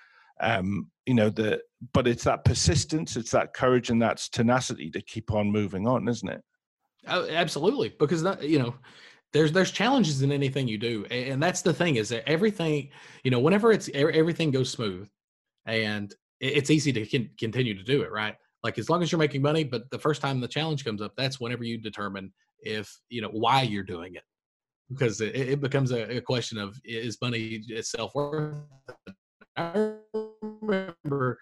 um, 0.40 0.90
you 1.07 1.14
know, 1.14 1.31
the 1.31 1.61
but 1.93 2.07
it's 2.07 2.25
that 2.25 2.45
persistence, 2.45 3.17
it's 3.17 3.33
that 3.33 3.55
courage 3.55 3.90
and 3.90 4.01
that's 4.01 4.29
tenacity 4.29 4.90
to 4.90 5.03
keep 5.03 5.33
on 5.33 5.51
moving 5.51 5.87
on, 5.87 6.09
isn't 6.09 6.29
it? 6.29 6.43
Oh, 7.09 7.29
absolutely, 7.29 7.95
because 7.99 8.23
that 8.23 8.43
you 8.49 8.59
know, 8.59 8.75
there's 9.35 9.51
there's 9.51 9.73
challenges 9.73 10.23
in 10.23 10.31
anything 10.31 10.68
you 10.68 10.79
do, 10.79 11.05
and 11.07 11.42
that's 11.42 11.61
the 11.61 11.75
thing 11.75 11.97
is 11.97 12.09
that 12.11 12.27
everything, 12.27 12.88
you 13.25 13.31
know, 13.33 13.40
whenever 13.40 13.73
it's 13.73 13.90
everything 13.92 14.53
goes 14.53 14.70
smooth, 14.70 15.09
and 15.66 16.14
it's 16.40 16.70
easy 16.70 16.92
to 16.92 17.05
con- 17.05 17.31
continue 17.38 17.77
to 17.77 17.83
do 17.83 18.03
it, 18.03 18.12
right? 18.12 18.37
Like 18.62 18.79
as 18.79 18.88
long 18.88 19.03
as 19.03 19.11
you're 19.11 19.18
making 19.18 19.42
money, 19.42 19.64
but 19.64 19.90
the 19.90 19.99
first 19.99 20.23
time 20.23 20.40
the 20.40 20.49
challenge 20.49 20.85
comes 20.85 21.03
up, 21.03 21.14
that's 21.16 21.40
whenever 21.40 21.64
you 21.64 21.79
determine 21.79 22.33
if 22.61 22.97
you 23.09 23.20
know 23.20 23.29
why 23.29 23.62
you're 23.62 23.83
doing 23.83 24.14
it, 24.14 24.23
because 24.88 25.20
it, 25.20 25.35
it 25.35 25.61
becomes 25.61 25.90
a, 25.90 26.18
a, 26.18 26.20
question 26.20 26.57
of 26.57 26.81
is 26.85 27.18
money 27.20 27.61
itself 27.68 28.14
worth? 28.14 28.57
I 29.57 29.94
remember 30.62 31.38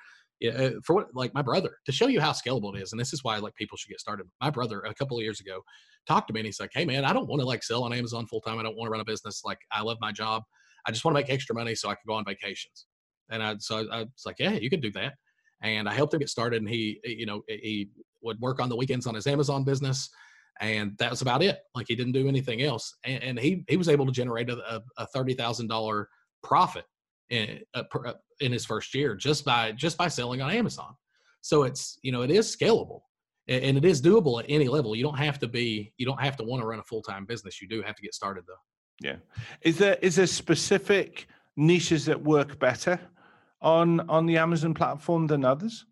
uh, 0.48 0.70
for 0.84 0.94
what 0.94 1.08
like 1.14 1.34
my 1.34 1.42
brother 1.42 1.78
to 1.86 1.92
show 1.92 2.06
you 2.06 2.20
how 2.20 2.32
scalable 2.32 2.74
it 2.74 2.82
is, 2.82 2.92
and 2.92 3.00
this 3.00 3.12
is 3.12 3.22
why 3.24 3.38
like 3.38 3.54
people 3.54 3.76
should 3.76 3.90
get 3.90 4.00
started. 4.00 4.26
My 4.40 4.50
brother 4.50 4.80
a 4.80 4.94
couple 4.94 5.16
of 5.16 5.22
years 5.22 5.40
ago 5.40 5.62
talked 6.06 6.28
to 6.28 6.34
me 6.34 6.40
and 6.40 6.46
he's 6.46 6.60
like, 6.60 6.70
"Hey 6.74 6.84
man, 6.84 7.04
I 7.04 7.12
don't 7.12 7.28
want 7.28 7.40
to 7.40 7.46
like 7.46 7.62
sell 7.62 7.84
on 7.84 7.92
Amazon 7.92 8.26
full 8.26 8.40
time. 8.40 8.58
I 8.58 8.62
don't 8.62 8.76
want 8.76 8.88
to 8.88 8.90
run 8.92 9.00
a 9.00 9.04
business. 9.04 9.42
Like 9.44 9.58
I 9.70 9.82
love 9.82 9.98
my 10.00 10.12
job. 10.12 10.42
I 10.86 10.90
just 10.90 11.04
want 11.04 11.16
to 11.16 11.22
make 11.22 11.30
extra 11.30 11.54
money 11.54 11.74
so 11.74 11.88
I 11.88 11.94
can 11.94 12.02
go 12.06 12.14
on 12.14 12.24
vacations." 12.24 12.86
And 13.32 13.42
I, 13.42 13.56
so 13.58 13.78
I, 13.78 13.80
I 13.80 13.98
was 14.00 14.22
like, 14.26 14.38
yeah, 14.38 14.52
you 14.52 14.70
can 14.70 14.80
do 14.80 14.92
that. 14.92 15.14
And 15.62 15.88
I 15.88 15.94
helped 15.94 16.14
him 16.14 16.20
get 16.20 16.28
started. 16.28 16.60
And 16.60 16.68
he, 16.68 17.00
you 17.04 17.26
know, 17.26 17.42
he 17.48 17.88
would 18.22 18.38
work 18.40 18.60
on 18.60 18.68
the 18.68 18.76
weekends 18.76 19.06
on 19.06 19.14
his 19.14 19.26
Amazon 19.26 19.64
business. 19.64 20.10
And 20.60 20.96
that 20.98 21.10
was 21.10 21.22
about 21.22 21.42
it. 21.42 21.58
Like 21.74 21.86
he 21.88 21.96
didn't 21.96 22.12
do 22.12 22.28
anything 22.28 22.62
else. 22.62 22.94
And, 23.04 23.22
and 23.22 23.38
he, 23.38 23.64
he 23.68 23.76
was 23.76 23.88
able 23.88 24.06
to 24.06 24.12
generate 24.12 24.50
a, 24.50 24.82
a 24.98 25.06
$30,000 25.16 26.04
profit 26.42 26.84
in, 27.32 27.60
uh, 27.74 27.82
in 28.40 28.52
his 28.52 28.64
first 28.64 28.94
year 28.94 29.16
just 29.16 29.44
by, 29.44 29.72
just 29.72 29.96
by 29.98 30.08
selling 30.08 30.40
on 30.40 30.50
Amazon. 30.50 30.94
So 31.40 31.64
it's, 31.64 31.98
you 32.02 32.12
know, 32.12 32.22
it 32.22 32.30
is 32.30 32.54
scalable 32.54 33.00
and 33.48 33.76
it 33.76 33.84
is 33.84 34.00
doable 34.00 34.40
at 34.40 34.46
any 34.48 34.68
level. 34.68 34.94
You 34.94 35.02
don't 35.02 35.18
have 35.18 35.38
to 35.40 35.48
be, 35.48 35.92
you 35.96 36.06
don't 36.06 36.20
have 36.20 36.36
to 36.36 36.44
want 36.44 36.62
to 36.62 36.66
run 36.66 36.78
a 36.78 36.84
full-time 36.84 37.24
business. 37.26 37.60
You 37.60 37.68
do 37.68 37.82
have 37.82 37.96
to 37.96 38.02
get 38.02 38.14
started 38.14 38.44
though. 38.46 39.08
Yeah. 39.08 39.16
Is 39.62 39.78
there, 39.78 39.98
is 40.00 40.16
there 40.16 40.28
specific 40.28 41.26
niches 41.56 42.04
that 42.06 42.22
work 42.22 42.58
better 42.58 42.98
on 43.60 44.00
on 44.08 44.26
the 44.26 44.36
Amazon 44.38 44.74
platform 44.74 45.26
than 45.26 45.44
others? 45.44 45.86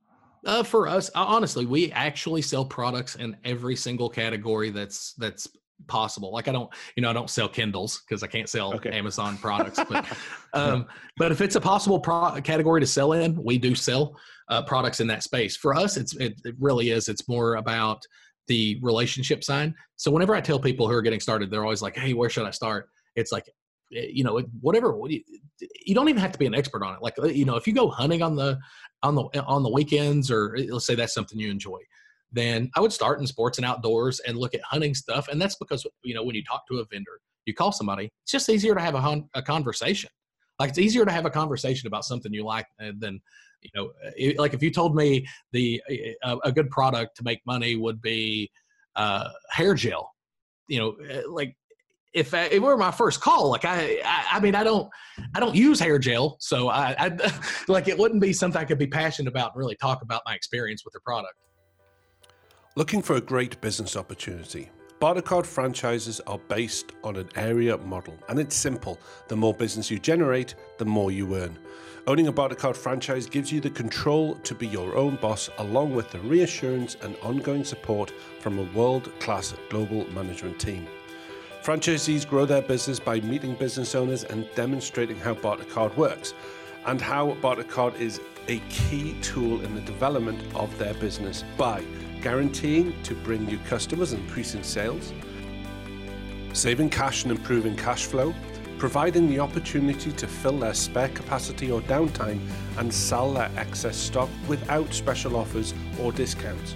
Uh, 0.46 0.62
for 0.62 0.88
us, 0.88 1.11
honestly, 1.14 1.66
we 1.66 1.92
actually 1.92 2.42
sell 2.42 2.64
products 2.64 3.14
in 3.16 3.37
every 3.44 3.76
single 3.76 4.09
category 4.09 4.70
that's 4.70 5.12
that's 5.14 5.46
possible. 5.86 6.32
Like 6.32 6.48
I 6.48 6.52
don't, 6.52 6.70
you 6.96 7.02
know, 7.02 7.10
I 7.10 7.12
don't 7.12 7.30
sell 7.30 7.48
Kindles 7.48 8.02
because 8.06 8.22
I 8.22 8.26
can't 8.26 8.48
sell 8.48 8.74
okay. 8.74 8.90
Amazon 8.90 9.38
products. 9.38 9.80
But 9.88 10.06
um, 10.54 10.86
but 11.16 11.32
if 11.32 11.40
it's 11.40 11.56
a 11.56 11.60
possible 11.60 12.00
pro- 12.00 12.40
category 12.42 12.80
to 12.80 12.86
sell 12.86 13.12
in, 13.12 13.42
we 13.42 13.58
do 13.58 13.74
sell 13.74 14.18
uh, 14.48 14.62
products 14.62 15.00
in 15.00 15.06
that 15.08 15.22
space. 15.22 15.56
For 15.56 15.74
us, 15.74 15.96
it's 15.96 16.14
it, 16.16 16.40
it 16.44 16.54
really 16.58 16.90
is. 16.90 17.08
It's 17.08 17.28
more 17.28 17.56
about 17.56 18.02
the 18.48 18.78
relationship 18.82 19.44
side. 19.44 19.74
So 19.96 20.10
whenever 20.10 20.34
I 20.34 20.40
tell 20.40 20.58
people 20.58 20.88
who 20.88 20.94
are 20.94 21.02
getting 21.02 21.20
started, 21.20 21.50
they're 21.50 21.64
always 21.64 21.82
like, 21.82 21.96
"Hey, 21.96 22.14
where 22.14 22.30
should 22.30 22.46
I 22.46 22.50
start?" 22.50 22.88
It's 23.16 23.32
like 23.32 23.44
Eh, 23.94 24.06
you 24.12 24.24
know 24.24 24.40
whatever 24.60 24.96
you 25.08 25.94
don't 25.94 26.08
even 26.08 26.20
have 26.20 26.32
to 26.32 26.38
be 26.38 26.46
an 26.46 26.54
expert 26.54 26.84
on 26.84 26.94
it 26.94 27.02
like 27.02 27.14
you 27.34 27.44
know 27.44 27.56
if 27.56 27.66
you 27.66 27.72
go 27.72 27.88
hunting 27.88 28.22
on 28.22 28.36
the 28.36 28.58
on 29.02 29.14
the 29.14 29.22
on 29.44 29.62
the 29.62 29.70
weekends 29.70 30.30
or 30.30 30.56
eh, 30.56 30.66
let's 30.68 30.86
say 30.86 30.94
that's 30.94 31.14
something 31.14 31.38
you 31.38 31.50
enjoy 31.50 31.78
then 32.32 32.70
i 32.76 32.80
would 32.80 32.92
start 32.92 33.20
in 33.20 33.26
sports 33.26 33.58
and 33.58 33.64
outdoors 33.64 34.20
and 34.20 34.36
look 34.36 34.54
at 34.54 34.60
hunting 34.62 34.94
stuff 34.94 35.28
and 35.28 35.40
that's 35.40 35.56
because 35.56 35.86
you 36.02 36.14
know 36.14 36.22
when 36.22 36.34
you 36.34 36.44
talk 36.44 36.66
to 36.66 36.78
a 36.78 36.84
vendor 36.86 37.20
you 37.46 37.54
call 37.54 37.72
somebody 37.72 38.10
it's 38.22 38.32
just 38.32 38.48
easier 38.48 38.74
to 38.74 38.80
have 38.80 38.94
a, 38.94 39.22
a 39.34 39.42
conversation 39.42 40.10
like 40.58 40.68
it's 40.68 40.78
easier 40.78 41.04
to 41.04 41.10
have 41.10 41.26
a 41.26 41.30
conversation 41.30 41.86
about 41.86 42.04
something 42.04 42.32
you 42.32 42.44
like 42.44 42.66
eh, 42.80 42.92
than 42.98 43.20
you 43.62 43.70
know 43.74 43.90
like 44.38 44.54
if 44.54 44.62
you 44.62 44.70
told 44.70 44.94
me 44.94 45.26
the 45.52 45.82
a, 46.24 46.36
a 46.44 46.52
good 46.52 46.70
product 46.70 47.16
to 47.16 47.24
make 47.24 47.40
money 47.46 47.76
would 47.76 48.00
be 48.00 48.50
uh, 48.96 49.28
hair 49.50 49.74
gel 49.74 50.12
you 50.68 50.78
know 50.78 50.96
like 51.28 51.56
if, 52.12 52.34
I, 52.34 52.44
if 52.44 52.54
it 52.54 52.62
were 52.62 52.76
my 52.76 52.90
first 52.90 53.20
call, 53.20 53.50
like 53.50 53.64
I, 53.64 54.00
I, 54.04 54.26
I, 54.32 54.40
mean, 54.40 54.54
I 54.54 54.64
don't, 54.64 54.90
I 55.34 55.40
don't 55.40 55.54
use 55.54 55.78
hair 55.78 55.98
gel, 55.98 56.36
so 56.40 56.68
I, 56.68 56.94
I, 56.98 57.32
like 57.68 57.88
it 57.88 57.96
wouldn't 57.96 58.20
be 58.20 58.32
something 58.32 58.60
I 58.60 58.64
could 58.64 58.78
be 58.78 58.86
passionate 58.86 59.28
about 59.28 59.52
and 59.54 59.60
really 59.60 59.76
talk 59.76 60.02
about 60.02 60.22
my 60.26 60.34
experience 60.34 60.84
with 60.84 60.92
the 60.92 61.00
product. 61.00 61.34
Looking 62.76 63.02
for 63.02 63.16
a 63.16 63.20
great 63.20 63.61
business 63.61 63.96
opportunity. 63.96 64.70
Bartercard 65.00 65.44
franchises 65.44 66.20
are 66.28 66.38
based 66.38 66.92
on 67.02 67.16
an 67.16 67.28
area 67.35 67.76
model, 67.76 68.16
and 68.28 68.38
it's 68.38 68.54
simple. 68.54 69.00
The 69.26 69.35
more 69.35 69.52
business 69.52 69.90
you 69.90 69.98
generate, 69.98 70.54
the 70.78 70.85
more 70.85 71.11
you 71.11 71.35
earn. 71.35 71.59
Owning 72.06 72.28
a 72.28 72.33
Bartercard 72.33 72.76
franchise 72.76 73.26
gives 73.26 73.50
you 73.50 73.61
the 73.61 73.70
control 73.70 74.37
to 74.37 74.54
be 74.54 74.68
your 74.68 74.94
own 74.94 75.16
boss, 75.16 75.50
along 75.59 75.96
with 75.96 76.12
the 76.12 76.20
reassurance 76.20 76.96
and 77.02 77.16
ongoing 77.24 77.64
support 77.64 78.12
from 78.38 78.61
a 78.61 78.70
world 78.72 79.11
class 79.18 79.52
global 79.68 80.09
management 80.12 80.61
team. 80.61 80.87
Franchisees 81.64 82.24
grow 82.24 82.46
their 82.46 82.62
business 82.62 83.00
by 83.00 83.20
meeting 83.22 83.56
business 83.56 83.96
owners 83.96 84.22
and 84.22 84.48
demonstrating 84.54 85.18
how 85.18 85.35
Bartercard 85.35 85.96
works 85.96 86.35
and 86.87 87.00
how 87.00 87.37
Bartercard 87.42 87.98
is 87.98 88.20
a 88.46 88.61
key 88.68 89.16
tool 89.22 89.61
in 89.62 89.74
the 89.74 89.80
development 89.80 90.40
of 90.54 90.78
their 90.78 90.94
business 90.94 91.42
by 91.56 91.83
guaranteeing 92.20 93.00
to 93.02 93.14
bring 93.14 93.44
new 93.44 93.59
customers 93.68 94.12
and 94.12 94.22
increasing 94.24 94.62
sales, 94.62 95.12
saving 96.52 96.90
cash 96.90 97.24
and 97.24 97.33
improving 97.33 97.76
cash 97.76 98.06
flow, 98.06 98.35
providing 98.78 99.28
the 99.28 99.38
opportunity 99.38 100.11
to 100.12 100.26
fill 100.26 100.59
their 100.59 100.74
spare 100.74 101.09
capacity 101.09 101.70
or 101.70 101.80
downtime 101.83 102.40
and 102.78 102.92
sell 102.92 103.33
their 103.33 103.50
excess 103.56 103.96
stock 103.96 104.28
without 104.48 104.92
special 104.92 105.37
offers 105.37 105.74
or 106.00 106.12
discounts, 106.12 106.74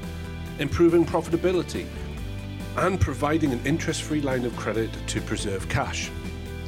improving 0.59 1.04
profitability, 1.04 1.87
and 2.76 3.00
providing 3.00 3.52
an 3.52 3.61
interest 3.64 4.02
free 4.02 4.20
line 4.20 4.44
of 4.44 4.54
credit 4.57 4.90
to 5.07 5.20
preserve 5.22 5.68
cash. 5.68 6.11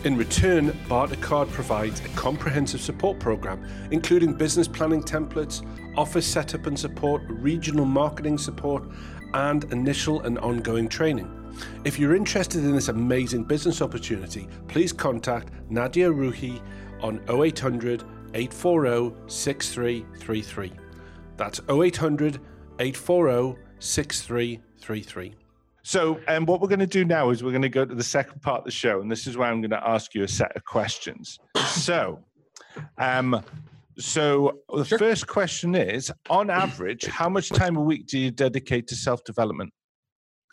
In 0.04 0.16
return, 0.16 0.70
Bartercard 0.88 1.50
provides 1.50 2.00
a 2.00 2.08
comprehensive 2.10 2.80
support 2.80 3.18
program, 3.18 3.66
including 3.90 4.34
business 4.34 4.68
planning 4.68 5.02
templates, 5.02 5.66
office 5.96 6.26
setup 6.26 6.66
and 6.66 6.78
support, 6.78 7.22
regional 7.28 7.84
marketing 7.84 8.38
support, 8.38 8.84
and 9.34 9.64
initial 9.72 10.20
and 10.22 10.38
ongoing 10.38 10.88
training. 10.88 11.30
If 11.84 11.98
you're 11.98 12.14
interested 12.14 12.64
in 12.64 12.72
this 12.72 12.88
amazing 12.88 13.44
business 13.44 13.80
opportunity, 13.80 14.48
please 14.68 14.92
contact 14.92 15.50
Nadia 15.70 16.10
Ruhi 16.10 16.60
on 17.00 17.20
0800 17.28 18.02
840 18.34 19.14
6333. 19.26 20.72
That's 21.36 21.60
0800 21.68 22.40
840 22.78 23.58
6333. 23.78 25.34
So, 25.82 26.20
um, 26.26 26.46
what 26.46 26.60
we're 26.60 26.68
going 26.68 26.80
to 26.80 26.86
do 26.86 27.04
now 27.04 27.30
is 27.30 27.44
we're 27.44 27.50
going 27.50 27.62
to 27.62 27.68
go 27.68 27.84
to 27.84 27.94
the 27.94 28.02
second 28.02 28.42
part 28.42 28.58
of 28.58 28.64
the 28.64 28.72
show, 28.72 29.00
and 29.00 29.10
this 29.10 29.26
is 29.28 29.36
where 29.36 29.48
I'm 29.48 29.60
going 29.60 29.70
to 29.70 29.88
ask 29.88 30.14
you 30.16 30.24
a 30.24 30.28
set 30.28 30.54
of 30.56 30.64
questions. 30.64 31.38
So, 31.64 32.18
um, 32.98 33.40
so 33.98 34.60
the 34.74 34.84
sure. 34.84 34.98
first 34.98 35.26
question 35.26 35.74
is: 35.74 36.12
on 36.28 36.50
average, 36.50 37.06
how 37.06 37.28
much 37.28 37.48
time 37.48 37.76
a 37.76 37.80
week 37.80 38.06
do 38.06 38.18
you 38.18 38.30
dedicate 38.30 38.86
to 38.88 38.96
self 38.96 39.24
development? 39.24 39.72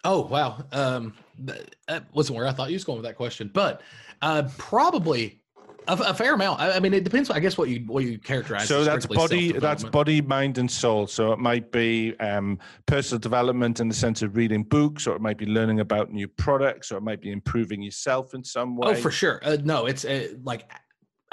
Oh 0.04 0.22
wow, 0.22 0.64
um, 0.72 1.14
that 1.40 2.06
wasn't 2.14 2.38
where 2.38 2.48
I 2.48 2.52
thought 2.52 2.70
you 2.70 2.76
was 2.76 2.84
going 2.84 2.98
with 2.98 3.06
that 3.06 3.16
question, 3.16 3.50
but 3.54 3.82
uh, 4.22 4.44
probably 4.58 5.42
a, 5.88 5.94
a, 5.94 6.14
fair 6.14 6.34
amount. 6.34 6.60
I, 6.60 6.74
I, 6.74 6.80
mean, 6.80 6.94
it 6.94 7.04
depends. 7.04 7.30
I 7.30 7.40
guess 7.40 7.58
what 7.58 7.70
you 7.70 7.84
what 7.88 8.04
you 8.04 8.18
characterize. 8.18 8.68
So 8.68 8.84
that's 8.84 9.06
body, 9.06 9.52
that's 9.52 9.84
body, 9.84 10.22
mind, 10.22 10.58
and 10.58 10.70
soul. 10.70 11.08
So 11.08 11.32
it 11.34 11.40
might 11.40 11.72
be 11.72 12.18
um, 12.20 12.60
personal 12.86 13.20
development 13.20 13.80
in 13.80 13.88
the 13.88 13.94
sense 13.94 14.22
of 14.22 14.36
reading 14.36 14.64
books, 14.64 15.08
or 15.08 15.16
it 15.16 15.22
might 15.22 15.38
be 15.38 15.46
learning 15.46 15.80
about 15.80 16.12
new 16.12 16.28
products, 16.28 16.92
or 16.92 16.98
it 16.98 17.04
might 17.04 17.22
be 17.22 17.32
improving 17.32 17.82
yourself 17.82 18.34
in 18.34 18.44
some 18.44 18.76
way. 18.76 18.92
Oh, 18.92 18.96
for 18.96 19.12
sure. 19.12 19.40
Uh, 19.44 19.58
no, 19.64 19.86
it's 19.86 20.06
uh, 20.06 20.30
like 20.44 20.72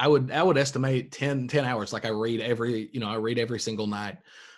I 0.01 0.09
would 0.09 0.31
I 0.33 0.43
would 0.43 0.57
estimate 0.57 1.13
10, 1.13 1.47
10 1.47 1.65
hours. 1.67 1.93
Like 1.93 2.07
I 2.07 2.09
read 2.09 2.41
every 2.41 2.89
you 2.93 3.01
know 3.01 3.09
I 3.09 3.17
read 3.17 3.39
every 3.39 3.61
single 3.61 3.87
night. 3.87 4.17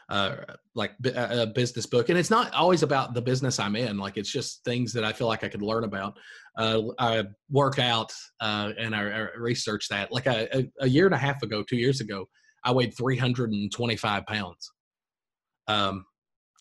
Uh, 0.09 0.37
like 0.75 0.93
a 1.07 1.47
business 1.47 1.87
book, 1.87 2.11
and 2.11 2.19
it's 2.19 2.29
not 2.29 2.53
always 2.53 2.83
about 2.83 3.15
the 3.15 3.23
business 3.23 3.59
I'm 3.59 3.77
in. 3.77 3.97
Like 3.97 4.19
it's 4.19 4.31
just 4.31 4.63
things 4.63 4.93
that 4.93 5.05
I 5.05 5.13
feel 5.13 5.27
like 5.27 5.43
I 5.43 5.49
could 5.49 5.63
learn 5.63 5.85
about. 5.85 6.19
Uh, 6.59 6.83
I 6.99 7.25
work 7.51 7.79
out 7.79 8.13
uh, 8.41 8.73
and 8.79 8.95
I, 8.95 9.01
I, 9.01 9.29
research 9.39 9.89
that. 9.89 10.13
Like 10.13 10.27
a, 10.27 10.69
a, 10.81 10.87
year 10.87 11.07
and 11.07 11.15
a 11.15 11.19
half 11.19 11.43
ago, 11.43 11.63
two 11.63 11.79
years 11.79 12.03
ago, 12.03 12.29
I 12.63 12.73
weighed 12.73 12.95
325 12.95 14.27
pounds. 14.27 14.73
Um, 15.69 16.05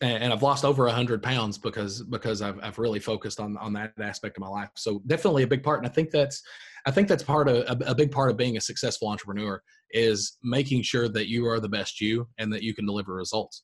and, 0.00 0.24
and 0.24 0.32
I've 0.32 0.42
lost 0.42 0.64
over 0.64 0.86
100 0.86 1.22
pounds 1.22 1.58
because 1.58 2.02
because 2.04 2.40
I've, 2.40 2.58
I've 2.62 2.78
really 2.78 3.00
focused 3.00 3.38
on 3.38 3.58
on 3.58 3.74
that 3.74 3.92
aspect 4.00 4.38
of 4.38 4.40
my 4.40 4.48
life. 4.48 4.70
So 4.76 5.02
definitely 5.06 5.42
a 5.42 5.48
big 5.48 5.62
part, 5.62 5.80
and 5.80 5.86
I 5.86 5.92
think 5.92 6.10
that's 6.10 6.42
I 6.86 6.90
think 6.90 7.08
that's 7.08 7.22
part 7.22 7.48
of 7.48 7.56
a, 7.56 7.90
a 7.90 7.94
big 7.94 8.10
part 8.10 8.30
of 8.30 8.36
being 8.36 8.56
a 8.56 8.60
successful 8.60 9.08
entrepreneur 9.08 9.62
is 9.90 10.38
making 10.42 10.82
sure 10.82 11.08
that 11.08 11.28
you 11.28 11.46
are 11.46 11.60
the 11.60 11.68
best 11.68 12.00
you 12.00 12.28
and 12.38 12.52
that 12.52 12.62
you 12.62 12.74
can 12.74 12.86
deliver 12.86 13.14
results. 13.14 13.62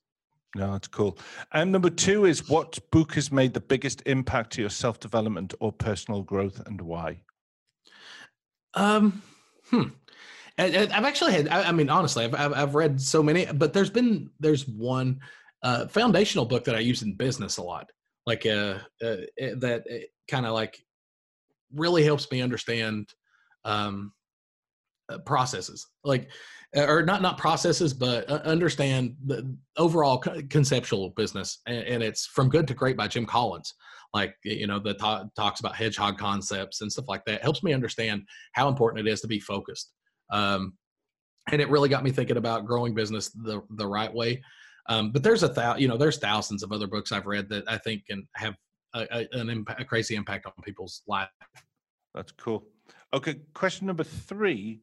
No, 0.54 0.72
that's 0.72 0.88
cool. 0.88 1.18
And 1.52 1.70
number 1.70 1.90
two 1.90 2.24
is 2.24 2.48
what 2.48 2.78
book 2.90 3.14
has 3.14 3.31
made 3.31 3.54
the 3.54 3.61
biggest 3.61 4.02
impact 4.07 4.52
to 4.54 4.62
your 4.62 4.70
self 4.70 4.98
development 4.98 5.54
or 5.61 5.72
personal 5.72 6.22
growth 6.22 6.62
and 6.66 6.81
why? 6.81 7.20
Um, 8.74 9.22
hmm. 9.70 9.88
I've 10.59 11.04
actually 11.04 11.33
had, 11.33 11.48
I 11.48 11.70
mean, 11.70 11.88
honestly, 11.88 12.24
I've, 12.24 12.35
I've 12.35 12.74
read 12.74 13.00
so 13.00 13.22
many, 13.22 13.46
but 13.46 13.72
there's 13.72 13.90
been, 13.90 14.31
there's 14.40 14.66
one 14.66 15.20
uh, 15.62 15.87
foundational 15.87 16.46
book 16.46 16.64
that 16.64 16.74
I 16.74 16.81
use 16.81 17.02
in 17.02 17.14
business 17.14 17.59
a 17.59 17.62
lot, 17.62 17.90
like 18.26 18.44
uh, 18.44 18.78
uh 19.02 19.16
that 19.38 19.85
eh, 19.88 20.00
kind 20.28 20.46
of 20.46 20.54
like 20.54 20.81
really 21.74 22.04
helps 22.04 22.31
me 22.31 22.40
understand 22.42 23.12
um, 23.64 24.12
uh, 25.11 25.18
processes 25.18 25.87
like 26.04 26.31
uh, 26.76 26.87
or 26.87 27.02
not 27.02 27.22
not 27.22 27.38
processes 27.38 27.94
but 27.94 28.28
uh, 28.31 28.40
understand 28.44 29.16
the 29.24 29.57
overall 29.78 30.18
conceptual 30.50 31.11
business 31.11 31.61
and, 31.66 32.02
it's 32.02 32.26
from 32.26 32.48
good 32.48 32.68
to 32.68 32.74
great 32.74 32.96
by 32.96 33.09
jim 33.09 33.24
collins. 33.24 33.74
Like 34.14 34.35
you 34.44 34.66
know 34.66 34.78
the 34.78 34.94
talks 35.37 35.61
about 35.61 35.76
hedgehog 35.76 36.18
concepts 36.18 36.81
and 36.81 36.90
stuff 36.90 37.09
like 37.09 37.24
that. 37.26 37.42
Helps 37.42 37.62
me 37.62 37.72
understand 37.72 38.22
how 38.52 38.68
important 38.68 39.07
it 39.07 39.11
is 39.11 39.20
to 39.22 39.28
be 39.28 39.40
focused. 39.40 39.92
Um, 40.31 40.74
and 41.50 41.61
it 41.61 41.70
really 41.70 41.88
got 41.88 42.04
me 42.04 42.11
thinking 42.11 42.37
about 42.37 42.66
growing 42.66 42.94
business 42.94 43.31
the 43.31 43.62
the 43.76 43.87
right 43.87 44.12
way. 44.12 44.42
Um, 44.88 45.12
but 45.12 45.22
there's 45.22 45.42
a 45.42 45.48
thou 45.48 45.76
you 45.76 45.88
know 45.88 45.98
there's 45.98 46.18
thousands 46.18 46.62
of 46.62 46.72
other 46.72 46.87
books 46.87 47.12
i've 47.12 47.26
read 47.26 47.48
that 47.50 47.64
i 47.68 47.76
think 47.76 48.07
can 48.07 48.26
have 48.37 48.54
a, 48.94 49.07
a, 49.11 49.29
an 49.40 49.51
impact, 49.51 49.81
a 49.81 49.85
crazy 49.85 50.14
impact 50.16 50.46
on 50.46 50.53
people's 50.62 51.03
life 51.07 51.29
that's 52.14 52.33
cool 52.33 52.64
okay 53.12 53.37
question 53.55 53.87
number 53.87 54.05
three 54.05 54.81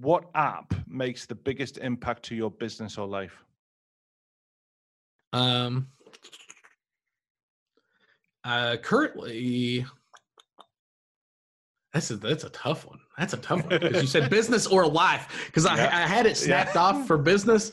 what 0.00 0.30
app 0.34 0.74
makes 0.88 1.26
the 1.26 1.34
biggest 1.34 1.78
impact 1.78 2.24
to 2.24 2.34
your 2.34 2.50
business 2.50 2.98
or 2.98 3.06
life? 3.06 3.44
Um, 5.32 5.88
uh, 8.44 8.76
currently, 8.82 9.86
that's 11.92 12.10
a, 12.10 12.16
that's 12.16 12.44
a 12.44 12.50
tough 12.50 12.86
one. 12.86 12.98
That's 13.18 13.32
a 13.32 13.38
tough 13.38 13.64
one 13.64 13.80
because 13.80 14.02
you 14.02 14.08
said 14.08 14.30
business 14.30 14.66
or 14.66 14.86
life. 14.86 15.28
Because 15.46 15.66
I, 15.66 15.76
yeah. 15.76 15.90
I 15.92 16.00
had 16.06 16.26
it 16.26 16.36
snapped 16.36 16.74
yeah. 16.74 16.82
off 16.82 17.06
for 17.06 17.16
business, 17.16 17.72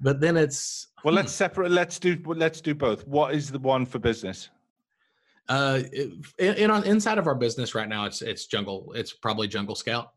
but 0.00 0.20
then 0.20 0.36
it's 0.36 0.88
well. 1.04 1.12
Hmm. 1.12 1.16
Let's 1.16 1.32
separate. 1.32 1.70
Let's 1.70 1.98
do 1.98 2.18
let's 2.26 2.60
do 2.60 2.74
both. 2.74 3.06
What 3.06 3.34
is 3.34 3.50
the 3.50 3.58
one 3.58 3.86
for 3.86 3.98
business? 3.98 4.50
Uh, 5.48 5.82
in, 5.92 6.22
in 6.38 6.70
inside 6.84 7.18
of 7.18 7.26
our 7.26 7.34
business 7.34 7.74
right 7.74 7.88
now, 7.88 8.04
it's 8.04 8.22
it's 8.22 8.46
jungle. 8.46 8.92
It's 8.94 9.12
probably 9.12 9.48
Jungle 9.48 9.74
Scout. 9.74 10.12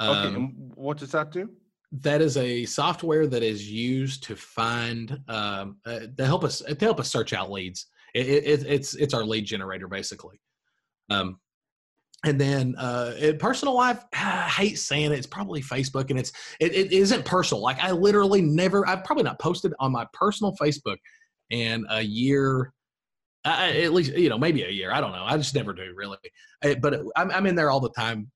Okay, 0.00 0.36
um, 0.36 0.54
what 0.74 0.98
does 0.98 1.12
that 1.12 1.32
do? 1.32 1.50
That 1.92 2.20
is 2.20 2.36
a 2.36 2.64
software 2.66 3.26
that 3.26 3.42
is 3.42 3.70
used 3.70 4.22
to 4.24 4.36
find 4.36 5.18
um, 5.28 5.78
uh, 5.86 6.00
to 6.16 6.26
help 6.26 6.44
us 6.44 6.58
to 6.60 6.76
help 6.80 7.00
us 7.00 7.10
search 7.10 7.32
out 7.32 7.50
leads. 7.50 7.86
It, 8.14 8.26
it, 8.26 8.66
it's 8.66 8.94
it's 8.94 9.14
our 9.14 9.24
lead 9.24 9.46
generator 9.46 9.88
basically. 9.88 10.40
Um, 11.10 11.38
and 12.24 12.40
then 12.40 12.74
uh, 12.76 13.32
personal 13.38 13.74
life, 13.74 14.04
I 14.12 14.48
hate 14.48 14.78
saying 14.78 15.12
it. 15.12 15.18
It's 15.18 15.26
probably 15.26 15.62
Facebook, 15.62 16.10
and 16.10 16.18
it's 16.18 16.32
it, 16.60 16.72
it 16.74 16.92
isn't 16.92 17.24
personal. 17.24 17.62
Like 17.62 17.82
I 17.82 17.90
literally 17.90 18.42
never. 18.42 18.86
I've 18.86 19.04
probably 19.04 19.24
not 19.24 19.38
posted 19.38 19.72
on 19.80 19.92
my 19.92 20.06
personal 20.12 20.54
Facebook 20.60 20.98
in 21.50 21.86
a 21.88 22.02
year 22.02 22.72
I, 23.44 23.82
at 23.82 23.92
least 23.92 24.12
you 24.12 24.28
know 24.28 24.38
maybe 24.38 24.62
a 24.64 24.70
year 24.70 24.92
i 24.92 25.00
don't 25.00 25.12
know 25.12 25.24
i 25.24 25.36
just 25.36 25.54
never 25.54 25.72
do 25.72 25.92
really 25.94 26.18
but 26.80 27.02
I'm, 27.16 27.30
I'm 27.30 27.46
in 27.46 27.54
there 27.54 27.70
all 27.70 27.80
the 27.80 27.90
time 27.90 28.30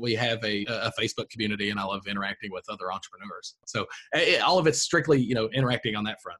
we 0.00 0.14
have 0.14 0.42
a, 0.44 0.64
a 0.64 0.92
Facebook 0.98 1.28
community 1.30 1.70
and 1.70 1.78
I 1.78 1.84
love 1.84 2.06
interacting 2.06 2.50
with 2.50 2.64
other 2.68 2.92
entrepreneurs. 2.92 3.56
So 3.66 3.86
it, 4.12 4.40
all 4.40 4.58
of 4.58 4.66
it's 4.66 4.80
strictly, 4.80 5.20
you 5.20 5.34
know, 5.34 5.48
interacting 5.48 5.96
on 5.96 6.04
that 6.04 6.20
front. 6.20 6.38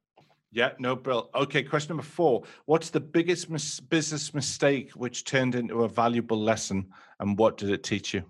Yeah, 0.52 0.70
no, 0.78 0.94
Bill. 0.94 1.30
Okay, 1.34 1.64
question 1.64 1.88
number 1.88 2.04
four. 2.04 2.44
What's 2.66 2.90
the 2.90 3.00
biggest 3.00 3.50
mis- 3.50 3.80
business 3.80 4.32
mistake 4.32 4.92
which 4.92 5.24
turned 5.24 5.56
into 5.56 5.82
a 5.82 5.88
valuable 5.88 6.40
lesson 6.40 6.90
and 7.18 7.36
what 7.36 7.56
did 7.56 7.70
it 7.70 7.82
teach 7.82 8.14
you? 8.14 8.22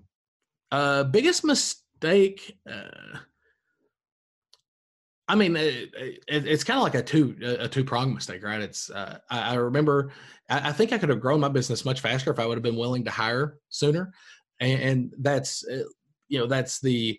Uh, 0.73 1.05
biggest 1.05 1.45
mistake. 1.45 2.57
Uh, 2.71 3.19
I 5.27 5.35
mean, 5.37 5.57
it, 5.57 5.91
it, 5.97 6.47
it's 6.47 6.65
kind 6.65 6.77
of 6.77 6.83
like 6.83 6.95
a 6.95 7.03
two 7.03 7.37
a 7.43 7.69
two 7.69 7.85
prong 7.85 8.13
mistake, 8.13 8.45
right? 8.45 8.61
It's 8.61 8.91
uh, 8.91 9.19
I, 9.31 9.53
I, 9.53 9.55
remember 9.55 10.13
I, 10.51 10.69
I, 10.69 10.73
think 10.73 10.93
I 10.93 10.99
could 10.99 11.09
have 11.09 11.21
grown 11.21 11.41
my 11.41 11.49
business 11.49 11.85
much 11.85 12.01
faster 12.01 12.31
if 12.31 12.39
I 12.39 12.45
would 12.45 12.57
have 12.57 12.63
been 12.63 12.77
willing 12.77 13.05
to 13.05 13.11
hire 13.11 13.59
sooner, 13.71 14.13
and, 14.61 14.83
and 14.83 15.13
that's 15.19 15.67
uh, 15.67 15.85
you 16.29 16.39
know 16.39 16.47
that's 16.47 16.81
the 16.81 17.19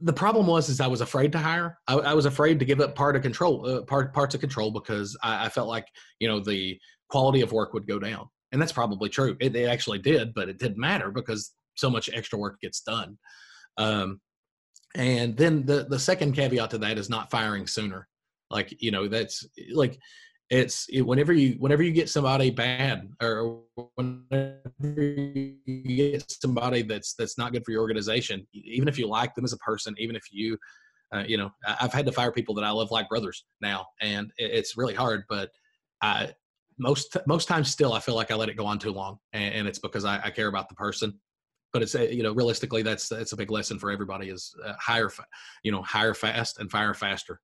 the 0.00 0.12
problem 0.12 0.46
was 0.46 0.68
is 0.68 0.80
I 0.80 0.86
was 0.86 1.00
afraid 1.00 1.32
to 1.32 1.38
hire. 1.38 1.78
I, 1.88 1.94
I 1.94 2.14
was 2.14 2.26
afraid 2.26 2.58
to 2.58 2.66
give 2.66 2.80
up 2.80 2.94
part 2.94 3.16
of 3.16 3.22
control, 3.22 3.66
uh, 3.66 3.82
part 3.82 4.12
parts 4.12 4.34
of 4.34 4.42
control 4.42 4.70
because 4.70 5.16
I, 5.22 5.46
I, 5.46 5.48
felt 5.48 5.68
like 5.68 5.86
you 6.18 6.28
know 6.28 6.40
the 6.40 6.78
quality 7.08 7.40
of 7.40 7.52
work 7.52 7.72
would 7.72 7.86
go 7.86 7.98
down, 7.98 8.28
and 8.52 8.60
that's 8.60 8.72
probably 8.72 9.08
true. 9.08 9.34
It, 9.40 9.56
it 9.56 9.68
actually 9.68 10.00
did, 10.00 10.34
but 10.34 10.50
it 10.50 10.58
didn't 10.58 10.78
matter 10.78 11.10
because 11.10 11.52
so 11.74 11.88
much 11.88 12.10
extra 12.12 12.38
work 12.38 12.60
gets 12.60 12.82
done. 12.82 13.16
Um, 13.78 14.20
and 14.94 15.36
then 15.36 15.64
the 15.66 15.86
the 15.88 15.98
second 15.98 16.32
caveat 16.32 16.70
to 16.70 16.78
that 16.78 16.98
is 16.98 17.10
not 17.10 17.30
firing 17.30 17.66
sooner. 17.66 18.08
Like 18.50 18.80
you 18.82 18.90
know 18.90 19.08
that's 19.08 19.46
like 19.72 19.98
it's 20.50 20.86
it, 20.90 21.02
whenever 21.02 21.32
you 21.32 21.56
whenever 21.58 21.82
you 21.82 21.92
get 21.92 22.08
somebody 22.08 22.50
bad 22.50 23.08
or 23.22 23.62
whenever 23.94 24.62
you 24.86 25.56
get 25.96 26.24
somebody 26.30 26.82
that's 26.82 27.14
that's 27.14 27.38
not 27.38 27.52
good 27.52 27.64
for 27.64 27.72
your 27.72 27.80
organization 27.80 28.46
even 28.52 28.86
if 28.86 28.98
you 28.98 29.08
like 29.08 29.34
them 29.34 29.44
as 29.44 29.54
a 29.54 29.58
person 29.58 29.94
even 29.98 30.14
if 30.16 30.24
you 30.30 30.58
Uh, 31.14 31.22
you 31.26 31.36
know, 31.36 31.50
I've 31.80 31.92
had 31.92 32.06
to 32.06 32.12
fire 32.12 32.32
people 32.32 32.54
that 32.56 32.64
I 32.64 32.70
love 32.70 32.90
like 32.90 33.08
brothers 33.08 33.44
now, 33.60 33.86
and 34.00 34.32
it's 34.36 34.76
really 34.76 34.94
hard. 34.94 35.22
But 35.28 35.50
I 36.02 36.32
most 36.78 37.16
most 37.26 37.46
times 37.46 37.70
still 37.70 37.92
I 37.92 38.00
feel 38.00 38.16
like 38.16 38.32
I 38.32 38.34
let 38.34 38.48
it 38.48 38.56
go 38.56 38.66
on 38.66 38.78
too 38.78 38.90
long, 38.92 39.18
and, 39.32 39.54
and 39.54 39.68
it's 39.68 39.78
because 39.78 40.04
I, 40.04 40.20
I, 40.24 40.30
care 40.30 40.48
about 40.48 40.68
the 40.68 40.74
person. 40.74 41.20
But 41.74 41.82
it's 41.82 41.94
you 41.94 42.22
know 42.22 42.32
realistically 42.32 42.82
that's 42.82 43.08
that's 43.08 43.32
a 43.32 43.36
big 43.36 43.50
lesson 43.50 43.78
for 43.78 43.90
everybody 43.90 44.30
is 44.30 44.54
uh, 44.64 44.72
hire 44.78 45.10
you 45.62 45.72
know 45.72 45.82
hire 45.82 46.14
fast 46.14 46.58
and 46.58 46.70
fire 46.70 46.94
faster. 46.94 47.40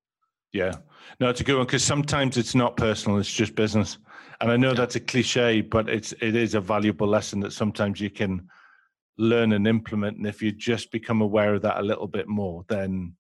Yeah, 0.53 0.77
no, 1.21 1.29
it's 1.29 1.41
a 1.41 1.45
good 1.45 1.57
one 1.57 1.67
because 1.67 1.85
sometimes 1.85 2.37
it's 2.39 2.55
not 2.55 2.77
personal; 2.77 3.19
it's 3.19 3.33
just 3.33 3.55
business. 3.55 3.99
And 4.41 4.51
I 4.51 4.57
know 4.57 4.69
yeah. 4.69 4.75
that's 4.75 4.97
a 4.97 5.01
cliche, 5.01 5.61
but 5.61 5.89
it's 5.89 6.13
it 6.21 6.35
is 6.35 6.55
a 6.55 6.61
valuable 6.61 7.07
lesson 7.07 7.41
that 7.41 7.53
sometimes 7.53 8.01
you 8.01 8.09
can 8.09 8.49
learn 9.19 9.53
and 9.53 9.67
implement. 9.67 10.17
And 10.17 10.27
if 10.27 10.41
you 10.41 10.51
just 10.51 10.91
become 10.91 11.21
aware 11.21 11.55
of 11.55 11.63
that 11.63 11.79
a 11.79 11.83
little 11.83 12.09
bit 12.09 12.27
more, 12.27 12.65
then 12.69 13.15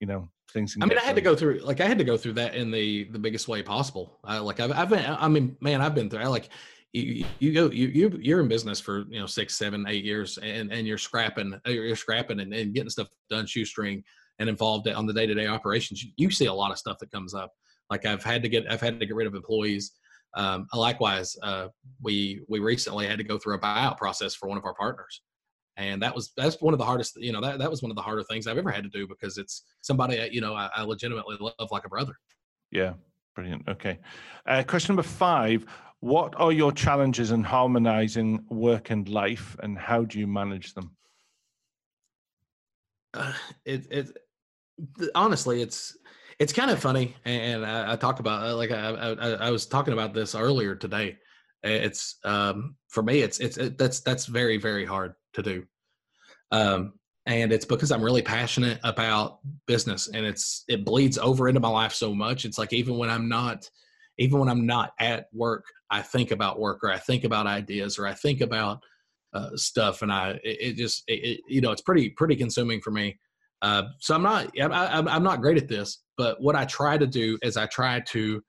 you 0.00 0.06
know 0.06 0.28
things. 0.52 0.76
I 0.80 0.86
mean, 0.86 0.98
I 0.98 1.02
had 1.02 1.16
to 1.16 1.22
go 1.22 1.36
through 1.36 1.60
like 1.64 1.80
I 1.80 1.86
had 1.86 1.98
to 1.98 2.04
go 2.04 2.16
through 2.16 2.34
that 2.34 2.54
in 2.54 2.70
the 2.70 3.04
the 3.04 3.18
biggest 3.18 3.48
way 3.48 3.62
possible. 3.62 4.18
I 4.24 4.38
like 4.38 4.60
I've 4.60 4.72
I've 4.72 4.88
been 4.88 5.04
I 5.04 5.28
mean, 5.28 5.56
man, 5.60 5.80
I've 5.80 5.94
been 5.94 6.08
through. 6.08 6.20
I 6.20 6.26
like 6.26 6.48
you, 6.92 7.24
you 7.38 7.52
go 7.52 7.70
you 7.70 7.88
you 7.88 8.18
you're 8.20 8.40
in 8.40 8.48
business 8.48 8.78
for 8.78 9.04
you 9.08 9.18
know 9.18 9.26
six 9.26 9.56
seven 9.56 9.84
eight 9.88 10.04
years 10.04 10.38
and 10.38 10.70
and 10.72 10.86
you're 10.86 10.98
scrapping 10.98 11.58
you're 11.66 11.96
scrapping 11.96 12.40
and, 12.40 12.52
and 12.52 12.74
getting 12.74 12.90
stuff 12.90 13.08
done 13.30 13.46
shoestring 13.46 14.04
and 14.38 14.48
involved 14.48 14.88
on 14.88 15.06
the 15.06 15.12
day-to-day 15.12 15.46
operations. 15.46 16.04
You 16.16 16.30
see 16.30 16.46
a 16.46 16.52
lot 16.52 16.70
of 16.70 16.78
stuff 16.78 16.98
that 16.98 17.10
comes 17.10 17.34
up. 17.34 17.52
Like 17.90 18.04
i've 18.04 18.22
had 18.22 18.42
to 18.42 18.48
get 18.48 18.70
i've 18.70 18.80
had 18.80 19.00
to 19.00 19.06
get 19.06 19.16
rid 19.16 19.26
of 19.26 19.34
employees. 19.34 19.92
Um, 20.34 20.66
likewise 20.74 21.36
uh, 21.42 21.68
we 22.02 22.42
we 22.48 22.58
recently 22.58 23.06
had 23.06 23.18
to 23.18 23.24
go 23.24 23.38
through 23.38 23.54
a 23.54 23.60
buyout 23.60 23.98
process 23.98 24.34
for 24.34 24.48
one 24.48 24.58
of 24.58 24.64
our 24.64 24.74
partners. 24.74 25.22
And 25.78 26.02
that 26.02 26.14
was 26.14 26.32
that's 26.36 26.60
one 26.60 26.74
of 26.74 26.78
the 26.78 26.84
hardest 26.84 27.16
you 27.16 27.32
know 27.32 27.40
that, 27.40 27.58
that 27.58 27.70
was 27.70 27.82
one 27.82 27.90
of 27.90 27.96
the 27.96 28.02
harder 28.02 28.22
things 28.22 28.46
i've 28.46 28.58
ever 28.58 28.70
had 28.70 28.84
to 28.84 28.90
do 28.90 29.06
because 29.06 29.38
it's 29.38 29.62
somebody 29.80 30.28
you 30.30 30.42
know 30.42 30.54
i, 30.54 30.68
I 30.76 30.82
legitimately 30.82 31.38
love 31.40 31.70
like 31.70 31.86
a 31.86 31.88
brother. 31.88 32.14
Yeah. 32.70 32.94
Brilliant. 33.34 33.66
Okay. 33.66 33.98
Uh, 34.46 34.62
question 34.62 34.94
number 34.94 35.08
five 35.08 35.64
what 36.02 36.34
are 36.36 36.50
your 36.50 36.72
challenges 36.72 37.30
in 37.30 37.44
harmonizing 37.44 38.44
work 38.50 38.90
and 38.90 39.08
life 39.08 39.56
and 39.62 39.78
how 39.78 40.02
do 40.02 40.18
you 40.18 40.26
manage 40.26 40.74
them? 40.74 40.96
Uh, 43.14 43.32
it, 43.64 43.86
it 43.88 44.18
honestly 45.14 45.62
it's 45.62 45.96
it's 46.40 46.52
kind 46.52 46.72
of 46.72 46.80
funny 46.80 47.14
and 47.24 47.64
i, 47.64 47.92
I 47.92 47.96
talk 47.96 48.18
about 48.18 48.42
uh, 48.42 48.56
like 48.56 48.72
I, 48.72 48.88
I, 48.88 49.30
I 49.46 49.50
was 49.50 49.66
talking 49.66 49.92
about 49.92 50.12
this 50.12 50.34
earlier 50.34 50.74
today. 50.74 51.18
It's 51.62 52.16
um 52.24 52.74
for 52.88 53.04
me 53.04 53.20
it's 53.20 53.38
it's 53.38 53.56
it, 53.56 53.78
that's 53.78 54.00
that's 54.00 54.26
very 54.26 54.56
very 54.56 54.84
hard 54.84 55.14
to 55.34 55.42
do. 55.42 55.64
Um 56.50 56.94
and 57.26 57.52
it's 57.52 57.64
because 57.64 57.92
i'm 57.92 58.02
really 58.02 58.22
passionate 58.22 58.80
about 58.82 59.38
business 59.68 60.08
and 60.08 60.26
it's 60.26 60.64
it 60.66 60.84
bleeds 60.84 61.16
over 61.16 61.48
into 61.48 61.60
my 61.60 61.68
life 61.68 61.92
so 61.92 62.12
much. 62.12 62.44
It's 62.44 62.58
like 62.58 62.72
even 62.72 62.98
when 62.98 63.08
i'm 63.08 63.28
not 63.28 63.70
even 64.18 64.40
when 64.40 64.48
i'm 64.48 64.66
not 64.66 64.94
at 64.98 65.28
work 65.32 65.64
i 65.92 66.02
think 66.02 66.30
about 66.30 66.58
work 66.58 66.80
or 66.82 66.90
i 66.90 66.98
think 66.98 67.24
about 67.24 67.46
ideas 67.46 67.98
or 67.98 68.06
i 68.06 68.14
think 68.14 68.40
about 68.40 68.82
uh, 69.34 69.50
stuff 69.54 70.02
and 70.02 70.12
i 70.12 70.30
it, 70.42 70.58
it 70.60 70.76
just 70.76 71.04
it, 71.06 71.24
it, 71.24 71.40
you 71.46 71.60
know 71.60 71.70
it's 71.70 71.82
pretty 71.82 72.10
pretty 72.10 72.36
consuming 72.36 72.80
for 72.80 72.90
me. 72.90 73.16
Uh, 73.62 73.84
so 74.00 74.14
i'm 74.14 74.22
not 74.22 74.50
I'm, 74.60 75.06
I'm 75.06 75.22
not 75.22 75.40
great 75.40 75.56
at 75.56 75.68
this 75.68 76.02
but 76.18 76.40
what 76.40 76.56
i 76.56 76.64
try 76.64 76.98
to 76.98 77.06
do 77.06 77.38
is 77.42 77.56
i 77.56 77.66
try 77.66 78.00
to 78.00 78.42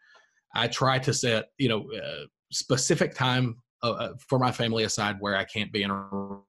i 0.55 0.67
try 0.67 0.97
to 0.97 1.13
set 1.13 1.45
you 1.59 1.69
know 1.69 1.85
uh, 1.95 2.25
specific 2.51 3.13
time 3.13 3.61
uh, 3.83 3.91
uh, 3.91 4.13
for 4.27 4.39
my 4.39 4.51
family 4.51 4.85
aside 4.85 5.17
where 5.19 5.35
i 5.35 5.43
can't 5.43 5.71
be 5.71 5.83
interrupted 5.83 6.41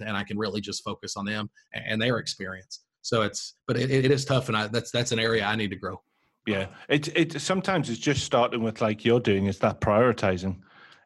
and 0.00 0.16
i 0.16 0.24
can 0.24 0.36
really 0.36 0.60
just 0.60 0.82
focus 0.82 1.16
on 1.16 1.24
them 1.24 1.48
and 1.72 2.00
their 2.00 2.18
experience. 2.18 2.84
So 3.02 3.22
it's 3.22 3.54
but 3.68 3.76
it, 3.76 3.90
it 3.90 4.10
is 4.10 4.24
tough 4.24 4.48
and 4.48 4.56
I, 4.56 4.66
that's 4.66 4.90
that's 4.90 5.12
an 5.12 5.18
area 5.18 5.44
i 5.44 5.54
need 5.54 5.70
to 5.70 5.76
grow 5.76 6.00
yeah. 6.46 6.66
It 6.88 7.08
it 7.16 7.40
sometimes 7.40 7.88
it's 7.88 7.98
just 7.98 8.24
starting 8.24 8.62
with 8.62 8.80
like 8.80 9.04
you're 9.04 9.20
doing 9.20 9.46
is 9.46 9.58
that 9.60 9.80
prioritizing. 9.80 10.58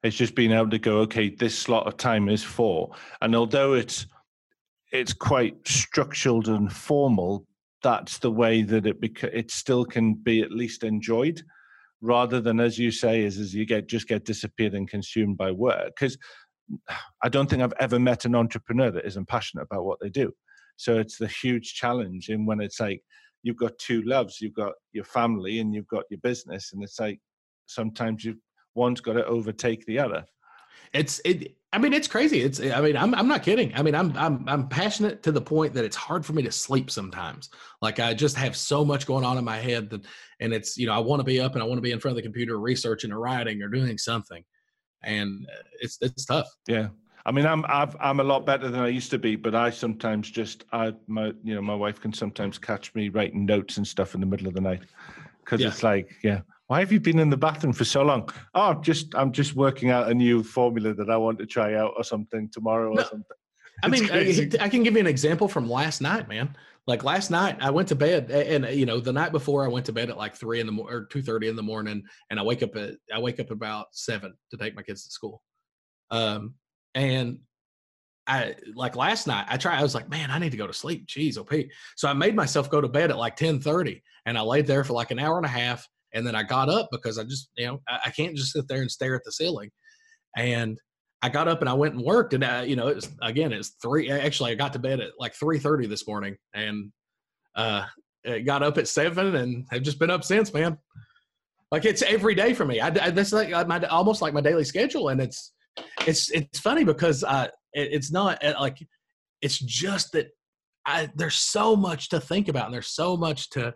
It's 0.03 0.17
just 0.17 0.35
being 0.35 0.53
able 0.53 0.71
to 0.71 0.79
go 0.79 0.99
okay 1.01 1.31
this 1.31 1.59
slot 1.59 1.87
of 1.87 1.97
time 1.97 2.29
is 2.29 2.45
for 2.45 2.93
and 3.21 3.35
although 3.35 3.73
it's 3.73 4.07
it's 4.93 5.13
quite 5.13 5.67
structured 5.67 6.47
and 6.47 6.73
formal 6.73 7.45
that's 7.83 8.19
the 8.19 8.31
way 8.31 8.63
that 8.63 8.87
it 8.87 9.01
beca- 9.01 9.35
it 9.35 9.51
still 9.51 9.85
can 9.85 10.15
be 10.15 10.41
at 10.41 10.51
least 10.51 10.83
enjoyed 10.85 11.43
rather 12.01 12.41
than 12.41 12.61
as 12.61 12.79
you 12.79 12.91
say 12.91 13.23
is 13.23 13.39
as 13.39 13.55
you 13.55 13.65
get 13.65 13.89
just 13.89 14.09
get 14.09 14.25
disappeared 14.25 14.75
and 14.75 14.89
consumed 14.89 15.37
by 15.37 15.51
work. 15.51 15.95
Because 15.95 16.17
i 17.23 17.29
don't 17.29 17.49
think 17.49 17.63
i've 17.63 17.73
ever 17.81 17.99
met 17.99 18.25
an 18.25 18.35
entrepreneur 18.35 18.91
that 18.91 19.07
isn't 19.07 19.27
passionate 19.27 19.67
about 19.71 19.85
what 19.85 19.99
they 20.01 20.11
do. 20.11 20.33
So 20.77 20.97
it's 20.99 21.19
the 21.19 21.27
huge 21.27 21.75
challenge 21.75 22.29
in 22.29 22.47
when 22.47 22.61
it's 22.61 22.79
like 22.79 23.03
you've 23.43 23.57
got 23.57 23.79
two 23.79 24.03
loves 24.03 24.41
you've 24.41 24.55
got 24.55 24.73
your 24.93 25.05
family 25.05 25.61
and 25.61 25.75
you've 25.75 25.89
got 25.89 26.05
your 26.11 26.21
business 26.21 26.73
and 26.73 26.83
it's 26.83 26.99
like 26.99 27.21
sometimes 27.67 28.25
you 28.25 28.37
one's 28.75 29.01
got 29.01 29.15
to 29.15 29.25
overtake 29.27 29.85
the 29.87 29.99
other 29.99 30.25
it's 30.93 31.21
it 31.25 31.55
I 31.71 31.77
mean, 31.77 31.93
it's 31.93 32.09
crazy. 32.09 32.41
It's 32.41 32.61
I 32.61 32.81
mean, 32.81 32.97
I'm 32.97 33.15
I'm 33.15 33.29
not 33.29 33.43
kidding. 33.43 33.75
I 33.75 33.83
mean, 33.83 33.95
I'm 33.95 34.17
I'm 34.17 34.49
I'm 34.49 34.69
passionate 34.69 35.23
to 35.25 35.33
the 35.33 35.41
point 35.41 35.75
that 35.75 35.85
it's 35.85 35.97
hard 35.97 36.25
for 36.25 36.33
me 36.33 36.43
to 36.45 36.53
sleep 36.53 36.91
sometimes. 36.91 37.51
Like 37.83 38.01
I 38.01 38.15
just 38.15 38.37
have 38.37 38.57
so 38.57 38.87
much 38.87 39.07
going 39.07 39.25
on 39.25 39.37
in 39.37 39.45
my 39.45 39.59
head 39.59 39.91
that 39.91 40.07
and 40.41 40.55
it's, 40.55 40.79
you 40.79 40.87
know, 40.87 40.95
I 40.95 40.99
want 40.99 41.21
to 41.21 41.25
be 41.25 41.41
up 41.41 41.55
and 41.55 41.63
I 41.63 41.67
want 41.67 41.77
to 41.77 41.83
be 41.83 41.93
in 41.93 42.01
front 42.01 42.13
of 42.13 42.17
the 42.17 42.23
computer 42.23 42.59
researching 42.59 43.13
or 43.13 43.19
writing 43.19 43.63
or 43.63 43.69
doing 43.69 43.99
something. 43.99 44.43
And 45.03 45.47
uh, 45.53 45.63
it's 45.81 45.99
it's 46.01 46.25
tough. 46.25 46.49
Yeah. 46.67 46.89
I 47.29 47.31
mean, 47.31 47.45
I'm 47.45 47.65
I've, 47.69 47.95
I'm 48.01 48.21
a 48.21 48.25
lot 48.25 48.47
better 48.47 48.71
than 48.71 48.81
I 48.81 48.89
used 48.89 49.11
to 49.11 49.19
be, 49.19 49.37
but 49.37 49.55
I 49.55 49.69
sometimes 49.69 50.31
just 50.31 50.65
I 50.73 50.95
my 51.07 51.27
you 51.45 51.55
know 51.55 51.61
my 51.61 51.75
wife 51.75 52.01
can 52.01 52.13
sometimes 52.13 52.57
catch 52.57 52.95
me 52.95 53.11
writing 53.11 53.45
notes 53.45 53.77
and 53.77 53.87
stuff 53.87 54.15
in 54.15 54.21
the 54.21 54.27
middle 54.27 54.49
of 54.49 54.55
the 54.55 54.63
night 54.63 54.81
because 55.45 55.61
yeah. 55.61 55.69
it's 55.69 55.83
like 55.83 56.17
yeah 56.25 56.41
why 56.69 56.81
have 56.81 56.93
you 56.93 57.01
been 57.01 57.19
in 57.19 57.31
the 57.31 57.37
bathroom 57.37 57.73
for 57.73 57.85
so 57.85 58.03
long? 58.03 58.29
Oh, 58.55 58.75
just 58.75 59.15
I'm 59.15 59.33
just 59.33 59.57
working 59.57 59.91
out 59.91 60.11
a 60.11 60.15
new 60.15 60.43
formula 60.43 60.95
that 60.95 61.11
I 61.11 61.17
want 61.17 61.39
to 61.39 61.47
try 61.47 61.75
out 61.75 61.95
or 61.97 62.05
something 62.05 62.49
tomorrow 62.51 62.93
no, 62.93 63.01
or 63.01 63.05
something. 63.05 63.37
I 63.83 63.89
mean, 63.89 64.11
I, 64.11 64.65
I, 64.65 64.69
can 64.69 64.83
give 64.83 64.95
you 64.95 65.01
an 65.01 65.07
example 65.07 65.49
from 65.49 65.69
last 65.71 66.01
night, 66.03 66.29
man. 66.29 66.55
Like 66.87 67.05
last 67.05 67.31
night, 67.31 67.57
I 67.61 67.71
went 67.71 67.89
to 67.89 67.95
bed, 67.95 68.31
and 68.31 68.67
you 68.67 68.85
know, 68.85 69.01
the 69.01 69.13
night 69.13 69.33
before, 69.33 69.65
I 69.65 69.69
went 69.69 69.87
to 69.87 69.93
bed 69.93 70.11
at 70.11 70.19
like 70.19 70.35
three 70.35 70.61
in 70.61 70.67
the 70.67 70.73
morning 70.73 70.95
or 70.95 71.05
two 71.05 71.23
thirty 71.23 71.49
in 71.49 71.57
the 71.57 71.63
morning, 71.63 72.03
and 72.31 72.39
I 72.39 72.43
wake 72.43 72.63
up 72.63 72.77
at 72.77 72.97
I 73.15 73.19
wake 73.19 73.41
up 73.41 73.51
about 73.51 73.87
seven 73.93 74.35
to 74.51 74.57
take 74.59 74.75
my 74.75 74.83
kids 74.83 75.05
to 75.05 75.11
school. 75.11 75.43
Um, 76.11 76.55
and 76.95 77.39
I 78.27 78.57
like 78.75 78.97
last 78.97 79.27
night, 79.27 79.47
I 79.49 79.57
tried. 79.57 79.79
I 79.79 79.83
was 79.83 79.95
like, 79.95 80.09
man, 80.11 80.31
I 80.31 80.39
need 80.39 80.51
to 80.51 80.59
go 80.59 80.67
to 80.67 80.73
sleep. 80.73 81.07
Jeez, 81.07 81.39
op. 81.39 81.53
So 81.97 82.09
I 82.09 82.13
made 82.13 82.37
myself 82.37 82.71
go 82.71 82.81
to 82.81 82.89
bed 82.89 83.11
at 83.11 83.17
like 83.17 83.37
ten 83.37 83.61
thirty, 83.61 84.03
and 84.27 84.37
I 84.37 84.43
laid 84.43 84.67
there 84.67 84.85
for 84.85 84.93
like 84.93 85.11
an 85.11 85.19
hour 85.19 85.37
and 85.39 85.47
a 85.47 85.51
half 85.51 85.89
and 86.15 86.27
then 86.27 86.35
I 86.35 86.43
got 86.43 86.69
up 86.69 86.89
because 86.91 87.19
I 87.19 87.25
just, 87.25 87.51
you 87.57 87.67
know, 87.67 87.81
I, 87.89 87.99
I 88.07 88.11
can't 88.11 88.37
just 88.37 88.53
sit 88.53 88.67
there 88.69 88.81
and 88.81 88.91
stare 88.91 89.15
at 89.15 89.25
the 89.25 89.33
ceiling. 89.33 89.71
And 90.37 90.79
I 91.23 91.29
got 91.29 91.49
up 91.49 91.61
and 91.61 91.69
I 91.69 91.75
went 91.75 91.95
and 91.95 92.05
worked. 92.05 92.35
And, 92.35 92.45
I, 92.45 92.63
you 92.63 92.77
know, 92.77 92.89
it 92.89 92.97
was, 92.97 93.09
again, 93.23 93.53
it's 93.53 93.75
three, 93.83 94.11
actually, 94.11 94.53
I 94.53 94.55
got 94.55 94.73
to 94.75 94.79
bed 94.79 95.01
at 95.01 95.13
like 95.19 95.35
3.30 95.35 95.89
this 95.89 96.07
morning 96.07 96.37
and 96.55 96.93
uh, 97.57 97.85
got 98.45 98.63
up 98.63 98.79
at 98.79 98.89
seven 98.89 99.37
and 99.37 99.67
have 99.71 99.83
just 99.83 99.99
been 99.99 100.11
up 100.11 100.25
since, 100.25 100.53
man. 100.53 100.79
Like 101.71 101.85
it's 101.85 102.03
every 102.03 102.35
day 102.35 102.55
for 102.55 102.65
me. 102.65 102.81
I, 102.81 102.87
I 102.87 103.11
that's 103.11 103.33
like 103.33 103.53
uh, 103.53 103.65
my, 103.67 103.81
almost 103.87 104.23
like 104.23 104.33
my 104.33 104.41
daily 104.41 104.65
schedule. 104.65 105.11
And 105.11 105.21
it's, 105.21 105.53
it's, 106.07 106.31
it's 106.31 106.59
funny 106.59 106.85
because 106.85 107.25
uh, 107.25 107.49
it, 107.73 107.89
it's 107.93 108.11
not 108.11 108.43
uh, 108.45 108.55
like, 108.61 108.79
it's 109.43 109.59
just 109.59 110.13
that 110.13 110.29
I, 110.87 111.09
there's 111.15 111.37
so 111.37 111.77
much 111.77 112.09
to 112.11 112.21
think 112.21 112.49
about 112.49 112.67
and 112.67 112.75
there's 112.75 112.91
so 112.95 113.17
much 113.17 113.51
to, 113.51 113.75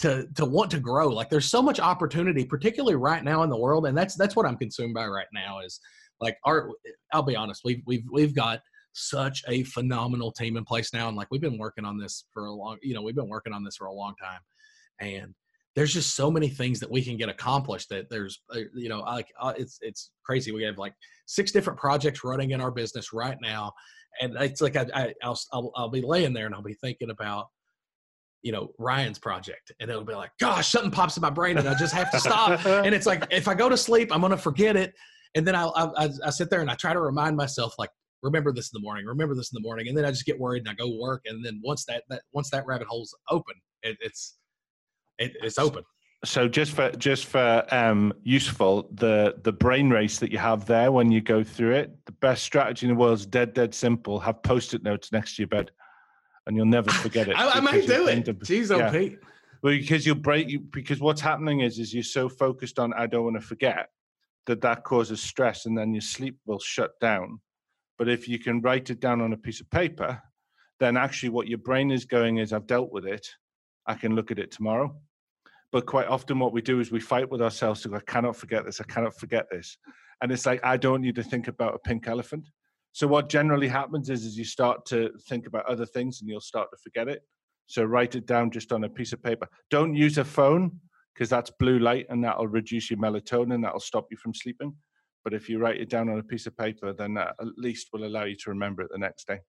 to 0.00 0.26
to 0.34 0.44
want 0.44 0.72
to 0.72 0.80
grow. 0.80 1.08
Like 1.08 1.30
there's 1.30 1.48
so 1.48 1.62
much 1.62 1.78
opportunity 1.78 2.44
particularly 2.44 2.96
right 2.96 3.22
now 3.22 3.44
in 3.44 3.50
the 3.50 3.56
world 3.56 3.86
and 3.86 3.96
that's 3.96 4.16
that's 4.16 4.34
what 4.34 4.44
i'm 4.44 4.56
consumed 4.56 4.92
by 4.92 5.06
right 5.06 5.28
now 5.32 5.60
is 5.60 5.78
like 6.20 6.36
our 6.44 6.70
i'll 7.12 7.22
be 7.22 7.36
honest 7.36 7.62
we've 7.64 7.80
we've 7.86 8.02
we've 8.10 8.34
got 8.34 8.60
such 8.94 9.42
a 9.48 9.62
phenomenal 9.64 10.30
team 10.32 10.56
in 10.56 10.64
place 10.64 10.92
now 10.92 11.08
and 11.08 11.16
like 11.16 11.28
we've 11.30 11.40
been 11.40 11.58
working 11.58 11.84
on 11.84 11.98
this 11.98 12.24
for 12.32 12.46
a 12.46 12.52
long 12.52 12.76
you 12.82 12.94
know 12.94 13.02
we've 13.02 13.16
been 13.16 13.28
working 13.28 13.52
on 13.52 13.64
this 13.64 13.76
for 13.76 13.86
a 13.86 13.92
long 13.92 14.14
time. 14.22 14.40
And 15.00 15.34
there's 15.76 15.92
just 15.92 16.14
so 16.14 16.30
many 16.30 16.48
things 16.48 16.78
that 16.80 16.90
we 16.90 17.02
can 17.02 17.16
get 17.16 17.28
accomplished 17.28 17.88
that 17.88 18.08
there's 18.08 18.42
uh, 18.54 18.60
you 18.74 18.88
know 18.88 19.00
like 19.00 19.28
uh, 19.40 19.54
it's 19.56 19.78
it's 19.80 20.10
crazy. 20.24 20.52
We 20.52 20.62
have 20.64 20.78
like 20.78 20.94
six 21.26 21.52
different 21.52 21.78
projects 21.78 22.24
running 22.24 22.52
in 22.52 22.60
our 22.60 22.70
business 22.70 23.12
right 23.12 23.38
now 23.40 23.72
and 24.20 24.36
it's 24.36 24.60
like 24.60 24.76
I, 24.76 24.86
I 24.94 25.14
I'll, 25.22 25.38
I'll 25.52 25.72
I'll 25.74 25.88
be 25.88 26.02
laying 26.02 26.32
there 26.32 26.46
and 26.46 26.54
I'll 26.54 26.62
be 26.62 26.74
thinking 26.74 27.10
about 27.10 27.48
you 28.42 28.52
know 28.52 28.70
Ryan's 28.78 29.18
project, 29.18 29.72
and 29.80 29.90
it'll 29.90 30.04
be 30.04 30.14
like, 30.14 30.30
gosh, 30.38 30.68
something 30.68 30.90
pops 30.90 31.16
in 31.16 31.20
my 31.20 31.30
brain, 31.30 31.58
and 31.58 31.68
I 31.68 31.74
just 31.74 31.94
have 31.94 32.10
to 32.12 32.20
stop. 32.20 32.64
and 32.66 32.94
it's 32.94 33.06
like 33.06 33.26
if 33.30 33.48
I 33.48 33.54
go 33.54 33.68
to 33.68 33.76
sleep, 33.76 34.10
I'm 34.12 34.20
gonna 34.20 34.36
forget 34.36 34.76
it, 34.76 34.92
and 35.34 35.46
then 35.46 35.54
I, 35.54 35.64
I 35.64 36.08
I 36.24 36.30
sit 36.30 36.50
there 36.50 36.60
and 36.60 36.70
I 36.70 36.74
try 36.74 36.92
to 36.92 37.00
remind 37.00 37.36
myself 37.36 37.74
like, 37.78 37.90
remember 38.22 38.52
this 38.52 38.70
in 38.72 38.80
the 38.80 38.84
morning, 38.84 39.06
remember 39.06 39.34
this 39.34 39.50
in 39.52 39.60
the 39.60 39.66
morning, 39.66 39.88
and 39.88 39.96
then 39.96 40.04
I 40.04 40.10
just 40.10 40.26
get 40.26 40.38
worried 40.38 40.60
and 40.60 40.68
I 40.68 40.74
go 40.74 40.96
work, 41.00 41.22
and 41.26 41.44
then 41.44 41.60
once 41.64 41.84
that 41.86 42.04
that 42.10 42.22
once 42.32 42.50
that 42.50 42.66
rabbit 42.66 42.86
hole's 42.86 43.14
open, 43.30 43.54
it, 43.82 43.96
it's 44.00 44.36
it, 45.18 45.36
it's 45.42 45.58
open. 45.58 45.84
So 46.24 46.48
just 46.48 46.72
for 46.72 46.90
just 46.92 47.26
for 47.26 47.64
um, 47.70 48.14
useful, 48.22 48.88
the 48.92 49.34
the 49.42 49.52
brain 49.52 49.90
race 49.90 50.18
that 50.18 50.32
you 50.32 50.38
have 50.38 50.64
there 50.66 50.90
when 50.90 51.12
you 51.12 51.20
go 51.20 51.44
through 51.44 51.74
it, 51.74 51.94
the 52.06 52.12
best 52.12 52.44
strategy 52.44 52.86
in 52.86 52.94
the 52.94 52.98
world 52.98 53.18
is 53.18 53.26
dead 53.26 53.52
dead 53.52 53.74
simple. 53.74 54.18
Have 54.20 54.42
post-it 54.42 54.82
notes 54.82 55.12
next 55.12 55.36
to 55.36 55.42
your 55.42 55.48
bed 55.48 55.70
and 56.46 56.56
you'll 56.56 56.66
never 56.66 56.90
forget 56.90 57.28
it. 57.28 57.36
I, 57.38 57.50
I 57.50 57.60
might 57.60 57.86
do 57.86 58.08
it. 58.08 58.24
Jeez, 58.40 58.74
oh 58.74 58.78
yeah. 58.78 58.90
Pete. 58.90 59.18
Well, 59.62 59.72
because 59.72 60.04
you'll 60.04 60.16
break 60.16 60.48
you 60.48 60.60
because 60.60 61.00
what's 61.00 61.20
happening 61.20 61.60
is 61.60 61.78
is 61.78 61.94
you're 61.94 62.02
so 62.02 62.28
focused 62.28 62.78
on 62.78 62.92
I 62.92 63.06
don't 63.06 63.24
want 63.24 63.36
to 63.36 63.46
forget 63.46 63.88
that 64.46 64.60
that 64.60 64.84
causes 64.84 65.22
stress, 65.22 65.66
and 65.66 65.76
then 65.76 65.94
your 65.94 66.02
sleep 66.02 66.38
will 66.46 66.60
shut 66.60 66.98
down. 67.00 67.40
But 67.96 68.08
if 68.08 68.28
you 68.28 68.38
can 68.38 68.60
write 68.60 68.90
it 68.90 69.00
down 69.00 69.20
on 69.20 69.32
a 69.32 69.36
piece 69.36 69.60
of 69.60 69.70
paper, 69.70 70.20
then 70.80 70.96
actually 70.96 71.30
what 71.30 71.48
your 71.48 71.58
brain 71.58 71.90
is 71.90 72.04
going 72.04 72.38
is 72.38 72.52
I've 72.52 72.66
dealt 72.66 72.92
with 72.92 73.06
it. 73.06 73.26
I 73.86 73.94
can 73.94 74.14
look 74.14 74.30
at 74.30 74.38
it 74.38 74.50
tomorrow. 74.50 74.94
But 75.74 75.86
quite 75.86 76.06
often, 76.06 76.38
what 76.38 76.52
we 76.52 76.62
do 76.62 76.78
is 76.78 76.92
we 76.92 77.00
fight 77.00 77.28
with 77.28 77.42
ourselves 77.42 77.82
to 77.82 77.88
go, 77.88 77.96
I 77.96 78.00
cannot 78.06 78.36
forget 78.36 78.64
this. 78.64 78.80
I 78.80 78.84
cannot 78.84 79.18
forget 79.18 79.46
this. 79.50 79.76
And 80.22 80.30
it's 80.30 80.46
like, 80.46 80.64
I 80.64 80.76
don't 80.76 81.00
need 81.00 81.16
to 81.16 81.22
think 81.24 81.48
about 81.48 81.74
a 81.74 81.80
pink 81.80 82.06
elephant. 82.06 82.48
So 82.92 83.08
what 83.08 83.28
generally 83.28 83.66
happens 83.66 84.08
is, 84.08 84.24
is 84.24 84.38
you 84.38 84.44
start 84.44 84.86
to 84.86 85.10
think 85.28 85.48
about 85.48 85.66
other 85.66 85.84
things 85.84 86.20
and 86.20 86.30
you'll 86.30 86.40
start 86.40 86.68
to 86.70 86.76
forget 86.80 87.08
it. 87.08 87.22
So 87.66 87.82
write 87.82 88.14
it 88.14 88.24
down 88.24 88.52
just 88.52 88.70
on 88.70 88.84
a 88.84 88.88
piece 88.88 89.12
of 89.12 89.20
paper. 89.20 89.48
Don't 89.68 89.96
use 89.96 90.16
a 90.16 90.24
phone 90.24 90.78
because 91.12 91.28
that's 91.28 91.50
blue 91.58 91.80
light 91.80 92.06
and 92.08 92.22
that'll 92.22 92.46
reduce 92.46 92.88
your 92.88 93.00
melatonin. 93.00 93.60
That'll 93.60 93.80
stop 93.80 94.06
you 94.12 94.16
from 94.16 94.32
sleeping. 94.32 94.76
But 95.24 95.34
if 95.34 95.48
you 95.48 95.58
write 95.58 95.80
it 95.80 95.90
down 95.90 96.08
on 96.08 96.20
a 96.20 96.22
piece 96.22 96.46
of 96.46 96.56
paper, 96.56 96.92
then 96.92 97.14
that 97.14 97.34
at 97.40 97.48
least 97.56 97.88
will 97.92 98.06
allow 98.06 98.22
you 98.22 98.36
to 98.36 98.50
remember 98.50 98.82
it 98.82 98.90
the 98.92 98.98
next 98.98 99.26
day. 99.26 99.40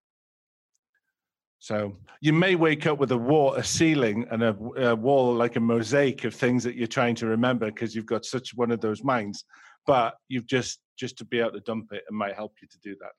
So 1.66 1.98
you 2.22 2.32
may 2.32 2.54
wake 2.54 2.86
up 2.86 3.00
with 3.00 3.12
a 3.12 3.18
wall, 3.18 3.56
a 3.56 3.64
ceiling, 3.64 4.28
and 4.30 4.44
a, 4.44 4.56
a 4.92 4.96
wall 4.96 5.34
like 5.34 5.56
a 5.56 5.60
mosaic 5.60 6.24
of 6.24 6.36
things 6.36 6.64
that 6.64 6.76
you're 6.76 6.86
trying 6.86 7.16
to 7.16 7.26
remember 7.26 7.66
because 7.66 7.96
you've 7.96 8.06
got 8.06 8.24
such 8.24 8.54
one 8.54 8.70
of 8.70 8.82
those 8.82 9.04
minds. 9.04 9.46
But 9.88 10.14
you've 10.28 10.46
just 10.46 10.80
just 10.96 11.18
to 11.18 11.26
be 11.26 11.40
able 11.40 11.54
to 11.54 11.62
dump 11.62 11.92
it, 11.92 12.04
it 12.08 12.14
might 12.14 12.36
help 12.36 12.54
you 12.62 12.68
to 12.68 12.78
do 12.84 12.96
that. 13.02 13.14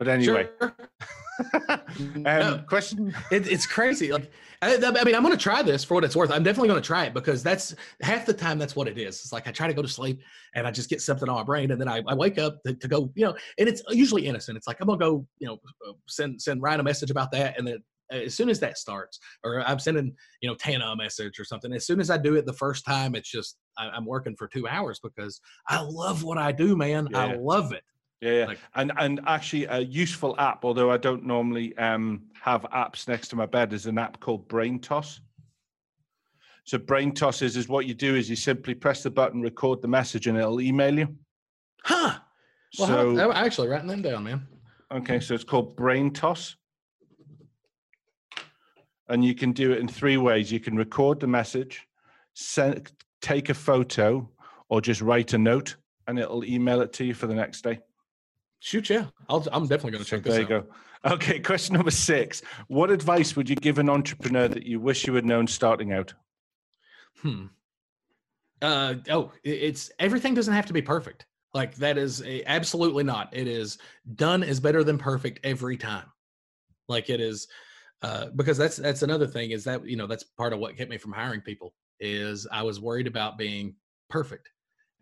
But 0.00 0.08
anyway, 0.08 0.48
sure. 0.60 0.74
um, 1.68 2.22
no, 2.24 2.64
question. 2.66 3.14
It, 3.30 3.46
it's 3.46 3.66
crazy. 3.66 4.10
Like, 4.10 4.32
I, 4.60 4.74
I 4.74 5.04
mean, 5.04 5.14
I'm 5.14 5.22
going 5.22 5.30
to 5.30 5.40
try 5.40 5.62
this 5.62 5.84
for 5.84 5.94
what 5.94 6.02
it's 6.02 6.16
worth. 6.16 6.32
I'm 6.32 6.42
definitely 6.42 6.70
going 6.70 6.82
to 6.82 6.86
try 6.86 7.04
it 7.04 7.14
because 7.14 7.44
that's 7.44 7.72
half 8.00 8.26
the 8.26 8.34
time. 8.34 8.58
That's 8.58 8.74
what 8.74 8.88
it 8.88 8.98
is. 8.98 9.20
It's 9.20 9.32
like 9.32 9.46
I 9.46 9.52
try 9.52 9.68
to 9.68 9.74
go 9.74 9.82
to 9.82 9.86
sleep 9.86 10.20
and 10.56 10.66
I 10.66 10.72
just 10.72 10.90
get 10.90 11.00
something 11.02 11.28
on 11.28 11.36
my 11.36 11.44
brain, 11.44 11.70
and 11.70 11.80
then 11.80 11.86
I, 11.86 12.02
I 12.08 12.14
wake 12.14 12.36
up 12.40 12.60
to, 12.64 12.74
to, 12.74 12.88
go, 12.88 13.12
you 13.14 13.26
know, 13.26 13.36
and 13.58 13.68
it's 13.68 13.80
usually 13.90 14.26
innocent. 14.26 14.56
It's 14.56 14.66
like 14.66 14.80
I'm 14.80 14.88
going 14.88 14.98
to 14.98 15.04
go, 15.04 15.26
you 15.38 15.46
know, 15.46 15.58
uh, 15.88 15.92
send 16.08 16.42
send 16.42 16.62
Ryan 16.62 16.80
a 16.80 16.82
message 16.82 17.12
about 17.12 17.30
that, 17.30 17.56
and 17.56 17.64
then 17.64 17.78
as 18.12 18.34
soon 18.34 18.48
as 18.48 18.60
that 18.60 18.78
starts, 18.78 19.18
or 19.44 19.60
I'm 19.66 19.78
sending, 19.78 20.14
you 20.40 20.48
know, 20.48 20.54
Tana 20.54 20.86
a 20.86 20.96
message 20.96 21.38
or 21.38 21.44
something. 21.44 21.72
As 21.72 21.86
soon 21.86 22.00
as 22.00 22.10
I 22.10 22.18
do 22.18 22.34
it 22.34 22.46
the 22.46 22.52
first 22.52 22.84
time, 22.84 23.14
it's 23.14 23.30
just 23.30 23.58
I, 23.78 23.96
am 23.96 24.06
working 24.06 24.36
for 24.36 24.48
two 24.48 24.68
hours 24.68 25.00
because 25.02 25.40
I 25.68 25.80
love 25.80 26.22
what 26.22 26.38
I 26.38 26.52
do, 26.52 26.76
man. 26.76 27.08
Yeah. 27.10 27.18
I 27.18 27.34
love 27.36 27.72
it. 27.72 27.82
Yeah, 28.20 28.32
yeah. 28.32 28.46
Like, 28.46 28.58
and 28.76 28.92
and 28.98 29.20
actually 29.26 29.64
a 29.64 29.80
useful 29.80 30.38
app, 30.38 30.64
although 30.64 30.92
I 30.92 30.96
don't 30.96 31.24
normally 31.24 31.76
um, 31.76 32.22
have 32.40 32.62
apps 32.72 33.08
next 33.08 33.28
to 33.28 33.36
my 33.36 33.46
bed, 33.46 33.72
is 33.72 33.86
an 33.86 33.98
app 33.98 34.20
called 34.20 34.48
Braintoss. 34.48 35.18
So 36.64 36.78
Braintoss 36.78 37.42
is, 37.42 37.56
is 37.56 37.68
what 37.68 37.86
you 37.86 37.94
do 37.94 38.14
is 38.14 38.30
you 38.30 38.36
simply 38.36 38.74
press 38.74 39.02
the 39.02 39.10
button, 39.10 39.42
record 39.42 39.82
the 39.82 39.88
message, 39.88 40.28
and 40.28 40.38
it'll 40.38 40.60
email 40.60 40.96
you. 40.96 41.08
Huh. 41.84 42.18
Well, 42.78 42.88
so 42.88 43.16
how, 43.16 43.30
I'm 43.30 43.44
actually 43.44 43.68
writing 43.68 43.88
them 43.88 44.02
down, 44.02 44.22
man. 44.22 44.46
Okay, 44.92 45.18
so 45.18 45.34
it's 45.34 45.44
called 45.44 45.76
Braintoss. 45.76 46.54
And 49.12 49.24
you 49.24 49.34
can 49.34 49.52
do 49.52 49.72
it 49.72 49.78
in 49.78 49.88
three 49.88 50.16
ways. 50.16 50.50
You 50.50 50.58
can 50.58 50.74
record 50.74 51.20
the 51.20 51.26
message, 51.26 51.86
send, 52.34 52.90
take 53.20 53.50
a 53.50 53.54
photo, 53.54 54.28
or 54.68 54.80
just 54.80 55.02
write 55.02 55.34
a 55.34 55.38
note, 55.38 55.76
and 56.06 56.18
it'll 56.18 56.44
email 56.44 56.80
it 56.80 56.94
to 56.94 57.04
you 57.04 57.12
for 57.12 57.26
the 57.26 57.34
next 57.34 57.62
day. 57.62 57.80
Shoot, 58.60 58.88
yeah. 58.88 59.06
i 59.28 59.34
am 59.34 59.66
definitely 59.66 59.90
going 59.90 60.04
to 60.04 60.08
check 60.08 60.20
so 60.20 60.30
this 60.30 60.32
there 60.32 60.48
you 60.48 60.56
out. 60.56 60.68
go. 60.68 60.74
Okay, 61.14 61.40
question 61.40 61.74
number 61.74 61.90
six. 61.90 62.42
What 62.68 62.90
advice 62.90 63.36
would 63.36 63.50
you 63.50 63.56
give 63.56 63.78
an 63.78 63.90
entrepreneur 63.90 64.48
that 64.48 64.64
you 64.64 64.80
wish 64.80 65.06
you 65.06 65.14
had 65.14 65.26
known 65.26 65.46
starting 65.46 65.92
out? 65.92 66.14
Hmm. 67.20 67.46
Uh, 68.62 68.94
oh, 69.10 69.32
it's 69.42 69.90
everything 69.98 70.34
doesn't 70.34 70.54
have 70.54 70.66
to 70.66 70.72
be 70.72 70.80
perfect. 70.80 71.26
Like 71.52 71.74
that 71.76 71.98
is 71.98 72.22
a, 72.22 72.44
absolutely 72.44 73.04
not. 73.04 73.28
It 73.32 73.48
is 73.48 73.78
done 74.14 74.42
is 74.42 74.60
better 74.60 74.84
than 74.84 74.96
perfect 74.96 75.40
every 75.44 75.76
time. 75.76 76.06
Like 76.88 77.10
it 77.10 77.20
is, 77.20 77.48
uh, 78.02 78.26
because 78.36 78.58
that's 78.58 78.76
that's 78.76 79.02
another 79.02 79.26
thing 79.26 79.50
is 79.50 79.64
that 79.64 79.86
you 79.86 79.96
know 79.96 80.06
that's 80.06 80.24
part 80.24 80.52
of 80.52 80.58
what 80.58 80.76
kept 80.76 80.90
me 80.90 80.98
from 80.98 81.12
hiring 81.12 81.40
people 81.40 81.72
is 82.00 82.46
I 82.50 82.62
was 82.62 82.80
worried 82.80 83.06
about 83.06 83.38
being 83.38 83.74
perfect, 84.10 84.50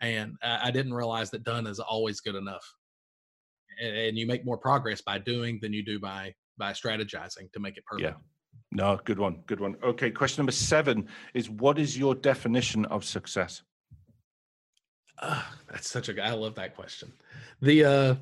and 0.00 0.36
I, 0.42 0.68
I 0.68 0.70
didn't 0.70 0.94
realize 0.94 1.30
that 1.30 1.44
done 1.44 1.66
is 1.66 1.80
always 1.80 2.20
good 2.20 2.34
enough 2.34 2.64
and 3.80 4.18
you 4.18 4.26
make 4.26 4.44
more 4.44 4.58
progress 4.58 5.00
by 5.00 5.18
doing 5.18 5.58
than 5.62 5.72
you 5.72 5.84
do 5.84 5.98
by 5.98 6.34
by 6.58 6.72
strategizing 6.72 7.50
to 7.52 7.60
make 7.60 7.76
it 7.76 7.84
perfect. 7.86 8.16
Yeah. 8.16 8.20
No, 8.72 8.98
good 9.04 9.18
one. 9.18 9.42
Good 9.46 9.60
one. 9.60 9.76
Okay, 9.82 10.10
question 10.10 10.42
number 10.42 10.52
7 10.52 11.08
is 11.34 11.48
what 11.48 11.78
is 11.78 11.96
your 11.96 12.14
definition 12.14 12.84
of 12.86 13.04
success? 13.04 13.62
Uh, 15.18 15.42
that's 15.70 15.90
such 15.90 16.08
a 16.08 16.24
I 16.24 16.32
love 16.32 16.54
that 16.56 16.76
question. 16.76 17.12
The 17.62 17.84
uh 17.84 18.14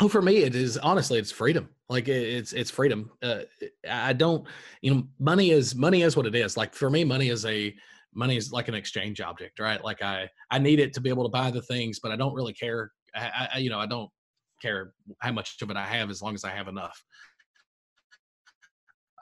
Oh, 0.00 0.08
for 0.08 0.20
me, 0.20 0.38
it 0.38 0.54
is 0.54 0.76
honestly, 0.78 1.18
it's 1.18 1.30
freedom. 1.30 1.68
Like 1.88 2.08
it's 2.08 2.52
it's 2.52 2.70
freedom. 2.70 3.10
Uh, 3.22 3.42
I 3.88 4.12
don't, 4.12 4.46
you 4.80 4.94
know, 4.94 5.04
money 5.18 5.50
is 5.50 5.74
money 5.74 6.02
is 6.02 6.16
what 6.16 6.26
it 6.26 6.34
is. 6.34 6.56
Like 6.56 6.74
for 6.74 6.90
me, 6.90 7.04
money 7.04 7.28
is 7.28 7.44
a 7.46 7.74
money 8.12 8.36
is 8.36 8.50
like 8.50 8.68
an 8.68 8.74
exchange 8.74 9.20
object, 9.20 9.60
right? 9.60 9.82
Like 9.84 10.02
I 10.02 10.28
I 10.50 10.58
need 10.58 10.80
it 10.80 10.94
to 10.94 11.00
be 11.00 11.10
able 11.10 11.24
to 11.24 11.30
buy 11.30 11.50
the 11.50 11.62
things, 11.62 12.00
but 12.00 12.10
I 12.10 12.16
don't 12.16 12.34
really 12.34 12.52
care. 12.52 12.90
I, 13.14 13.48
I 13.54 13.58
you 13.58 13.70
know 13.70 13.78
I 13.78 13.86
don't 13.86 14.10
care 14.60 14.94
how 15.20 15.32
much 15.32 15.60
of 15.62 15.70
it 15.70 15.76
I 15.76 15.84
have 15.84 16.10
as 16.10 16.22
long 16.22 16.34
as 16.34 16.44
I 16.44 16.50
have 16.50 16.68
enough. 16.68 17.04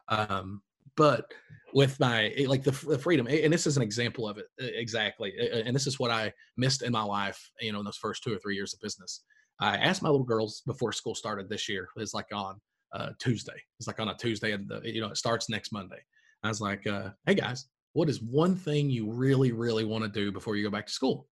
Um, 0.09 0.63
but 0.97 1.33
with 1.75 1.99
my 2.01 2.33
like 2.47 2.63
the, 2.63 2.71
the 2.71 2.99
freedom, 2.99 3.27
and 3.27 3.53
this 3.53 3.67
is 3.67 3.77
an 3.77 3.83
example 3.83 4.29
of 4.29 4.39
it 4.39 4.47
exactly, 4.59 5.35
and 5.39 5.75
this 5.75 5.87
is 5.87 5.99
what 5.99 6.11
I 6.11 6.33
missed 6.57 6.83
in 6.83 6.93
my 6.93 7.03
life, 7.03 7.51
you 7.61 7.73
know, 7.73 7.81
in 7.81 7.85
those 7.85 7.97
first 7.97 8.23
two 8.23 8.33
or 8.35 8.39
three 8.39 8.55
years 8.55 8.73
of 8.73 8.81
business. 8.81 9.23
I 9.61 9.77
asked 9.77 10.03
my 10.03 10.09
little 10.09 10.27
girls 10.27 10.63
before 10.67 10.93
school 10.93 11.15
started 11.15 11.49
this 11.49 11.69
year. 11.69 11.89
It's 11.97 12.15
like 12.15 12.27
on 12.33 12.61
uh, 12.93 13.11
Tuesday. 13.19 13.61
It's 13.79 13.87
like 13.87 14.01
on 14.01 14.09
a 14.09 14.15
Tuesday, 14.15 14.53
and 14.53 14.69
the, 14.69 14.81
you 14.85 15.01
know 15.01 15.09
it 15.09 15.17
starts 15.17 15.49
next 15.49 15.73
Monday. 15.73 16.01
I 16.43 16.49
was 16.49 16.61
like, 16.61 16.87
uh, 16.87 17.11
"Hey 17.27 17.35
guys, 17.35 17.67
what 17.93 18.09
is 18.09 18.23
one 18.23 18.57
thing 18.57 18.91
you 18.91 19.11
really, 19.11 19.53
really 19.53 19.85
want 19.85 20.05
to 20.05 20.11
do 20.11 20.33
before 20.33 20.57
you 20.57 20.65
go 20.65 20.71
back 20.71 20.87
to 20.87 20.93
school?" 20.93 21.29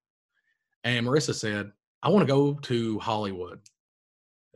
And 0.85 1.07
Marissa 1.07 1.35
said, 1.35 1.71
"I 2.03 2.09
want 2.09 2.27
to 2.27 2.33
go 2.33 2.55
to 2.55 2.99
Hollywood." 3.01 3.61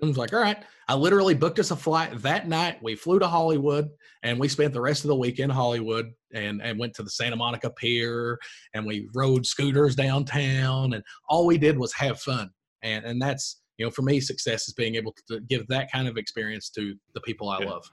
I 0.02 0.06
was 0.06 0.18
like, 0.18 0.32
all 0.32 0.40
right. 0.40 0.62
I 0.88 0.94
literally 0.94 1.34
booked 1.34 1.58
us 1.58 1.70
a 1.70 1.76
flight 1.76 2.20
that 2.22 2.48
night. 2.48 2.82
We 2.82 2.94
flew 2.94 3.18
to 3.20 3.26
Hollywood 3.26 3.88
and 4.22 4.38
we 4.38 4.48
spent 4.48 4.72
the 4.72 4.80
rest 4.80 5.04
of 5.04 5.08
the 5.08 5.16
week 5.16 5.38
in 5.38 5.48
Hollywood 5.48 6.12
and, 6.34 6.60
and 6.60 6.78
went 6.78 6.94
to 6.94 7.02
the 7.02 7.10
Santa 7.10 7.36
Monica 7.36 7.70
Pier 7.70 8.38
and 8.74 8.84
we 8.84 9.08
rode 9.14 9.46
scooters 9.46 9.94
downtown 9.94 10.94
and 10.94 11.02
all 11.28 11.46
we 11.46 11.58
did 11.58 11.78
was 11.78 11.92
have 11.94 12.20
fun. 12.20 12.50
And 12.84 13.04
and 13.04 13.20
that's 13.20 13.60
you 13.78 13.84
know, 13.84 13.90
for 13.90 14.02
me, 14.02 14.20
success 14.20 14.68
is 14.68 14.74
being 14.74 14.94
able 14.94 15.14
to 15.28 15.40
give 15.40 15.66
that 15.68 15.90
kind 15.90 16.06
of 16.06 16.16
experience 16.16 16.70
to 16.70 16.94
the 17.14 17.20
people 17.22 17.48
I 17.48 17.60
yeah. 17.60 17.70
love. 17.70 17.90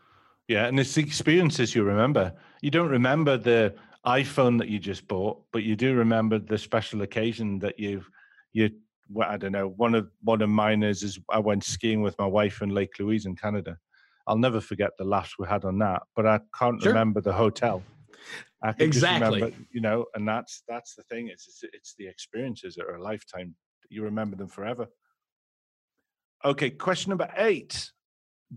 Yeah, 0.48 0.66
and 0.68 0.80
it's 0.80 0.94
the 0.94 1.02
experiences 1.02 1.74
you 1.74 1.84
remember. 1.84 2.34
You 2.62 2.70
don't 2.70 2.90
remember 2.90 3.38
the 3.38 3.74
iPhone 4.06 4.58
that 4.60 4.68
you 4.68 4.80
just 4.80 5.08
bought, 5.08 5.42
but 5.52 5.64
you 5.64 5.76
do 5.76 5.96
remember 5.96 6.38
the 6.40 6.58
special 6.58 7.02
occasion 7.02 7.58
that 7.60 7.80
you've 7.80 8.08
you 8.54 8.70
I 9.26 9.38
don't 9.38 9.52
know. 9.52 9.70
One 9.78 9.96
of 9.96 10.10
one 10.22 10.42
of 10.42 10.50
mine 10.50 10.84
is 10.84 11.04
is 11.04 11.20
I 11.30 11.40
went 11.40 11.64
skiing 11.64 12.02
with 12.02 12.18
my 12.20 12.26
wife 12.26 12.62
in 12.62 12.70
Lake 12.70 12.92
Louise 13.00 13.26
in 13.26 13.36
Canada. 13.36 13.78
I'll 14.28 14.38
never 14.38 14.62
forget 14.62 14.92
the 14.98 15.06
laughs 15.06 15.36
we 15.40 15.48
had 15.48 15.66
on 15.66 15.80
that, 15.80 16.04
but 16.16 16.28
I 16.28 16.40
can't 16.58 16.82
sure. 16.82 16.92
remember 16.92 17.22
the 17.22 17.34
hotel. 17.34 17.84
Exactly. 18.78 19.42
Remember, 19.42 19.58
you 19.72 19.82
know, 19.82 20.06
and 20.14 20.28
that's 20.28 20.64
that's 20.68 20.96
the 20.96 21.04
thing. 21.04 21.28
It's, 21.28 21.48
it's 21.48 21.74
it's 21.74 21.96
the 21.98 22.08
experiences 22.08 22.76
that 22.76 22.86
are 22.86 22.96
a 22.96 23.04
lifetime. 23.04 23.56
You 23.92 24.04
remember 24.04 24.36
them 24.36 24.48
forever. 24.48 24.88
Okay, 26.44 26.70
question 26.70 27.10
number 27.10 27.32
eight. 27.38 27.92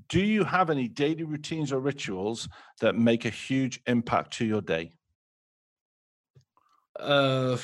Do 0.08 0.20
you 0.20 0.44
have 0.44 0.70
any 0.70 0.88
daily 0.88 1.24
routines 1.24 1.72
or 1.72 1.78
rituals 1.78 2.48
that 2.80 2.96
make 2.96 3.24
a 3.24 3.30
huge 3.30 3.80
impact 3.86 4.32
to 4.34 4.44
your 4.44 4.60
day? 4.60 4.96
Uh 6.98 7.56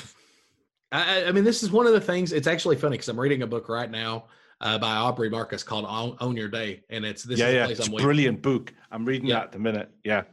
I, 0.91 1.25
I 1.25 1.31
mean, 1.31 1.43
this 1.43 1.63
is 1.63 1.71
one 1.71 1.87
of 1.87 1.93
the 1.93 2.01
things. 2.01 2.33
It's 2.33 2.47
actually 2.47 2.75
funny 2.75 2.95
because 2.95 3.07
I'm 3.07 3.19
reading 3.19 3.43
a 3.43 3.47
book 3.47 3.69
right 3.69 3.89
now 3.89 4.25
uh, 4.59 4.77
by 4.77 4.95
Aubrey 4.95 5.29
Marcus 5.29 5.63
called 5.63 5.85
Own, 5.87 6.17
Own, 6.19 6.35
Your 6.35 6.49
Day, 6.49 6.83
and 6.89 7.05
it's 7.05 7.23
this. 7.23 7.39
Yeah, 7.39 7.49
yeah, 7.49 7.67
it's 7.67 7.87
a 7.87 7.91
brilliant 7.91 8.41
book. 8.41 8.73
I'm 8.91 9.05
reading 9.05 9.29
yeah. 9.29 9.35
that 9.35 9.43
at 9.45 9.51
the 9.53 9.59
minute. 9.59 9.89
Yeah, 10.03 10.23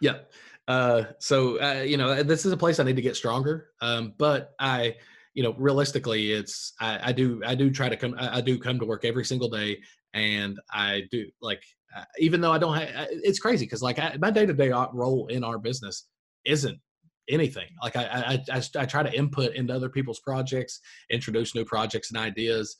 yeah. 0.00 0.18
Uh, 0.68 1.04
so 1.18 1.60
uh, 1.60 1.82
you 1.82 1.96
know, 1.96 2.22
this 2.22 2.46
is 2.46 2.52
a 2.52 2.56
place 2.56 2.78
I 2.78 2.84
need 2.84 2.96
to 2.96 3.02
get 3.02 3.16
stronger. 3.16 3.70
Um, 3.80 4.14
but 4.16 4.54
I, 4.58 4.96
you 5.34 5.42
know, 5.42 5.54
realistically, 5.58 6.32
it's 6.32 6.72
I, 6.80 7.10
I 7.10 7.12
do 7.12 7.42
I 7.44 7.54
do 7.54 7.70
try 7.70 7.88
to 7.88 7.96
come 7.96 8.14
I, 8.18 8.38
I, 8.38 8.40
do 8.40 8.58
come 8.58 8.78
to 8.78 8.86
work 8.86 9.04
every 9.04 9.24
single 9.24 9.48
day, 9.48 9.78
and 10.14 10.56
I 10.72 11.02
do 11.10 11.26
like 11.42 11.62
uh, 11.96 12.04
even 12.18 12.40
though 12.40 12.52
I 12.52 12.58
don't 12.58 12.76
have 12.76 13.08
it's 13.10 13.40
crazy 13.40 13.66
because 13.66 13.82
like 13.82 13.98
I, 13.98 14.16
my 14.20 14.30
day 14.30 14.46
to 14.46 14.54
day 14.54 14.72
role 14.92 15.26
in 15.26 15.42
our 15.42 15.58
business 15.58 16.06
isn't 16.46 16.78
anything. 17.28 17.68
Like 17.82 17.96
I, 17.96 18.04
I, 18.04 18.56
I, 18.56 18.62
I, 18.78 18.86
try 18.86 19.02
to 19.02 19.12
input 19.12 19.54
into 19.54 19.74
other 19.74 19.88
people's 19.88 20.20
projects, 20.20 20.80
introduce 21.10 21.54
new 21.54 21.64
projects 21.64 22.10
and 22.10 22.18
ideas, 22.18 22.76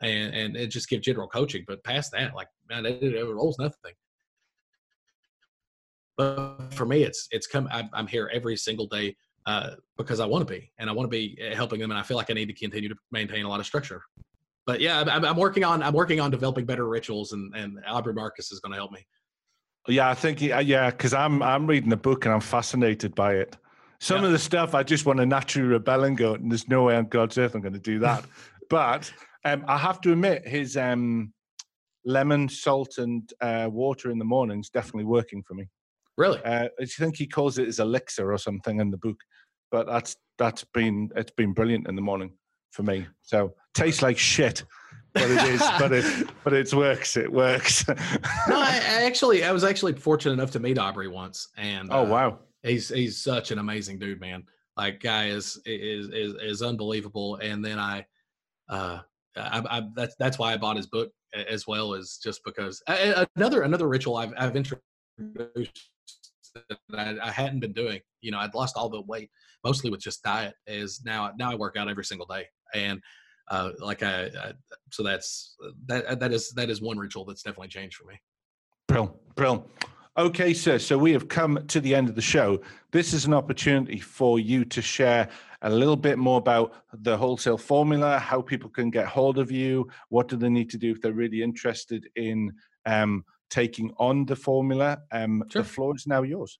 and 0.00 0.34
and 0.34 0.56
it 0.56 0.68
just 0.68 0.88
give 0.88 1.02
general 1.02 1.28
coaching. 1.28 1.64
But 1.66 1.84
past 1.84 2.12
that, 2.12 2.34
like 2.34 2.48
man, 2.70 2.86
it, 2.86 3.02
rolls 3.26 3.58
nothing. 3.58 3.92
but 6.16 6.72
for 6.72 6.86
me, 6.86 7.02
it's 7.02 7.28
it's 7.32 7.46
come. 7.46 7.68
I'm, 7.70 7.90
I'm 7.92 8.06
here 8.06 8.30
every 8.32 8.56
single 8.56 8.86
day 8.86 9.14
uh, 9.48 9.70
because 9.96 10.20
I 10.20 10.26
want 10.26 10.46
to 10.46 10.52
be, 10.52 10.70
and 10.78 10.90
I 10.90 10.92
want 10.92 11.06
to 11.06 11.10
be 11.10 11.38
uh, 11.40 11.56
helping 11.56 11.80
them, 11.80 11.90
and 11.90 11.98
I 11.98 12.02
feel 12.02 12.18
like 12.18 12.30
I 12.30 12.34
need 12.34 12.48
to 12.48 12.52
continue 12.52 12.90
to 12.90 12.94
maintain 13.10 13.46
a 13.46 13.48
lot 13.48 13.60
of 13.60 13.66
structure. 13.66 14.02
But 14.66 14.80
yeah, 14.80 15.02
I'm, 15.10 15.24
I'm 15.24 15.36
working 15.36 15.64
on 15.64 15.82
I'm 15.82 15.94
working 15.94 16.20
on 16.20 16.30
developing 16.30 16.66
better 16.66 16.86
rituals, 16.86 17.32
and 17.32 17.56
and 17.56 17.78
Aubrey 17.86 18.12
Marcus 18.12 18.52
is 18.52 18.60
going 18.60 18.72
to 18.72 18.76
help 18.76 18.92
me. 18.92 19.06
Yeah, 19.88 20.10
I 20.10 20.14
think 20.14 20.42
yeah, 20.42 20.90
because 20.90 21.14
I'm 21.14 21.42
I'm 21.42 21.66
reading 21.66 21.88
the 21.88 21.96
book 21.96 22.26
and 22.26 22.34
I'm 22.34 22.42
fascinated 22.42 23.14
by 23.14 23.36
it. 23.36 23.56
Some 24.00 24.20
yeah. 24.20 24.26
of 24.26 24.32
the 24.32 24.38
stuff 24.38 24.74
I 24.74 24.82
just 24.82 25.06
want 25.06 25.18
to 25.18 25.24
naturally 25.24 25.66
rebel 25.66 26.04
and 26.04 26.16
go, 26.16 26.34
and 26.34 26.52
there's 26.52 26.68
no 26.68 26.84
way 26.84 26.96
on 26.96 27.06
God's 27.06 27.38
earth 27.38 27.54
I'm 27.54 27.62
going 27.62 27.72
to 27.72 27.80
do 27.80 27.98
that. 28.00 28.26
but 28.68 29.10
um, 29.46 29.64
I 29.66 29.78
have 29.78 30.02
to 30.02 30.12
admit, 30.12 30.46
his 30.46 30.76
um, 30.76 31.32
lemon, 32.04 32.50
salt, 32.50 32.98
and 32.98 33.32
uh, 33.40 33.68
water 33.72 34.10
in 34.10 34.18
the 34.18 34.26
morning 34.26 34.60
is 34.60 34.68
definitely 34.68 35.06
working 35.06 35.42
for 35.42 35.54
me. 35.54 35.70
Really? 36.18 36.42
Uh, 36.42 36.68
I 36.80 36.84
think 36.84 37.16
he 37.16 37.26
calls 37.26 37.58
it 37.58 37.66
his 37.66 37.78
elixir 37.78 38.32
or 38.32 38.38
something 38.38 38.80
in 38.80 38.90
the 38.90 38.98
book. 38.98 39.16
But 39.70 39.86
that's 39.86 40.16
that's 40.38 40.64
been 40.64 41.10
it's 41.16 41.32
been 41.32 41.52
brilliant 41.52 41.88
in 41.88 41.96
the 41.96 42.02
morning 42.02 42.32
for 42.70 42.82
me. 42.82 43.06
So 43.22 43.54
tastes 43.74 44.02
like 44.02 44.18
shit, 44.18 44.64
but 45.12 45.30
it 45.30 45.42
is, 45.48 45.62
but 45.78 45.92
it 45.92 46.28
but 46.44 46.52
it 46.52 46.72
works. 46.72 47.16
It 47.16 47.32
works. 47.32 47.86
no, 47.88 47.94
I, 47.96 48.80
I, 48.82 49.02
actually 49.04 49.44
I 49.44 49.52
was 49.52 49.64
actually 49.64 49.94
fortunate 49.94 50.32
enough 50.32 50.50
to 50.52 50.60
meet 50.60 50.78
Aubrey 50.78 51.08
once, 51.08 51.48
and 51.56 51.88
oh 51.92 52.04
uh, 52.04 52.08
wow, 52.08 52.38
he's 52.62 52.88
he's 52.88 53.22
such 53.22 53.50
an 53.50 53.58
amazing 53.58 53.98
dude, 53.98 54.20
man. 54.20 54.44
Like 54.76 55.00
guy 55.00 55.26
is 55.26 55.60
is 55.66 56.08
is 56.08 56.34
is 56.40 56.62
unbelievable. 56.62 57.36
And 57.42 57.64
then 57.64 57.80
I, 57.80 58.06
uh, 58.68 59.00
I, 59.36 59.62
I 59.68 59.82
that's 59.94 60.14
that's 60.18 60.38
why 60.38 60.52
I 60.52 60.56
bought 60.56 60.76
his 60.76 60.86
book 60.86 61.10
as 61.34 61.66
well 61.66 61.94
as 61.94 62.18
just 62.22 62.42
because 62.44 62.80
I, 62.86 63.26
another 63.36 63.62
another 63.62 63.88
ritual 63.88 64.16
I've 64.16 64.32
I've 64.38 64.56
introduced 64.56 64.80
that 66.90 67.18
I, 67.22 67.30
hadn't 67.30 67.60
been 67.60 67.72
doing. 67.72 68.00
You 68.20 68.30
know, 68.30 68.38
I'd 68.38 68.54
lost 68.54 68.76
all 68.76 68.88
the 68.88 69.02
weight 69.02 69.30
mostly 69.64 69.90
with 69.90 70.00
just 70.00 70.22
diet. 70.22 70.54
Is 70.66 71.02
now 71.04 71.32
now 71.38 71.50
I 71.50 71.54
work 71.54 71.76
out 71.76 71.88
every 71.88 72.04
single 72.04 72.26
day, 72.26 72.46
and 72.74 73.00
uh, 73.50 73.70
like 73.78 74.02
I, 74.02 74.26
I, 74.26 74.52
so 74.90 75.02
that's 75.02 75.56
that 75.86 76.20
that 76.20 76.32
is 76.32 76.50
that 76.52 76.70
is 76.70 76.80
one 76.80 76.98
ritual 76.98 77.24
that's 77.24 77.42
definitely 77.42 77.68
changed 77.68 77.96
for 77.96 78.06
me. 78.06 78.20
Brill, 78.86 79.18
brill. 79.34 79.66
Okay, 80.16 80.52
sir. 80.52 80.78
So 80.78 80.98
we 80.98 81.12
have 81.12 81.28
come 81.28 81.64
to 81.68 81.80
the 81.80 81.94
end 81.94 82.08
of 82.08 82.16
the 82.16 82.20
show. 82.22 82.60
This 82.90 83.12
is 83.12 83.26
an 83.26 83.34
opportunity 83.34 84.00
for 84.00 84.40
you 84.40 84.64
to 84.64 84.82
share 84.82 85.28
a 85.62 85.70
little 85.70 85.94
bit 85.94 86.18
more 86.18 86.38
about 86.38 86.72
the 86.92 87.16
wholesale 87.16 87.56
formula, 87.56 88.18
how 88.18 88.42
people 88.42 88.68
can 88.68 88.90
get 88.90 89.06
hold 89.06 89.38
of 89.38 89.52
you, 89.52 89.88
what 90.08 90.26
do 90.26 90.36
they 90.36 90.48
need 90.48 90.70
to 90.70 90.78
do 90.78 90.90
if 90.90 91.00
they're 91.00 91.12
really 91.12 91.42
interested 91.42 92.08
in 92.16 92.52
um, 92.86 93.24
taking 93.50 93.92
on 93.98 94.26
the 94.26 94.36
formula. 94.36 94.98
Um, 95.12 95.44
sure. 95.50 95.62
The 95.62 95.68
floor 95.68 95.96
is 95.96 96.06
now 96.06 96.22
yours. 96.22 96.58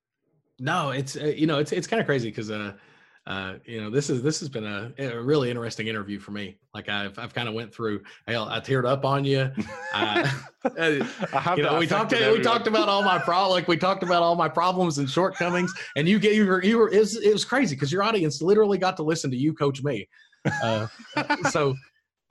No, 0.59 0.91
it's 0.91 1.17
uh, 1.17 1.27
you 1.27 1.47
know 1.47 1.59
it's 1.59 1.73
it's 1.73 1.87
kind 1.87 2.01
of 2.01 2.07
crazy 2.07 2.31
because 2.31 2.51
uh, 2.51 2.73
uh, 3.29 3.57
you 3.67 3.79
know, 3.79 3.91
this 3.91 4.09
is 4.09 4.23
this 4.23 4.41
has 4.41 4.49
been 4.49 4.65
a, 4.65 4.91
a, 4.97 5.21
really 5.21 5.51
interesting 5.51 5.87
interview 5.87 6.19
for 6.19 6.31
me. 6.31 6.57
Like 6.73 6.89
I've 6.89 7.19
I've 7.19 7.35
kind 7.35 7.47
of 7.47 7.53
went 7.53 7.75
through. 7.75 8.03
Hell, 8.27 8.49
I 8.49 8.59
teared 8.59 8.89
up 8.89 9.05
on 9.05 9.23
you. 9.27 9.51
I, 9.93 10.33
I 10.65 11.55
you 11.55 11.63
know, 11.63 11.79
we 11.79 11.87
talked 11.87 12.13
we 12.13 12.41
talked 12.41 12.67
about 12.67 12.89
all 12.89 13.03
my 13.03 13.19
pro 13.19 13.51
like 13.51 13.69
we 13.69 13.77
talked 13.77 14.03
about 14.03 14.23
all 14.23 14.35
my 14.35 14.49
problems 14.49 14.97
and 14.97 15.09
shortcomings, 15.11 15.75
and 15.95 16.09
you 16.09 16.19
gave 16.19 16.37
you 16.37 16.47
were, 16.47 16.65
you 16.65 16.79
were 16.79 16.91
it 16.91 17.01
was, 17.01 17.17
it 17.17 17.31
was 17.31 17.45
crazy 17.45 17.77
because 17.77 17.93
your 17.93 18.03
audience 18.03 18.41
literally 18.41 18.79
got 18.79 18.97
to 18.97 19.03
listen 19.03 19.31
to 19.31 19.37
you 19.37 19.53
coach 19.53 19.83
me. 19.83 20.09
Uh, 20.63 20.87
so, 21.51 21.75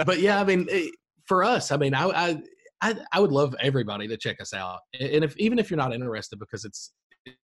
but 0.03 0.19
yeah, 0.19 0.41
I 0.41 0.45
mean, 0.45 0.65
it, 0.67 0.95
for 1.25 1.43
us, 1.43 1.71
I 1.71 1.77
mean, 1.77 1.93
I, 1.93 2.07
I 2.07 2.41
I 2.81 2.95
I 3.11 3.19
would 3.19 3.31
love 3.31 3.55
everybody 3.59 4.07
to 4.07 4.17
check 4.17 4.41
us 4.41 4.53
out, 4.53 4.79
and 4.99 5.23
if 5.23 5.35
even 5.37 5.59
if 5.59 5.69
you're 5.69 5.77
not 5.77 5.93
interested, 5.93 6.39
because 6.39 6.65
it's 6.65 6.93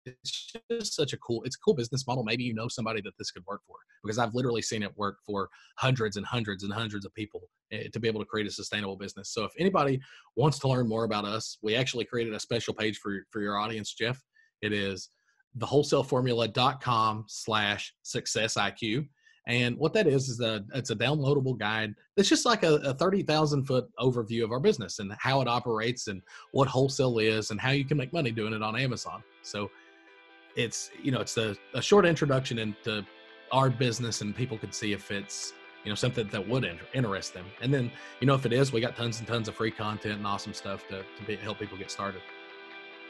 it's 0.06 0.54
just 0.70 0.94
such 0.94 1.14
a 1.14 1.18
cool 1.18 1.42
it's 1.44 1.56
a 1.56 1.60
cool 1.60 1.74
business 1.74 2.06
model 2.06 2.24
maybe 2.24 2.44
you 2.44 2.54
know 2.54 2.68
somebody 2.68 3.02
that 3.02 3.14
this 3.18 3.32
could 3.32 3.44
work 3.48 3.62
for 3.68 3.78
because 4.04 4.20
i've 4.20 4.36
literally 4.36 4.62
seen 4.62 4.84
it 4.84 4.98
work 4.98 5.18
for 5.26 5.50
hundreds 5.78 6.18
and 6.18 6.26
hundreds 6.26 6.64
and 6.64 6.72
hundreds 6.72 7.06
of 7.06 7.14
people 7.14 7.42
eh, 7.72 7.88
to 7.92 8.00
be 8.00 8.08
able 8.08 8.20
to 8.20 8.26
create 8.26 8.48
a 8.48 8.52
sustainable 8.52 8.96
business. 8.96 9.34
So 9.34 9.44
if 9.44 9.52
anybody 9.58 10.00
wants 10.36 10.60
to 10.60 10.68
learn 10.68 10.88
more 10.88 11.06
about 11.06 11.26
us 11.26 11.58
we 11.62 11.76
actually 11.76 12.06
created 12.06 12.34
a 12.34 12.40
special 12.40 12.74
page 12.74 13.00
for 13.00 13.26
for 13.32 13.42
your 13.42 13.58
audience 13.58 13.94
jeff. 13.94 14.22
It 14.62 14.74
is 14.74 15.10
thewholesaleformula.com 15.58 17.26
slash 17.28 17.94
success 18.04 18.56
iq 18.56 19.08
and 19.48 19.78
what 19.78 19.94
that 19.94 20.08
is 20.08 20.30
is 20.30 20.40
a 20.40 20.64
it's 20.74 20.90
a 20.90 20.96
downloadable 20.96 21.58
guide. 21.58 21.94
It's 22.18 22.30
just 22.30 22.46
like 22.46 22.64
a, 22.64 22.76
a 22.76 22.94
thirty 22.94 23.22
thousand 23.22 23.66
foot 23.66 23.90
overview 24.00 24.44
of 24.44 24.52
our 24.52 24.60
business 24.60 25.00
and 25.00 25.14
how 25.20 25.42
it 25.42 25.48
operates 25.48 26.08
and 26.08 26.22
what 26.52 26.68
wholesale 26.68 27.20
is 27.20 27.52
and 27.52 27.60
how 27.60 27.72
you 27.72 27.86
can 27.86 27.98
make 27.98 28.12
money 28.12 28.32
doing 28.32 28.54
it 28.54 28.64
on 28.64 28.76
Amazon. 28.76 29.24
So 29.44 29.70
it's 30.56 30.90
you 31.02 31.12
know 31.12 31.20
it's 31.20 31.38
a, 31.38 31.56
a 31.74 31.82
short 31.82 32.06
introduction 32.06 32.58
into 32.58 33.06
our 33.52 33.70
business 33.70 34.22
and 34.22 34.36
people 34.36 34.58
could 34.58 34.74
see 34.74 34.94
if 34.94 35.12
it's 35.12 35.54
you 35.84 35.92
know 35.92 35.96
something 35.96 36.28
that 36.30 36.48
would 36.48 36.64
inter- 36.64 36.86
interest 36.94 37.34
them 37.34 37.46
and 37.62 37.74
then 37.74 37.92
you 38.20 38.28
know 38.28 38.34
if 38.34 38.46
it 38.46 38.54
is 38.54 38.72
we 38.72 38.82
got 38.82 38.96
tons 38.96 39.20
and 39.20 39.28
tons 39.28 39.48
of 39.48 39.56
free 39.56 39.70
content 39.70 40.16
and 40.16 40.26
awesome 40.26 40.54
stuff 40.54 40.88
to, 40.88 41.04
to 41.18 41.26
be, 41.28 41.36
help 41.36 41.60
people 41.60 41.78
get 41.78 41.92
started 41.92 42.22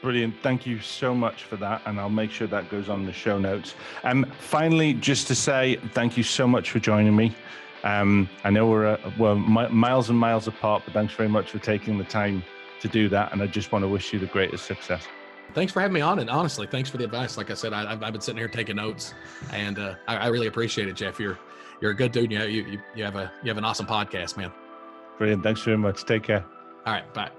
Brilliant. 0.05 0.35
Thank 0.43 0.67
you 0.67 0.79
so 0.81 1.15
much 1.15 1.45
for 1.45 1.55
that. 1.55 1.81
And 1.87 1.99
I'll 1.99 2.11
make 2.11 2.29
sure 2.29 2.45
that 2.45 2.69
goes 2.69 2.89
on 2.89 3.07
the 3.07 3.11
show 3.11 3.39
notes. 3.39 3.73
Um, 4.03 4.23
finally, 4.37 4.93
just 4.93 5.25
to 5.29 5.33
say 5.33 5.77
thank 5.93 6.15
you 6.15 6.21
so 6.21 6.47
much 6.47 6.69
for 6.69 6.77
joining 6.77 7.15
me. 7.15 7.35
Um, 7.83 8.29
I 8.43 8.51
know 8.51 8.67
we're, 8.67 8.85
uh, 8.85 9.11
we're 9.17 9.33
miles 9.33 10.11
and 10.11 10.19
miles 10.19 10.47
apart, 10.47 10.83
but 10.85 10.93
thanks 10.93 11.15
very 11.15 11.27
much 11.27 11.49
for 11.49 11.57
taking 11.57 11.97
the 11.97 12.03
time 12.03 12.43
to 12.81 12.87
do 12.87 13.09
that. 13.09 13.33
And 13.33 13.41
I 13.41 13.47
just 13.47 13.71
want 13.71 13.81
to 13.81 13.87
wish 13.87 14.13
you 14.13 14.19
the 14.19 14.27
greatest 14.27 14.67
success 14.67 15.07
thanks 15.55 15.73
for 15.73 15.79
having 15.79 15.93
me 15.93 16.01
on. 16.01 16.19
And 16.19 16.29
honestly, 16.29 16.67
thanks 16.67 16.89
for 16.89 16.97
the 16.97 17.05
advice. 17.05 17.37
Like 17.37 17.49
I 17.49 17.55
said, 17.55 17.73
I, 17.73 17.89
have 17.89 17.99
been 17.99 18.21
sitting 18.21 18.37
here 18.37 18.47
taking 18.47 18.75
notes, 18.75 19.15
and 19.51 19.79
uh, 19.79 19.95
I, 20.07 20.17
I, 20.17 20.27
really 20.27 20.47
appreciate 20.47 20.87
it, 20.87 20.95
Jeff. 20.95 21.19
You're 21.19 21.39
you're 21.81 21.91
a 21.91 21.95
good 21.95 22.11
dude. 22.11 22.31
You, 22.31 22.43
you 22.43 22.81
you 22.95 23.03
have 23.03 23.15
a 23.15 23.31
you 23.41 23.49
have 23.49 23.57
an 23.57 23.65
awesome 23.65 23.87
podcast, 23.87 24.37
man. 24.37 24.51
Brilliant. 25.17 25.41
Thanks 25.41 25.61
very 25.61 25.77
much. 25.77 26.03
Take 26.03 26.23
care. 26.23 26.43
All 26.85 26.93
right. 26.93 27.11
Bye. 27.13 27.31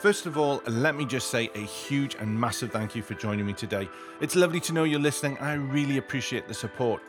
First 0.00 0.24
of 0.24 0.38
all, 0.38 0.62
let 0.66 0.96
me 0.96 1.04
just 1.04 1.30
say 1.30 1.50
a 1.54 1.58
huge 1.58 2.14
and 2.14 2.40
massive 2.40 2.72
thank 2.72 2.96
you 2.96 3.02
for 3.02 3.12
joining 3.12 3.44
me 3.44 3.52
today. 3.52 3.86
It's 4.22 4.34
lovely 4.34 4.60
to 4.60 4.72
know 4.72 4.84
you're 4.84 4.98
listening. 4.98 5.36
I 5.38 5.52
really 5.52 5.98
appreciate 5.98 6.48
the 6.48 6.54
support. 6.54 7.02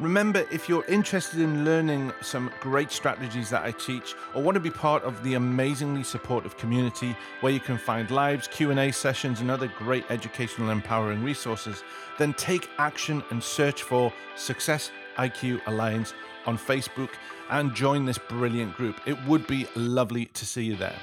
Remember, 0.00 0.46
if 0.52 0.68
you're 0.68 0.84
interested 0.84 1.40
in 1.40 1.64
learning 1.64 2.12
some 2.20 2.52
great 2.60 2.92
strategies 2.92 3.50
that 3.50 3.64
I 3.64 3.72
teach 3.72 4.14
or 4.32 4.40
want 4.40 4.54
to 4.54 4.60
be 4.60 4.70
part 4.70 5.02
of 5.02 5.20
the 5.24 5.34
amazingly 5.34 6.04
supportive 6.04 6.56
community 6.56 7.16
where 7.40 7.52
you 7.52 7.58
can 7.58 7.78
find 7.78 8.08
lives, 8.12 8.46
Q&A 8.46 8.92
sessions 8.92 9.40
and 9.40 9.50
other 9.50 9.66
great 9.76 10.04
educational 10.08 10.70
empowering 10.70 11.24
resources, 11.24 11.82
then 12.16 12.32
take 12.34 12.70
action 12.78 13.24
and 13.30 13.42
search 13.42 13.82
for 13.82 14.12
Success 14.36 14.92
IQ 15.16 15.60
Alliance 15.66 16.14
on 16.46 16.56
Facebook 16.56 17.10
and 17.50 17.74
join 17.74 18.04
this 18.04 18.18
brilliant 18.18 18.76
group. 18.76 19.00
It 19.04 19.20
would 19.26 19.48
be 19.48 19.66
lovely 19.74 20.26
to 20.26 20.46
see 20.46 20.62
you 20.62 20.76
there. 20.76 20.98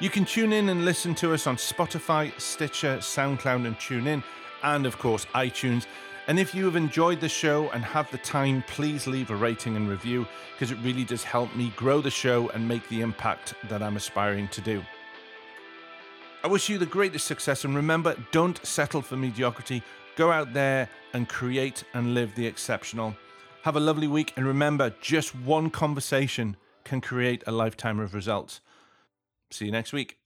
You 0.00 0.08
can 0.08 0.24
tune 0.24 0.54
in 0.54 0.70
and 0.70 0.86
listen 0.86 1.14
to 1.16 1.34
us 1.34 1.46
on 1.46 1.56
Spotify, 1.56 2.32
Stitcher, 2.40 2.96
SoundCloud, 2.98 3.66
and 3.66 3.76
TuneIn, 3.76 4.22
and 4.62 4.86
of 4.86 4.98
course, 4.98 5.26
iTunes. 5.34 5.86
And 6.28 6.38
if 6.38 6.54
you 6.54 6.66
have 6.66 6.76
enjoyed 6.76 7.20
the 7.20 7.28
show 7.28 7.70
and 7.70 7.82
have 7.82 8.10
the 8.10 8.18
time, 8.18 8.62
please 8.68 9.06
leave 9.06 9.30
a 9.30 9.34
rating 9.34 9.76
and 9.76 9.88
review 9.88 10.26
because 10.52 10.70
it 10.70 10.78
really 10.82 11.04
does 11.04 11.24
help 11.24 11.56
me 11.56 11.72
grow 11.74 12.02
the 12.02 12.10
show 12.10 12.50
and 12.50 12.68
make 12.68 12.86
the 12.90 13.00
impact 13.00 13.54
that 13.70 13.82
I'm 13.82 13.96
aspiring 13.96 14.46
to 14.48 14.60
do. 14.60 14.82
I 16.44 16.48
wish 16.48 16.68
you 16.68 16.76
the 16.76 16.84
greatest 16.84 17.26
success, 17.26 17.64
and 17.64 17.74
remember, 17.74 18.14
don't 18.30 18.64
settle 18.64 19.00
for 19.00 19.16
mediocrity. 19.16 19.82
Go 20.16 20.30
out 20.30 20.52
there 20.52 20.90
and 21.14 21.28
create 21.28 21.82
and 21.94 22.12
live 22.12 22.34
the 22.34 22.46
exceptional. 22.46 23.16
Have 23.62 23.76
a 23.76 23.80
lovely 23.80 24.06
week, 24.06 24.34
and 24.36 24.46
remember, 24.46 24.94
just 25.00 25.34
one 25.34 25.70
conversation 25.70 26.56
can 26.84 27.00
create 27.00 27.42
a 27.46 27.52
lifetime 27.52 27.98
of 27.98 28.14
results. 28.14 28.60
See 29.50 29.64
you 29.64 29.72
next 29.72 29.94
week. 29.94 30.17